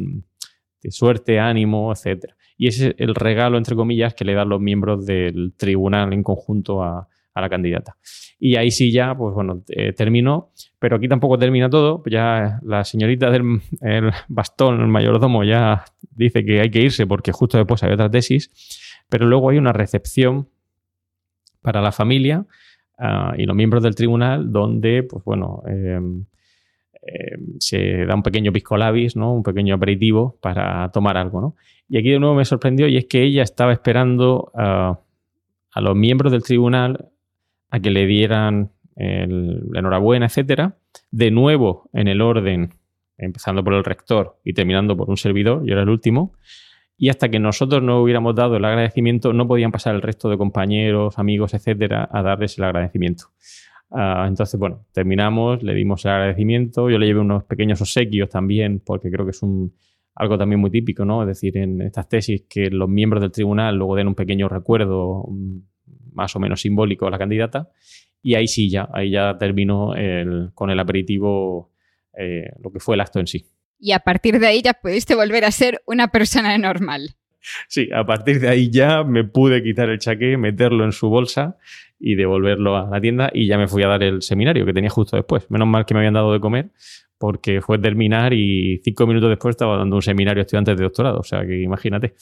suerte, 0.89 1.39
ánimo, 1.39 1.91
etc. 1.91 2.33
Y 2.57 2.67
ese 2.67 2.89
es 2.89 2.95
el 2.99 3.15
regalo, 3.15 3.57
entre 3.57 3.75
comillas, 3.75 4.13
que 4.13 4.23
le 4.23 4.35
dan 4.35 4.49
los 4.49 4.61
miembros 4.61 5.05
del 5.05 5.53
tribunal 5.57 6.13
en 6.13 6.21
conjunto 6.21 6.83
a, 6.83 7.07
la 7.33 7.49
candidata. 7.49 7.97
Y 8.39 8.55
ahí 8.55 8.71
sí 8.71 8.93
ya, 8.93 9.13
pues 9.13 9.33
bueno, 9.33 9.61
eh, 9.67 9.91
terminó, 9.91 10.51
pero 10.79 10.95
aquí 10.95 11.09
tampoco 11.09 11.37
termina 11.37 11.69
todo, 11.69 12.01
ya 12.05 12.61
la 12.63 12.85
señorita 12.85 13.29
del 13.29 13.59
bastón, 14.29 14.79
el 14.79 14.87
mayordomo, 14.87 15.43
ya 15.43 15.83
dice 16.11 16.45
que 16.45 16.61
hay 16.61 16.71
que 16.71 16.79
irse 16.79 17.05
porque 17.05 17.33
justo 17.33 17.57
después 17.57 17.83
hay 17.83 17.91
otra 17.91 18.09
tesis, 18.09 18.51
pero 19.09 19.25
luego 19.25 19.49
hay 19.49 19.57
una 19.57 19.73
recepción 19.73 20.47
para 21.65 21.81
la 21.81 21.91
familia 21.91 22.45
ah, 22.99 23.33
y 23.35 23.45
los 23.45 23.55
miembros 23.55 23.81
del 23.81 23.95
tribunal, 23.95 24.51
donde, 24.51 25.01
pues 25.01 25.23
bueno, 25.25 25.63
em, 25.67 26.25
em, 27.01 27.59
se 27.59 28.05
da 28.05 28.13
un 28.13 28.21
pequeño 28.21 28.53
pisco 28.53 28.77
labis, 28.77 29.15
¿no? 29.15 29.33
Un 29.33 29.41
pequeño 29.41 29.73
aperitivo 29.73 30.37
para 30.41 30.89
tomar 30.91 31.17
algo, 31.17 31.41
¿no? 31.41 31.55
Y 31.89 31.97
aquí 31.97 32.11
de 32.11 32.19
nuevo 32.19 32.35
me 32.35 32.45
sorprendió 32.45 32.87
y 32.87 32.97
es 32.97 33.05
que 33.05 33.23
ella 33.23 33.41
estaba 33.41 33.73
esperando 33.73 34.51
a 34.55 35.81
los 35.81 35.95
miembros 35.95 36.31
del 36.31 36.43
tribunal 36.43 37.09
a 37.69 37.79
que 37.79 37.91
le 37.91 38.05
dieran 38.05 38.71
la 38.95 39.79
enhorabuena, 39.79 40.27
etcétera. 40.27 40.77
De 41.11 41.31
nuevo 41.31 41.89
en 41.93 42.07
el 42.07 42.21
orden, 42.21 42.69
empezando 43.17 43.63
por 43.63 43.73
el 43.73 43.83
rector 43.83 44.37
y 44.43 44.53
terminando 44.53 44.95
por 44.95 45.09
un 45.09 45.17
servidor, 45.17 45.65
yo 45.65 45.73
era 45.73 45.83
el 45.83 45.89
último 45.89 46.33
y 46.97 47.09
hasta 47.09 47.29
que 47.29 47.39
nosotros 47.39 47.83
no 47.83 48.01
hubiéramos 48.01 48.35
dado 48.35 48.55
el 48.55 48.65
agradecimiento, 48.65 49.33
no 49.33 49.47
podían 49.47 49.71
pasar 49.71 49.95
el 49.95 50.01
resto 50.01 50.29
de 50.29 50.37
compañeros, 50.37 51.19
amigos, 51.19 51.53
etcétera, 51.53 52.07
a 52.11 52.21
darles 52.21 52.57
el 52.57 52.63
agradecimiento. 52.63 53.25
Ah, 53.91 54.25
entonces, 54.27 54.59
bueno, 54.59 54.85
terminamos, 54.93 55.61
le 55.61 55.73
dimos 55.73 56.05
el 56.05 56.11
agradecimiento, 56.11 56.89
yo 56.89 56.97
le 56.97 57.05
llevé 57.05 57.19
unos 57.19 57.43
pequeños 57.43 57.81
obsequios 57.81 58.29
también, 58.29 58.81
porque 58.85 59.11
creo 59.11 59.25
que 59.25 59.31
es 59.31 59.43
un, 59.43 59.73
algo 60.15 60.37
también 60.37 60.59
muy 60.59 60.71
típico, 60.71 61.05
¿no? 61.05 61.21
Es 61.21 61.27
decir, 61.27 61.57
en 61.57 61.81
estas 61.81 62.07
tesis 62.07 62.45
que 62.49 62.69
los 62.69 62.87
miembros 62.87 63.21
del 63.21 63.31
tribunal 63.31 63.75
luego 63.75 63.95
den 63.95 64.07
un 64.07 64.15
pequeño 64.15 64.47
recuerdo 64.47 65.25
mm, 65.29 65.57
más 66.13 66.35
o 66.35 66.39
menos 66.39 66.61
simbólico 66.61 67.07
a 67.07 67.11
la 67.11 67.17
candidata. 67.17 67.69
Y 68.21 68.35
ahí 68.35 68.47
sí, 68.47 68.69
ya, 68.69 68.89
ahí 68.91 69.11
ya 69.11 69.37
terminó 69.37 69.93
con 70.55 70.71
el 70.71 70.79
aperitivo 70.79 71.71
eh, 72.17 72.49
lo 72.59 72.71
que 72.71 72.79
fue 72.79 72.95
el 72.95 73.01
acto 73.01 73.19
en 73.19 73.27
sí 73.27 73.45
y 73.85 73.91
a 73.91 73.99
partir 73.99 74.39
de 74.39 74.47
ahí 74.47 74.63
ya 74.63 74.73
pudiste 74.73 75.13
volver 75.13 75.45
a 75.45 75.51
ser 75.51 75.83
una 75.85 76.07
persona 76.07 76.57
normal. 76.57 77.11
Sí, 77.67 77.87
a 77.93 78.03
partir 78.03 78.39
de 78.39 78.49
ahí 78.49 78.71
ya 78.71 79.03
me 79.03 79.23
pude 79.23 79.61
quitar 79.61 79.89
el 79.89 79.99
chaqué, 79.99 80.37
meterlo 80.37 80.85
en 80.85 80.91
su 80.91 81.07
bolsa 81.07 81.57
y 81.99 82.15
devolverlo 82.15 82.75
a 82.75 82.89
la 82.89 82.99
tienda 82.99 83.29
y 83.31 83.45
ya 83.45 83.59
me 83.59 83.67
fui 83.67 83.83
a 83.83 83.87
dar 83.87 84.01
el 84.01 84.23
seminario 84.23 84.65
que 84.65 84.73
tenía 84.73 84.89
justo 84.89 85.15
después. 85.15 85.51
Menos 85.51 85.67
mal 85.67 85.85
que 85.85 85.93
me 85.93 85.99
habían 85.99 86.15
dado 86.15 86.33
de 86.33 86.39
comer 86.39 86.71
porque 87.19 87.61
fue 87.61 87.77
terminar 87.77 88.33
y 88.33 88.81
cinco 88.83 89.05
minutos 89.05 89.29
después 89.29 89.53
estaba 89.53 89.77
dando 89.77 89.97
un 89.97 90.01
seminario 90.01 90.41
a 90.41 90.45
estudiantes 90.45 90.75
de 90.75 90.83
doctorado, 90.83 91.19
o 91.19 91.23
sea 91.23 91.45
que 91.45 91.61
imagínate. 91.61 92.15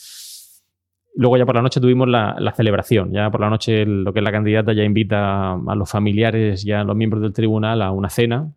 Luego 1.16 1.38
ya 1.38 1.45
por 1.45 1.55
la 1.55 1.61
noche 1.61 1.80
tuvimos 1.80 2.09
la, 2.09 2.53
celebración. 2.57 3.14
Ya 3.14 3.32
por 3.32 3.39
la 3.39 3.49
noche 3.49 3.86
lo 3.86 4.11
que 4.11 4.20
es 4.20 4.24
la 4.26 4.34
candidata 4.34 4.74
ya 4.74 4.84
invita 4.84 5.53
a 5.53 5.76
los 5.76 5.89
familiares, 5.89 6.66
ya 6.66 6.82
a 6.82 6.84
los 6.84 6.97
miembros 6.97 7.22
del 7.22 7.32
tribunal 7.32 7.82
a 7.82 7.91
una 7.91 8.09
cena 8.09 8.51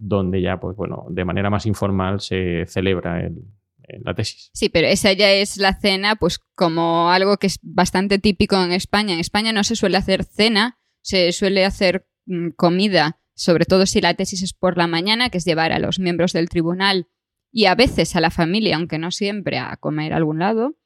donde 0.00 0.40
ya, 0.40 0.58
pues 0.58 0.76
bueno, 0.76 1.06
de 1.10 1.24
manera 1.24 1.50
más 1.50 1.66
informal 1.66 2.20
se 2.20 2.64
celebra 2.66 3.30
la 4.02 4.14
tesis. 4.14 4.50
Sí, 4.54 4.68
pero 4.68 4.86
esa 4.86 5.12
ya 5.12 5.30
es 5.30 5.58
la 5.58 5.78
cena, 5.78 6.16
pues 6.16 6.38
como 6.54 7.10
algo 7.10 7.36
que 7.36 7.48
es 7.48 7.58
bastante 7.62 8.18
típico 8.18 8.56
en 8.62 8.72
España. 8.72 9.12
En 9.12 9.20
España 9.20 9.52
no 9.52 9.62
se 9.62 9.76
suele 9.76 9.98
hacer 9.98 10.24
cena, 10.24 10.78
se 11.02 11.32
suele 11.32 11.64
hacer 11.64 12.06
mm, 12.26 12.50
comida, 12.50 13.20
sobre 13.34 13.66
todo 13.66 13.84
si 13.86 14.00
la 14.00 14.14
tesis 14.14 14.42
es 14.42 14.54
por 14.54 14.78
la 14.78 14.86
mañana, 14.86 15.28
que 15.28 15.38
es 15.38 15.44
llevar 15.44 15.72
a 15.72 15.78
los 15.78 15.98
miembros 15.98 16.32
del 16.32 16.48
tribunal 16.48 17.08
y 17.52 17.66
a 17.66 17.74
veces 17.74 18.16
a 18.16 18.20
la 18.20 18.30
familia, 18.30 18.76
aunque 18.76 18.98
no 18.98 19.10
siempre, 19.10 19.58
a 19.58 19.76
comer 19.76 20.12
a 20.12 20.16
algún 20.16 20.38
lado. 20.38 20.76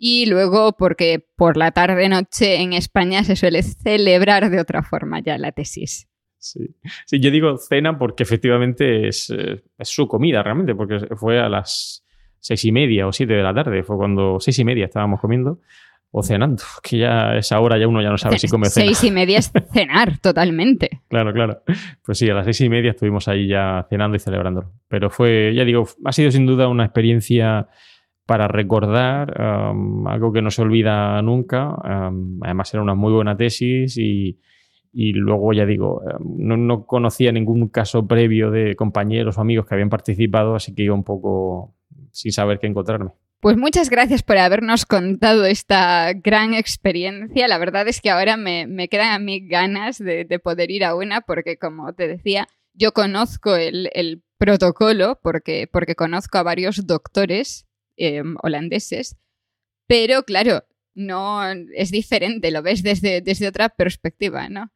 Y 0.00 0.26
luego 0.26 0.72
porque 0.72 1.26
por 1.36 1.56
la 1.56 1.72
tarde-noche 1.72 2.60
en 2.60 2.72
España 2.72 3.24
se 3.24 3.36
suele 3.36 3.62
celebrar 3.62 4.48
de 4.48 4.60
otra 4.60 4.82
forma 4.82 5.20
ya 5.20 5.36
la 5.38 5.52
tesis. 5.52 6.08
Sí. 6.38 6.68
sí, 7.04 7.20
yo 7.20 7.30
digo 7.30 7.56
cena 7.58 7.98
porque 7.98 8.22
efectivamente 8.22 9.08
es, 9.08 9.28
eh, 9.30 9.62
es, 9.76 9.88
su 9.88 10.06
comida 10.06 10.42
realmente, 10.42 10.74
porque 10.74 10.98
fue 11.16 11.40
a 11.40 11.48
las 11.48 12.04
seis 12.38 12.64
y 12.64 12.72
media 12.72 13.06
o 13.06 13.12
siete 13.12 13.34
de 13.34 13.42
la 13.42 13.52
tarde, 13.52 13.82
fue 13.82 13.96
cuando 13.96 14.38
seis 14.40 14.58
y 14.58 14.64
media 14.64 14.84
estábamos 14.84 15.20
comiendo 15.20 15.60
o 16.10 16.22
cenando, 16.22 16.62
que 16.82 16.98
ya 16.98 17.36
esa 17.36 17.60
hora 17.60 17.78
ya 17.78 17.88
uno 17.88 18.00
ya 18.00 18.10
no 18.10 18.18
sabe 18.18 18.38
si 18.38 18.48
come 18.48 18.68
cena. 18.68 18.86
Seis 18.86 19.04
y 19.04 19.10
media 19.10 19.38
es 19.38 19.52
cenar, 19.72 20.18
totalmente. 20.18 21.02
Claro, 21.08 21.32
claro. 21.32 21.62
Pues 22.04 22.18
sí, 22.18 22.30
a 22.30 22.34
las 22.34 22.44
seis 22.44 22.60
y 22.60 22.68
media 22.68 22.92
estuvimos 22.92 23.28
ahí 23.28 23.48
ya 23.48 23.86
cenando 23.90 24.16
y 24.16 24.20
celebrándolo. 24.20 24.72
Pero 24.88 25.10
fue, 25.10 25.52
ya 25.54 25.64
digo, 25.64 25.86
ha 26.04 26.12
sido 26.12 26.30
sin 26.30 26.46
duda 26.46 26.68
una 26.68 26.84
experiencia 26.84 27.68
para 28.26 28.46
recordar, 28.46 29.40
algo 29.40 30.32
que 30.34 30.42
no 30.42 30.50
se 30.50 30.60
olvida 30.60 31.20
nunca. 31.22 31.74
además 32.42 32.74
era 32.74 32.82
una 32.82 32.94
muy 32.94 33.10
buena 33.10 33.34
tesis 33.38 33.96
y, 33.96 34.38
y 35.00 35.12
luego 35.12 35.52
ya 35.52 35.64
digo, 35.64 36.02
eh, 36.10 36.16
no, 36.18 36.84
conocía 36.84 37.30
ningún 37.30 37.68
caso 37.68 38.08
previo 38.08 38.50
de 38.50 38.74
compañeros 38.74 39.38
o 39.38 39.40
amigos 39.40 39.64
que 39.64 39.74
habían 39.74 39.90
participado, 39.90 40.56
así 40.56 40.74
que 40.74 40.82
iba 40.82 40.94
un 40.96 41.04
poco 41.04 41.72
sin 42.10 42.32
saber 42.32 42.58
qué 42.58 42.66
encontrarme. 42.66 43.12
Pues 43.38 43.56
muchas 43.56 43.90
gracias 43.90 44.24
por 44.24 44.38
habernos 44.38 44.86
contado 44.86 45.44
esta 45.44 46.12
gran 46.14 46.52
experiencia. 46.52 47.46
La 47.46 47.58
verdad 47.58 47.86
es 47.86 48.00
que 48.00 48.10
ahora 48.10 48.36
me, 48.36 48.88
quedan 48.88 49.12
a 49.12 49.20
mí 49.20 49.46
ganas 49.46 49.98
de, 49.98 50.26
poder 50.42 50.72
ir 50.72 50.84
a 50.84 50.96
una 50.96 51.20
porque, 51.20 51.58
como 51.58 51.92
te 51.92 52.08
decía, 52.08 52.48
yo 52.74 52.90
conozco 52.90 53.54
el, 53.54 54.24
protocolo 54.36 55.20
porque, 55.22 55.68
porque, 55.72 55.94
conozco 55.94 56.38
a 56.38 56.42
varios 56.42 56.88
doctores 56.88 57.68
eh, 57.96 58.24
holandeses, 58.42 59.16
pero 59.86 60.24
claro, 60.24 60.64
no 60.96 61.40
es 61.76 61.92
diferente, 61.92 62.50
lo 62.50 62.62
ves 62.62 62.82
desde, 62.82 63.20
desde 63.20 63.46
otra 63.46 63.68
perspectiva, 63.68 64.48
¿no? 64.48 64.72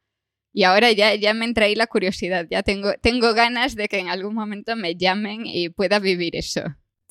Y 0.53 0.63
ahora 0.63 0.91
ya, 0.91 1.15
ya 1.15 1.33
me 1.33 1.45
entraí 1.45 1.75
la 1.75 1.87
curiosidad, 1.87 2.45
ya 2.49 2.61
tengo, 2.63 2.93
tengo 3.01 3.33
ganas 3.33 3.75
de 3.75 3.87
que 3.87 3.99
en 3.99 4.07
algún 4.07 4.35
momento 4.35 4.75
me 4.75 4.95
llamen 4.95 5.41
y 5.45 5.69
pueda 5.69 5.99
vivir 5.99 6.35
eso. 6.35 6.61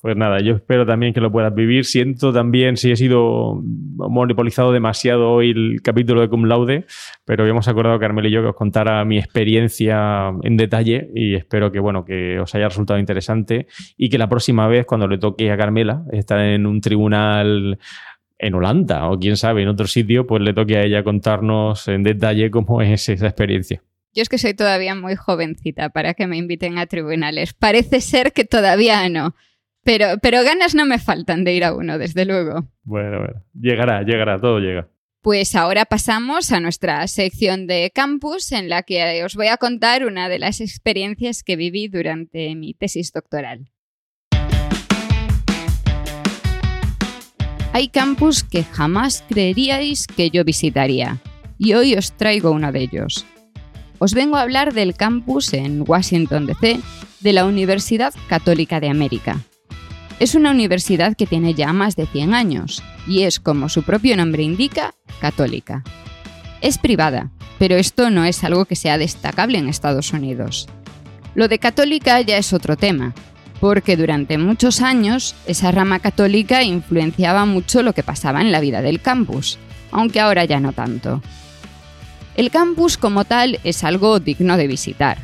Pues 0.03 0.17
nada, 0.17 0.41
yo 0.41 0.55
espero 0.55 0.85
también 0.85 1.13
que 1.13 1.21
lo 1.21 1.31
puedas 1.31 1.55
vivir. 1.55 1.85
Siento 1.85 2.33
también 2.33 2.75
si 2.75 2.91
he 2.91 2.97
sido 2.97 3.61
monopolizado 3.63 4.73
demasiado 4.73 5.31
hoy 5.31 5.51
el 5.51 5.81
capítulo 5.81 6.19
de 6.19 6.27
Cum 6.27 6.43
Laude, 6.43 6.85
pero 7.23 7.43
habíamos 7.43 7.69
acordado, 7.69 7.97
Carmel 7.99 8.25
y 8.25 8.31
yo, 8.31 8.41
que 8.41 8.49
os 8.49 8.55
contara 8.55 9.05
mi 9.05 9.17
experiencia 9.17 10.33
en 10.43 10.57
detalle 10.57 11.09
y 11.15 11.35
espero 11.35 11.71
que, 11.71 11.79
bueno, 11.79 12.03
que 12.03 12.37
os 12.37 12.53
haya 12.53 12.67
resultado 12.67 12.99
interesante 12.99 13.67
y 13.95 14.09
que 14.09 14.17
la 14.17 14.27
próxima 14.27 14.67
vez, 14.67 14.85
cuando 14.85 15.07
le 15.07 15.19
toque 15.19 15.49
a 15.49 15.55
Carmela 15.55 16.03
estar 16.11 16.37
en 16.37 16.65
un 16.65 16.81
tribunal 16.81 17.79
en 18.43 18.53
Holanda 18.55 19.09
o 19.09 19.19
quién 19.19 19.37
sabe, 19.37 19.63
en 19.63 19.69
otro 19.69 19.87
sitio, 19.87 20.27
pues 20.27 20.41
le 20.41 20.53
toque 20.53 20.77
a 20.77 20.83
ella 20.83 21.03
contarnos 21.03 21.87
en 21.87 22.03
detalle 22.03 22.51
cómo 22.51 22.81
es 22.81 23.09
esa 23.09 23.27
experiencia. 23.27 23.81
Yo 24.13 24.21
es 24.21 24.29
que 24.29 24.37
soy 24.37 24.53
todavía 24.53 24.93
muy 24.93 25.15
jovencita 25.15 25.89
para 25.89 26.13
que 26.13 26.27
me 26.27 26.37
inviten 26.37 26.77
a 26.77 26.85
tribunales. 26.85 27.53
Parece 27.53 27.99
ser 27.99 28.31
que 28.31 28.45
todavía 28.45 29.09
no. 29.09 29.33
Pero, 29.83 30.17
pero 30.21 30.43
ganas 30.43 30.75
no 30.75 30.85
me 30.85 30.99
faltan 30.99 31.43
de 31.43 31.53
ir 31.53 31.63
a 31.63 31.73
uno, 31.73 31.97
desde 31.97 32.25
luego. 32.25 32.67
Bueno, 32.83 33.17
bueno. 33.19 33.43
Llegará, 33.59 34.03
llegará, 34.03 34.39
todo 34.39 34.59
llega. 34.59 34.87
Pues 35.21 35.55
ahora 35.55 35.85
pasamos 35.85 36.51
a 36.51 36.59
nuestra 36.59 37.07
sección 37.07 37.65
de 37.65 37.91
campus 37.95 38.51
en 38.51 38.69
la 38.69 38.83
que 38.83 39.23
os 39.23 39.35
voy 39.35 39.47
a 39.47 39.57
contar 39.57 40.05
una 40.05 40.29
de 40.29 40.37
las 40.37 40.61
experiencias 40.61 41.43
que 41.43 41.55
viví 41.55 41.87
durante 41.87 42.53
mi 42.55 42.73
tesis 42.73 43.11
doctoral. 43.11 43.69
Hay 47.75 47.87
campus 47.87 48.43
que 48.43 48.63
jamás 48.63 49.23
creeríais 49.27 50.05
que 50.05 50.29
yo 50.29 50.43
visitaría, 50.43 51.17
y 51.57 51.73
hoy 51.73 51.95
os 51.95 52.11
traigo 52.11 52.51
uno 52.51 52.71
de 52.71 52.81
ellos. 52.81 53.25
Os 53.97 54.13
vengo 54.13 54.37
a 54.37 54.41
hablar 54.41 54.75
del 54.75 54.93
campus 54.93 55.51
en 55.53 55.83
Washington, 55.87 56.45
D.C., 56.45 56.79
de 57.21 57.33
la 57.33 57.45
Universidad 57.45 58.13
Católica 58.27 58.79
de 58.79 58.89
América. 58.89 59.39
Es 60.19 60.35
una 60.35 60.51
universidad 60.51 61.17
que 61.17 61.25
tiene 61.25 61.55
ya 61.55 61.73
más 61.73 61.95
de 61.95 62.05
100 62.05 62.35
años, 62.35 62.83
y 63.07 63.23
es, 63.23 63.39
como 63.39 63.69
su 63.69 63.81
propio 63.81 64.15
nombre 64.15 64.43
indica, 64.43 64.93
católica. 65.19 65.83
Es 66.61 66.77
privada, 66.77 67.31
pero 67.57 67.75
esto 67.75 68.11
no 68.11 68.23
es 68.23 68.43
algo 68.43 68.65
que 68.65 68.75
sea 68.75 68.99
destacable 68.99 69.57
en 69.57 69.67
Estados 69.67 70.13
Unidos. 70.13 70.69
Lo 71.33 71.47
de 71.47 71.57
católica 71.57 72.21
ya 72.21 72.37
es 72.37 72.53
otro 72.53 72.77
tema, 72.77 73.15
porque 73.63 73.95
durante 73.95 74.37
muchos 74.37 74.81
años 74.81 75.35
esa 75.47 75.71
rama 75.71 75.99
católica 75.99 76.63
influenciaba 76.63 77.45
mucho 77.45 77.81
lo 77.81 77.93
que 77.93 78.03
pasaba 78.03 78.41
en 78.41 78.51
la 78.51 78.59
vida 78.59 78.81
del 78.81 78.99
campus, 78.99 79.57
aunque 79.89 80.19
ahora 80.19 80.43
ya 80.43 80.59
no 80.59 80.73
tanto. 80.73 81.21
El 82.35 82.51
campus 82.51 82.97
como 82.97 83.23
tal 83.23 83.61
es 83.63 83.85
algo 83.85 84.19
digno 84.19 84.57
de 84.57 84.67
visitar. 84.67 85.17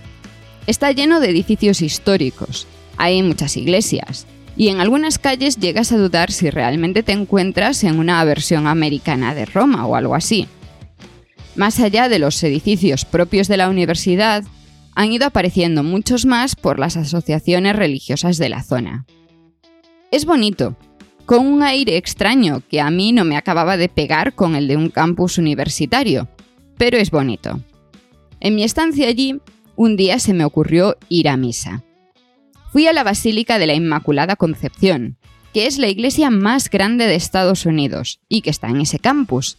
Está 0.67 0.93
lleno 0.93 1.19
de 1.19 1.31
edificios 1.31 1.81
históricos, 1.81 2.65
hay 2.95 3.21
muchas 3.23 3.57
iglesias, 3.57 4.25
y 4.55 4.69
en 4.69 4.79
algunas 4.79 5.19
calles 5.19 5.57
llegas 5.57 5.91
a 5.91 5.97
dudar 5.97 6.31
si 6.31 6.49
realmente 6.49 7.03
te 7.03 7.11
encuentras 7.11 7.83
en 7.83 7.99
una 7.99 8.23
versión 8.23 8.67
americana 8.67 9.35
de 9.35 9.47
Roma 9.47 9.85
o 9.85 9.97
algo 9.97 10.15
así. 10.15 10.47
Más 11.57 11.77
allá 11.81 12.07
de 12.07 12.19
los 12.19 12.41
edificios 12.41 13.03
propios 13.03 13.49
de 13.49 13.57
la 13.57 13.69
universidad, 13.69 14.45
han 14.95 15.11
ido 15.11 15.25
apareciendo 15.25 15.83
muchos 15.83 16.25
más 16.25 16.55
por 16.55 16.79
las 16.79 16.97
asociaciones 16.97 17.75
religiosas 17.75 18.37
de 18.37 18.49
la 18.49 18.63
zona. 18.63 19.05
Es 20.11 20.25
bonito, 20.25 20.75
con 21.25 21.45
un 21.45 21.61
aire 21.61 21.97
extraño 21.97 22.63
que 22.69 22.81
a 22.81 22.89
mí 22.89 23.11
no 23.11 23.23
me 23.23 23.37
acababa 23.37 23.77
de 23.77 23.89
pegar 23.89 24.33
con 24.33 24.55
el 24.55 24.67
de 24.67 24.77
un 24.77 24.89
campus 24.89 25.37
universitario, 25.37 26.27
pero 26.77 26.97
es 26.97 27.11
bonito. 27.11 27.61
En 28.39 28.55
mi 28.55 28.63
estancia 28.63 29.07
allí, 29.07 29.39
un 29.75 29.95
día 29.95 30.19
se 30.19 30.33
me 30.33 30.45
ocurrió 30.45 30.97
ir 31.07 31.29
a 31.29 31.37
misa. 31.37 31.83
Fui 32.71 32.87
a 32.87 32.93
la 32.93 33.03
Basílica 33.03 33.59
de 33.59 33.67
la 33.67 33.73
Inmaculada 33.73 34.35
Concepción, 34.35 35.17
que 35.53 35.67
es 35.67 35.77
la 35.77 35.87
iglesia 35.87 36.29
más 36.29 36.69
grande 36.69 37.05
de 37.05 37.15
Estados 37.15 37.65
Unidos 37.65 38.19
y 38.27 38.41
que 38.41 38.49
está 38.49 38.67
en 38.69 38.81
ese 38.81 38.99
campus. 38.99 39.57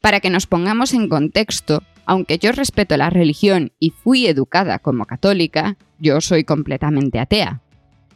Para 0.00 0.20
que 0.20 0.30
nos 0.30 0.46
pongamos 0.46 0.94
en 0.94 1.08
contexto, 1.08 1.82
aunque 2.10 2.38
yo 2.38 2.50
respeto 2.50 2.96
la 2.96 3.08
religión 3.08 3.70
y 3.78 3.90
fui 3.90 4.26
educada 4.26 4.80
como 4.80 5.04
católica, 5.04 5.76
yo 6.00 6.20
soy 6.20 6.42
completamente 6.42 7.20
atea. 7.20 7.62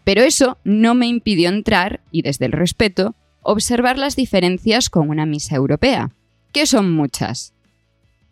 Pero 0.03 0.23
eso 0.23 0.59
no 0.65 0.97
me 0.97 1.07
impidió 1.07 1.49
entrar 1.49 2.01
y 2.11 2.23
desde 2.23 2.47
el 2.47 2.51
respeto 2.51 3.15
observar 3.41 3.97
las 3.97 4.17
diferencias 4.17 4.91
con 4.91 5.11
una 5.11 5.27
misa 5.27 5.55
europea, 5.55 6.11
que 6.51 6.67
son 6.67 6.91
muchas. 6.91 7.55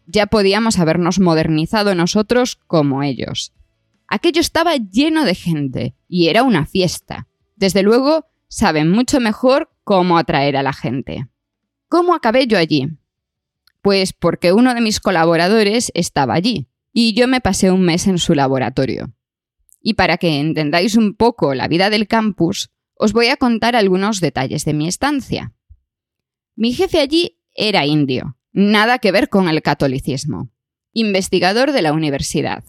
Ya 0.08 0.26
podíamos 0.26 0.80
habernos 0.80 1.20
modernizado 1.20 1.94
nosotros 1.94 2.58
como 2.66 3.04
ellos. 3.04 3.52
Aquello 4.08 4.40
estaba 4.40 4.74
lleno 4.74 5.24
de 5.24 5.36
gente 5.36 5.94
y 6.08 6.26
era 6.26 6.42
una 6.42 6.66
fiesta. 6.66 7.28
Desde 7.54 7.84
luego, 7.84 8.26
saben 8.48 8.90
mucho 8.90 9.20
mejor 9.20 9.70
cómo 9.84 10.18
atraer 10.18 10.56
a 10.56 10.64
la 10.64 10.72
gente. 10.72 11.28
¿Cómo 11.88 12.16
acabé 12.16 12.48
yo 12.48 12.58
allí? 12.58 12.88
Pues 13.82 14.12
porque 14.12 14.52
uno 14.52 14.74
de 14.74 14.80
mis 14.80 15.00
colaboradores 15.00 15.90
estaba 15.94 16.34
allí 16.34 16.68
y 16.92 17.14
yo 17.14 17.26
me 17.26 17.40
pasé 17.40 17.70
un 17.70 17.82
mes 17.82 18.06
en 18.06 18.18
su 18.18 18.34
laboratorio. 18.34 19.12
Y 19.80 19.94
para 19.94 20.16
que 20.18 20.38
entendáis 20.38 20.96
un 20.96 21.14
poco 21.14 21.54
la 21.54 21.68
vida 21.68 21.90
del 21.90 22.06
campus, 22.06 22.70
os 22.94 23.12
voy 23.12 23.26
a 23.28 23.36
contar 23.36 23.74
algunos 23.74 24.20
detalles 24.20 24.64
de 24.64 24.74
mi 24.74 24.86
estancia. 24.86 25.52
Mi 26.54 26.72
jefe 26.72 27.00
allí 27.00 27.40
era 27.54 27.84
indio, 27.84 28.38
nada 28.52 28.98
que 28.98 29.10
ver 29.10 29.28
con 29.28 29.48
el 29.48 29.62
catolicismo, 29.62 30.52
investigador 30.92 31.72
de 31.72 31.82
la 31.82 31.92
universidad. 31.92 32.62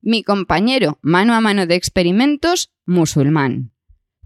Mi 0.00 0.24
compañero, 0.24 0.98
mano 1.02 1.34
a 1.34 1.40
mano 1.40 1.66
de 1.66 1.76
experimentos, 1.76 2.72
musulmán. 2.86 3.72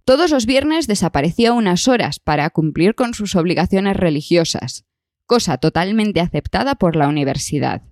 Todos 0.05 0.31
los 0.31 0.47
viernes 0.47 0.87
desaparecía 0.87 1.53
unas 1.53 1.89
horas 1.89 2.21
para 2.21 2.49
cumplir 2.51 2.95
con 2.95 3.13
sus 3.13 3.35
obligaciones 3.35 3.97
religiosas, 3.97 4.87
cosa 5.27 5.59
totalmente 5.59 6.21
aceptada 6.21 6.75
por 6.75 6.97
la 6.97 7.09
universidad. 7.09 7.83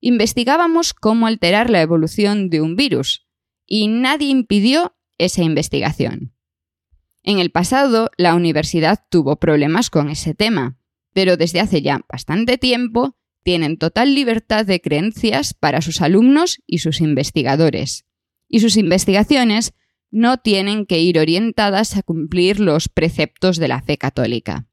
Investigábamos 0.00 0.94
cómo 0.94 1.26
alterar 1.26 1.70
la 1.70 1.80
evolución 1.80 2.50
de 2.50 2.60
un 2.60 2.76
virus, 2.76 3.26
y 3.66 3.88
nadie 3.88 4.28
impidió 4.28 4.96
esa 5.18 5.42
investigación. 5.42 6.34
En 7.22 7.38
el 7.38 7.50
pasado, 7.50 8.10
la 8.16 8.34
universidad 8.34 9.04
tuvo 9.08 9.36
problemas 9.36 9.90
con 9.90 10.10
ese 10.10 10.34
tema, 10.34 10.78
pero 11.12 11.36
desde 11.36 11.60
hace 11.60 11.82
ya 11.82 12.00
bastante 12.10 12.58
tiempo 12.58 13.16
tienen 13.44 13.76
total 13.76 14.14
libertad 14.14 14.66
de 14.66 14.80
creencias 14.80 15.54
para 15.54 15.80
sus 15.82 16.00
alumnos 16.00 16.60
y 16.66 16.78
sus 16.78 17.00
investigadores. 17.00 18.06
Y 18.48 18.60
sus 18.60 18.76
investigaciones 18.76 19.72
no 20.10 20.38
tienen 20.38 20.84
que 20.86 21.00
ir 21.00 21.18
orientadas 21.18 21.96
a 21.96 22.02
cumplir 22.02 22.60
los 22.60 22.88
preceptos 22.88 23.56
de 23.56 23.68
la 23.68 23.82
fe 23.82 23.98
católica. 23.98 24.68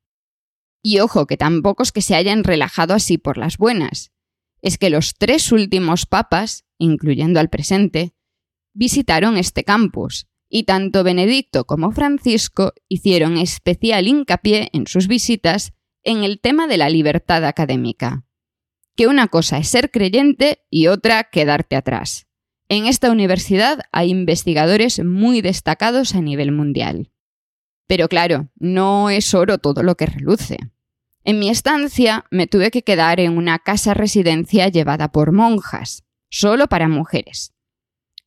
Y 0.82 1.00
ojo, 1.00 1.28
que 1.28 1.38
tampoco 1.38 1.84
es 1.84 1.92
que 1.92 2.02
se 2.02 2.16
hayan 2.16 2.44
relajado 2.44 2.94
así 2.94 3.18
por 3.18 3.38
las 3.38 3.58
buenas. 3.58 4.12
Es 4.62 4.78
que 4.78 4.90
los 4.90 5.16
tres 5.18 5.52
últimos 5.52 6.06
papas, 6.06 6.66
incluyendo 6.78 7.40
al 7.40 7.50
presente, 7.50 8.14
visitaron 8.74 9.38
este 9.38 9.64
campus, 9.64 10.28
y 10.50 10.64
tanto 10.64 11.04
Benedicto 11.04 11.66
como 11.66 11.92
Francisco 11.92 12.74
hicieron 12.88 13.38
especial 13.38 14.08
hincapié 14.08 14.70
en 14.74 14.88
sus 14.88 15.08
visitas 15.08 15.74
en 16.04 16.24
el 16.24 16.40
tema 16.40 16.68
de 16.68 16.78
la 16.78 16.90
libertad 16.90 17.46
académica. 17.46 18.26
Que 18.96 19.08
una 19.08 19.28
cosa 19.28 19.58
es 19.60 19.70
ser 19.70 19.92
creyente 19.92 20.66
y 20.70 20.88
otra 20.88 21.26
quedarte 21.26 21.76
atrás. 21.76 22.28
En 22.68 22.86
esta 22.86 23.12
universidad 23.12 23.80
hay 23.92 24.10
investigadores 24.10 25.04
muy 25.04 25.42
destacados 25.42 26.16
a 26.16 26.22
nivel 26.22 26.52
mundial. 26.52 27.12
Pero 27.90 28.08
claro, 28.08 28.50
no 28.60 29.10
es 29.10 29.34
oro 29.34 29.58
todo 29.58 29.82
lo 29.82 29.96
que 29.96 30.06
reluce. 30.06 30.58
En 31.24 31.40
mi 31.40 31.50
estancia 31.50 32.24
me 32.30 32.46
tuve 32.46 32.70
que 32.70 32.84
quedar 32.84 33.20
en 33.20 33.36
una 33.36 33.58
casa 33.58 33.96
residencia 33.96 34.68
llevada 34.68 35.12
por 35.12 35.32
monjas, 35.32 36.04
solo 36.30 36.68
para 36.68 36.88
mujeres. 36.88 37.52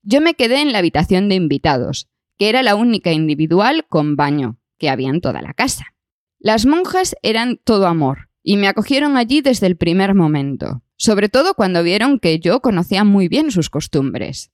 Yo 0.02 0.20
me 0.20 0.34
quedé 0.34 0.62
en 0.62 0.72
la 0.72 0.78
habitación 0.78 1.28
de 1.28 1.36
invitados, 1.36 2.08
que 2.38 2.48
era 2.48 2.64
la 2.64 2.74
única 2.74 3.12
individual 3.12 3.86
con 3.88 4.16
baño 4.16 4.58
que 4.78 4.90
había 4.90 5.10
en 5.10 5.20
toda 5.20 5.42
la 5.42 5.54
casa. 5.54 5.94
Las 6.40 6.66
monjas 6.66 7.14
eran 7.22 7.56
todo 7.62 7.86
amor, 7.86 8.30
y 8.42 8.56
me 8.56 8.66
acogieron 8.66 9.16
allí 9.16 9.42
desde 9.42 9.68
el 9.68 9.76
primer 9.76 10.16
momento, 10.16 10.82
sobre 10.96 11.28
todo 11.28 11.54
cuando 11.54 11.84
vieron 11.84 12.18
que 12.18 12.40
yo 12.40 12.62
conocía 12.62 13.04
muy 13.04 13.28
bien 13.28 13.52
sus 13.52 13.70
costumbres. 13.70 14.50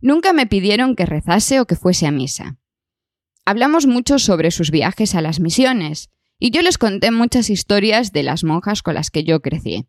Nunca 0.00 0.32
me 0.32 0.48
pidieron 0.48 0.96
que 0.96 1.06
rezase 1.06 1.60
o 1.60 1.66
que 1.66 1.76
fuese 1.76 2.08
a 2.08 2.10
misa. 2.10 2.58
Hablamos 3.46 3.86
mucho 3.86 4.18
sobre 4.18 4.50
sus 4.50 4.70
viajes 4.70 5.14
a 5.14 5.20
las 5.20 5.38
misiones, 5.38 6.10
y 6.38 6.50
yo 6.50 6.62
les 6.62 6.78
conté 6.78 7.10
muchas 7.10 7.50
historias 7.50 8.12
de 8.12 8.22
las 8.22 8.42
monjas 8.42 8.82
con 8.82 8.94
las 8.94 9.10
que 9.10 9.24
yo 9.24 9.40
crecí. 9.40 9.86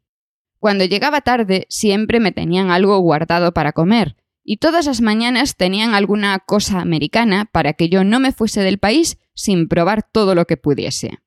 Cuando 0.60 0.84
llegaba 0.84 1.22
tarde 1.22 1.66
siempre 1.70 2.20
me 2.20 2.32
tenían 2.32 2.70
algo 2.70 2.98
guardado 3.00 3.54
para 3.54 3.72
comer, 3.72 4.18
y 4.44 4.58
todas 4.58 4.86
las 4.86 5.02
mañanas 5.02 5.56
tenían 5.56 5.96
alguna 5.96 6.38
cosa 6.40 6.82
americana 6.82 7.46
para 7.46 7.74
que 7.74 7.90
yo 7.90 8.04
no 8.04 8.20
me 8.20 8.32
fuese 8.32 8.62
del 8.62 8.78
país 8.78 9.18
sin 9.34 9.68
probar 9.68 10.04
todo 10.04 10.36
lo 10.36 10.46
que 10.46 10.58
pudiese. 10.58 11.20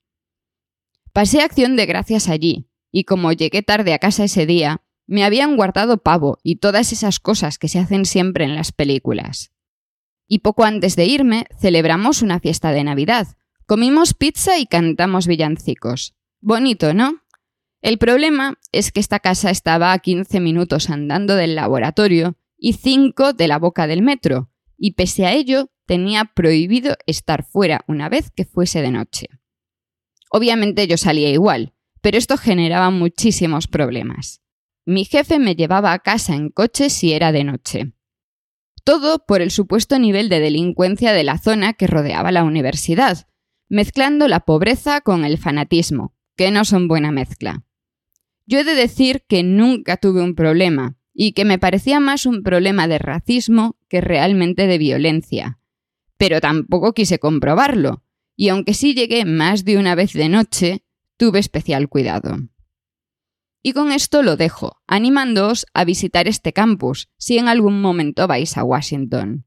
Pasé 1.12 1.40
acción 1.40 1.76
de 1.76 1.86
gracias 1.86 2.28
allí, 2.28 2.68
y 2.92 3.04
como 3.04 3.32
llegué 3.32 3.62
tarde 3.62 3.94
a 3.94 3.98
casa 3.98 4.24
ese 4.24 4.46
día, 4.46 4.82
me 5.06 5.24
habían 5.24 5.56
guardado 5.56 6.02
pavo 6.02 6.38
y 6.42 6.56
todas 6.56 6.92
esas 6.92 7.18
cosas 7.18 7.58
que 7.58 7.68
se 7.68 7.78
hacen 7.78 8.04
siempre 8.04 8.44
en 8.44 8.54
las 8.54 8.72
películas. 8.72 9.50
Y 10.28 10.40
poco 10.40 10.64
antes 10.64 10.94
de 10.94 11.06
irme, 11.06 11.46
celebramos 11.58 12.22
una 12.22 12.38
fiesta 12.38 12.70
de 12.70 12.84
Navidad. 12.84 13.26
Comimos 13.66 14.14
pizza 14.14 14.58
y 14.58 14.66
cantamos 14.66 15.26
villancicos. 15.26 16.14
Bonito, 16.40 16.94
¿no? 16.94 17.22
El 17.80 17.98
problema 17.98 18.58
es 18.70 18.92
que 18.92 19.00
esta 19.00 19.20
casa 19.20 19.50
estaba 19.50 19.92
a 19.92 19.98
15 19.98 20.40
minutos 20.40 20.90
andando 20.90 21.34
del 21.34 21.54
laboratorio 21.54 22.36
y 22.58 22.74
5 22.74 23.32
de 23.32 23.48
la 23.48 23.58
boca 23.58 23.86
del 23.86 24.02
metro, 24.02 24.50
y 24.76 24.92
pese 24.92 25.26
a 25.26 25.32
ello 25.32 25.70
tenía 25.86 26.26
prohibido 26.26 26.96
estar 27.06 27.44
fuera 27.44 27.84
una 27.88 28.08
vez 28.08 28.30
que 28.30 28.44
fuese 28.44 28.82
de 28.82 28.90
noche. 28.90 29.28
Obviamente 30.30 30.86
yo 30.86 30.96
salía 30.96 31.30
igual, 31.30 31.72
pero 32.00 32.18
esto 32.18 32.36
generaba 32.36 32.90
muchísimos 32.90 33.66
problemas. 33.66 34.42
Mi 34.84 35.04
jefe 35.04 35.38
me 35.38 35.54
llevaba 35.54 35.92
a 35.92 35.98
casa 36.00 36.34
en 36.34 36.50
coche 36.50 36.90
si 36.90 37.12
era 37.12 37.32
de 37.32 37.44
noche. 37.44 37.92
Todo 38.89 39.18
por 39.18 39.43
el 39.43 39.51
supuesto 39.51 39.99
nivel 39.99 40.30
de 40.30 40.41
delincuencia 40.41 41.12
de 41.12 41.22
la 41.22 41.36
zona 41.36 41.74
que 41.74 41.86
rodeaba 41.86 42.32
la 42.32 42.43
universidad, 42.43 43.28
mezclando 43.68 44.28
la 44.28 44.41
pobreza 44.41 45.03
con 45.03 45.26
el 45.26 45.36
fanatismo, 45.36 46.14
que 46.36 46.51
no 46.51 46.64
son 46.64 46.89
buena 46.89 47.12
mezcla. 47.12 47.66
Yo 48.47 48.61
he 48.61 48.64
de 48.64 48.74
decir 48.74 49.24
que 49.28 49.43
nunca 49.43 49.99
tuve 49.99 50.22
un 50.22 50.34
problema, 50.34 50.97
y 51.12 51.32
que 51.32 51.45
me 51.45 51.59
parecía 51.59 52.01
más 52.01 52.24
un 52.24 52.43
problema 52.43 52.89
de 52.89 52.97
racismo 52.97 53.76
que 53.91 54.01
realmente 54.01 54.66
de 54.66 54.78
violencia. 54.78 55.59
Pero 56.16 56.41
tampoco 56.41 56.95
quise 56.95 57.18
comprobarlo, 57.18 58.05
y 58.36 58.49
aunque 58.49 58.72
sí 58.72 58.95
llegué 58.95 59.26
más 59.26 59.66
de 59.66 59.76
una 59.76 59.97
vez 59.97 60.14
de 60.14 60.30
noche, 60.30 60.82
tuve 61.18 61.41
especial 61.41 61.91
cuidado. 61.91 62.39
Y 63.68 63.74
con 63.74 63.92
esto 63.92 64.22
lo 64.22 64.36
dejo, 64.36 64.78
animándoos 64.86 65.66
a 65.74 65.84
visitar 65.84 66.26
este 66.26 66.54
campus 66.54 67.10
si 67.18 67.36
en 67.36 67.48
algún 67.48 67.82
momento 67.82 68.26
vais 68.26 68.56
a 68.56 68.64
Washington. 68.64 69.44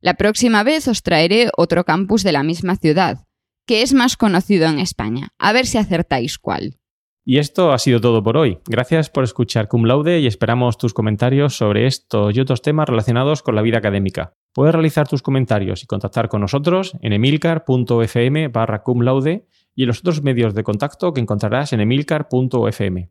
La 0.00 0.14
próxima 0.14 0.62
vez 0.62 0.86
os 0.86 1.02
traeré 1.02 1.50
otro 1.56 1.82
campus 1.82 2.22
de 2.22 2.30
la 2.30 2.44
misma 2.44 2.76
ciudad, 2.76 3.26
que 3.66 3.82
es 3.82 3.94
más 3.94 4.16
conocido 4.16 4.68
en 4.68 4.78
España, 4.78 5.30
a 5.40 5.52
ver 5.52 5.66
si 5.66 5.76
acertáis 5.76 6.38
cuál. 6.38 6.76
Y 7.24 7.38
esto 7.38 7.72
ha 7.72 7.78
sido 7.80 8.00
todo 8.00 8.22
por 8.22 8.36
hoy. 8.36 8.60
Gracias 8.68 9.10
por 9.10 9.24
escuchar 9.24 9.66
Cum 9.66 9.86
Laude 9.86 10.20
y 10.20 10.28
esperamos 10.28 10.78
tus 10.78 10.94
comentarios 10.94 11.56
sobre 11.56 11.88
estos 11.88 12.36
y 12.36 12.38
otros 12.38 12.62
temas 12.62 12.88
relacionados 12.88 13.42
con 13.42 13.56
la 13.56 13.62
vida 13.62 13.78
académica. 13.78 14.34
Puedes 14.54 14.72
realizar 14.72 15.08
tus 15.08 15.20
comentarios 15.20 15.82
y 15.82 15.86
contactar 15.86 16.28
con 16.28 16.42
nosotros 16.42 16.92
en 17.02 17.12
emilcar.fm 17.12 18.48
barra 18.48 18.84
cum 18.84 19.00
laude 19.00 19.48
y 19.74 19.82
en 19.82 19.88
los 19.88 19.98
otros 19.98 20.22
medios 20.22 20.54
de 20.54 20.62
contacto 20.62 21.12
que 21.12 21.20
encontrarás 21.20 21.72
en 21.72 21.80
emilcar.fm. 21.80 23.10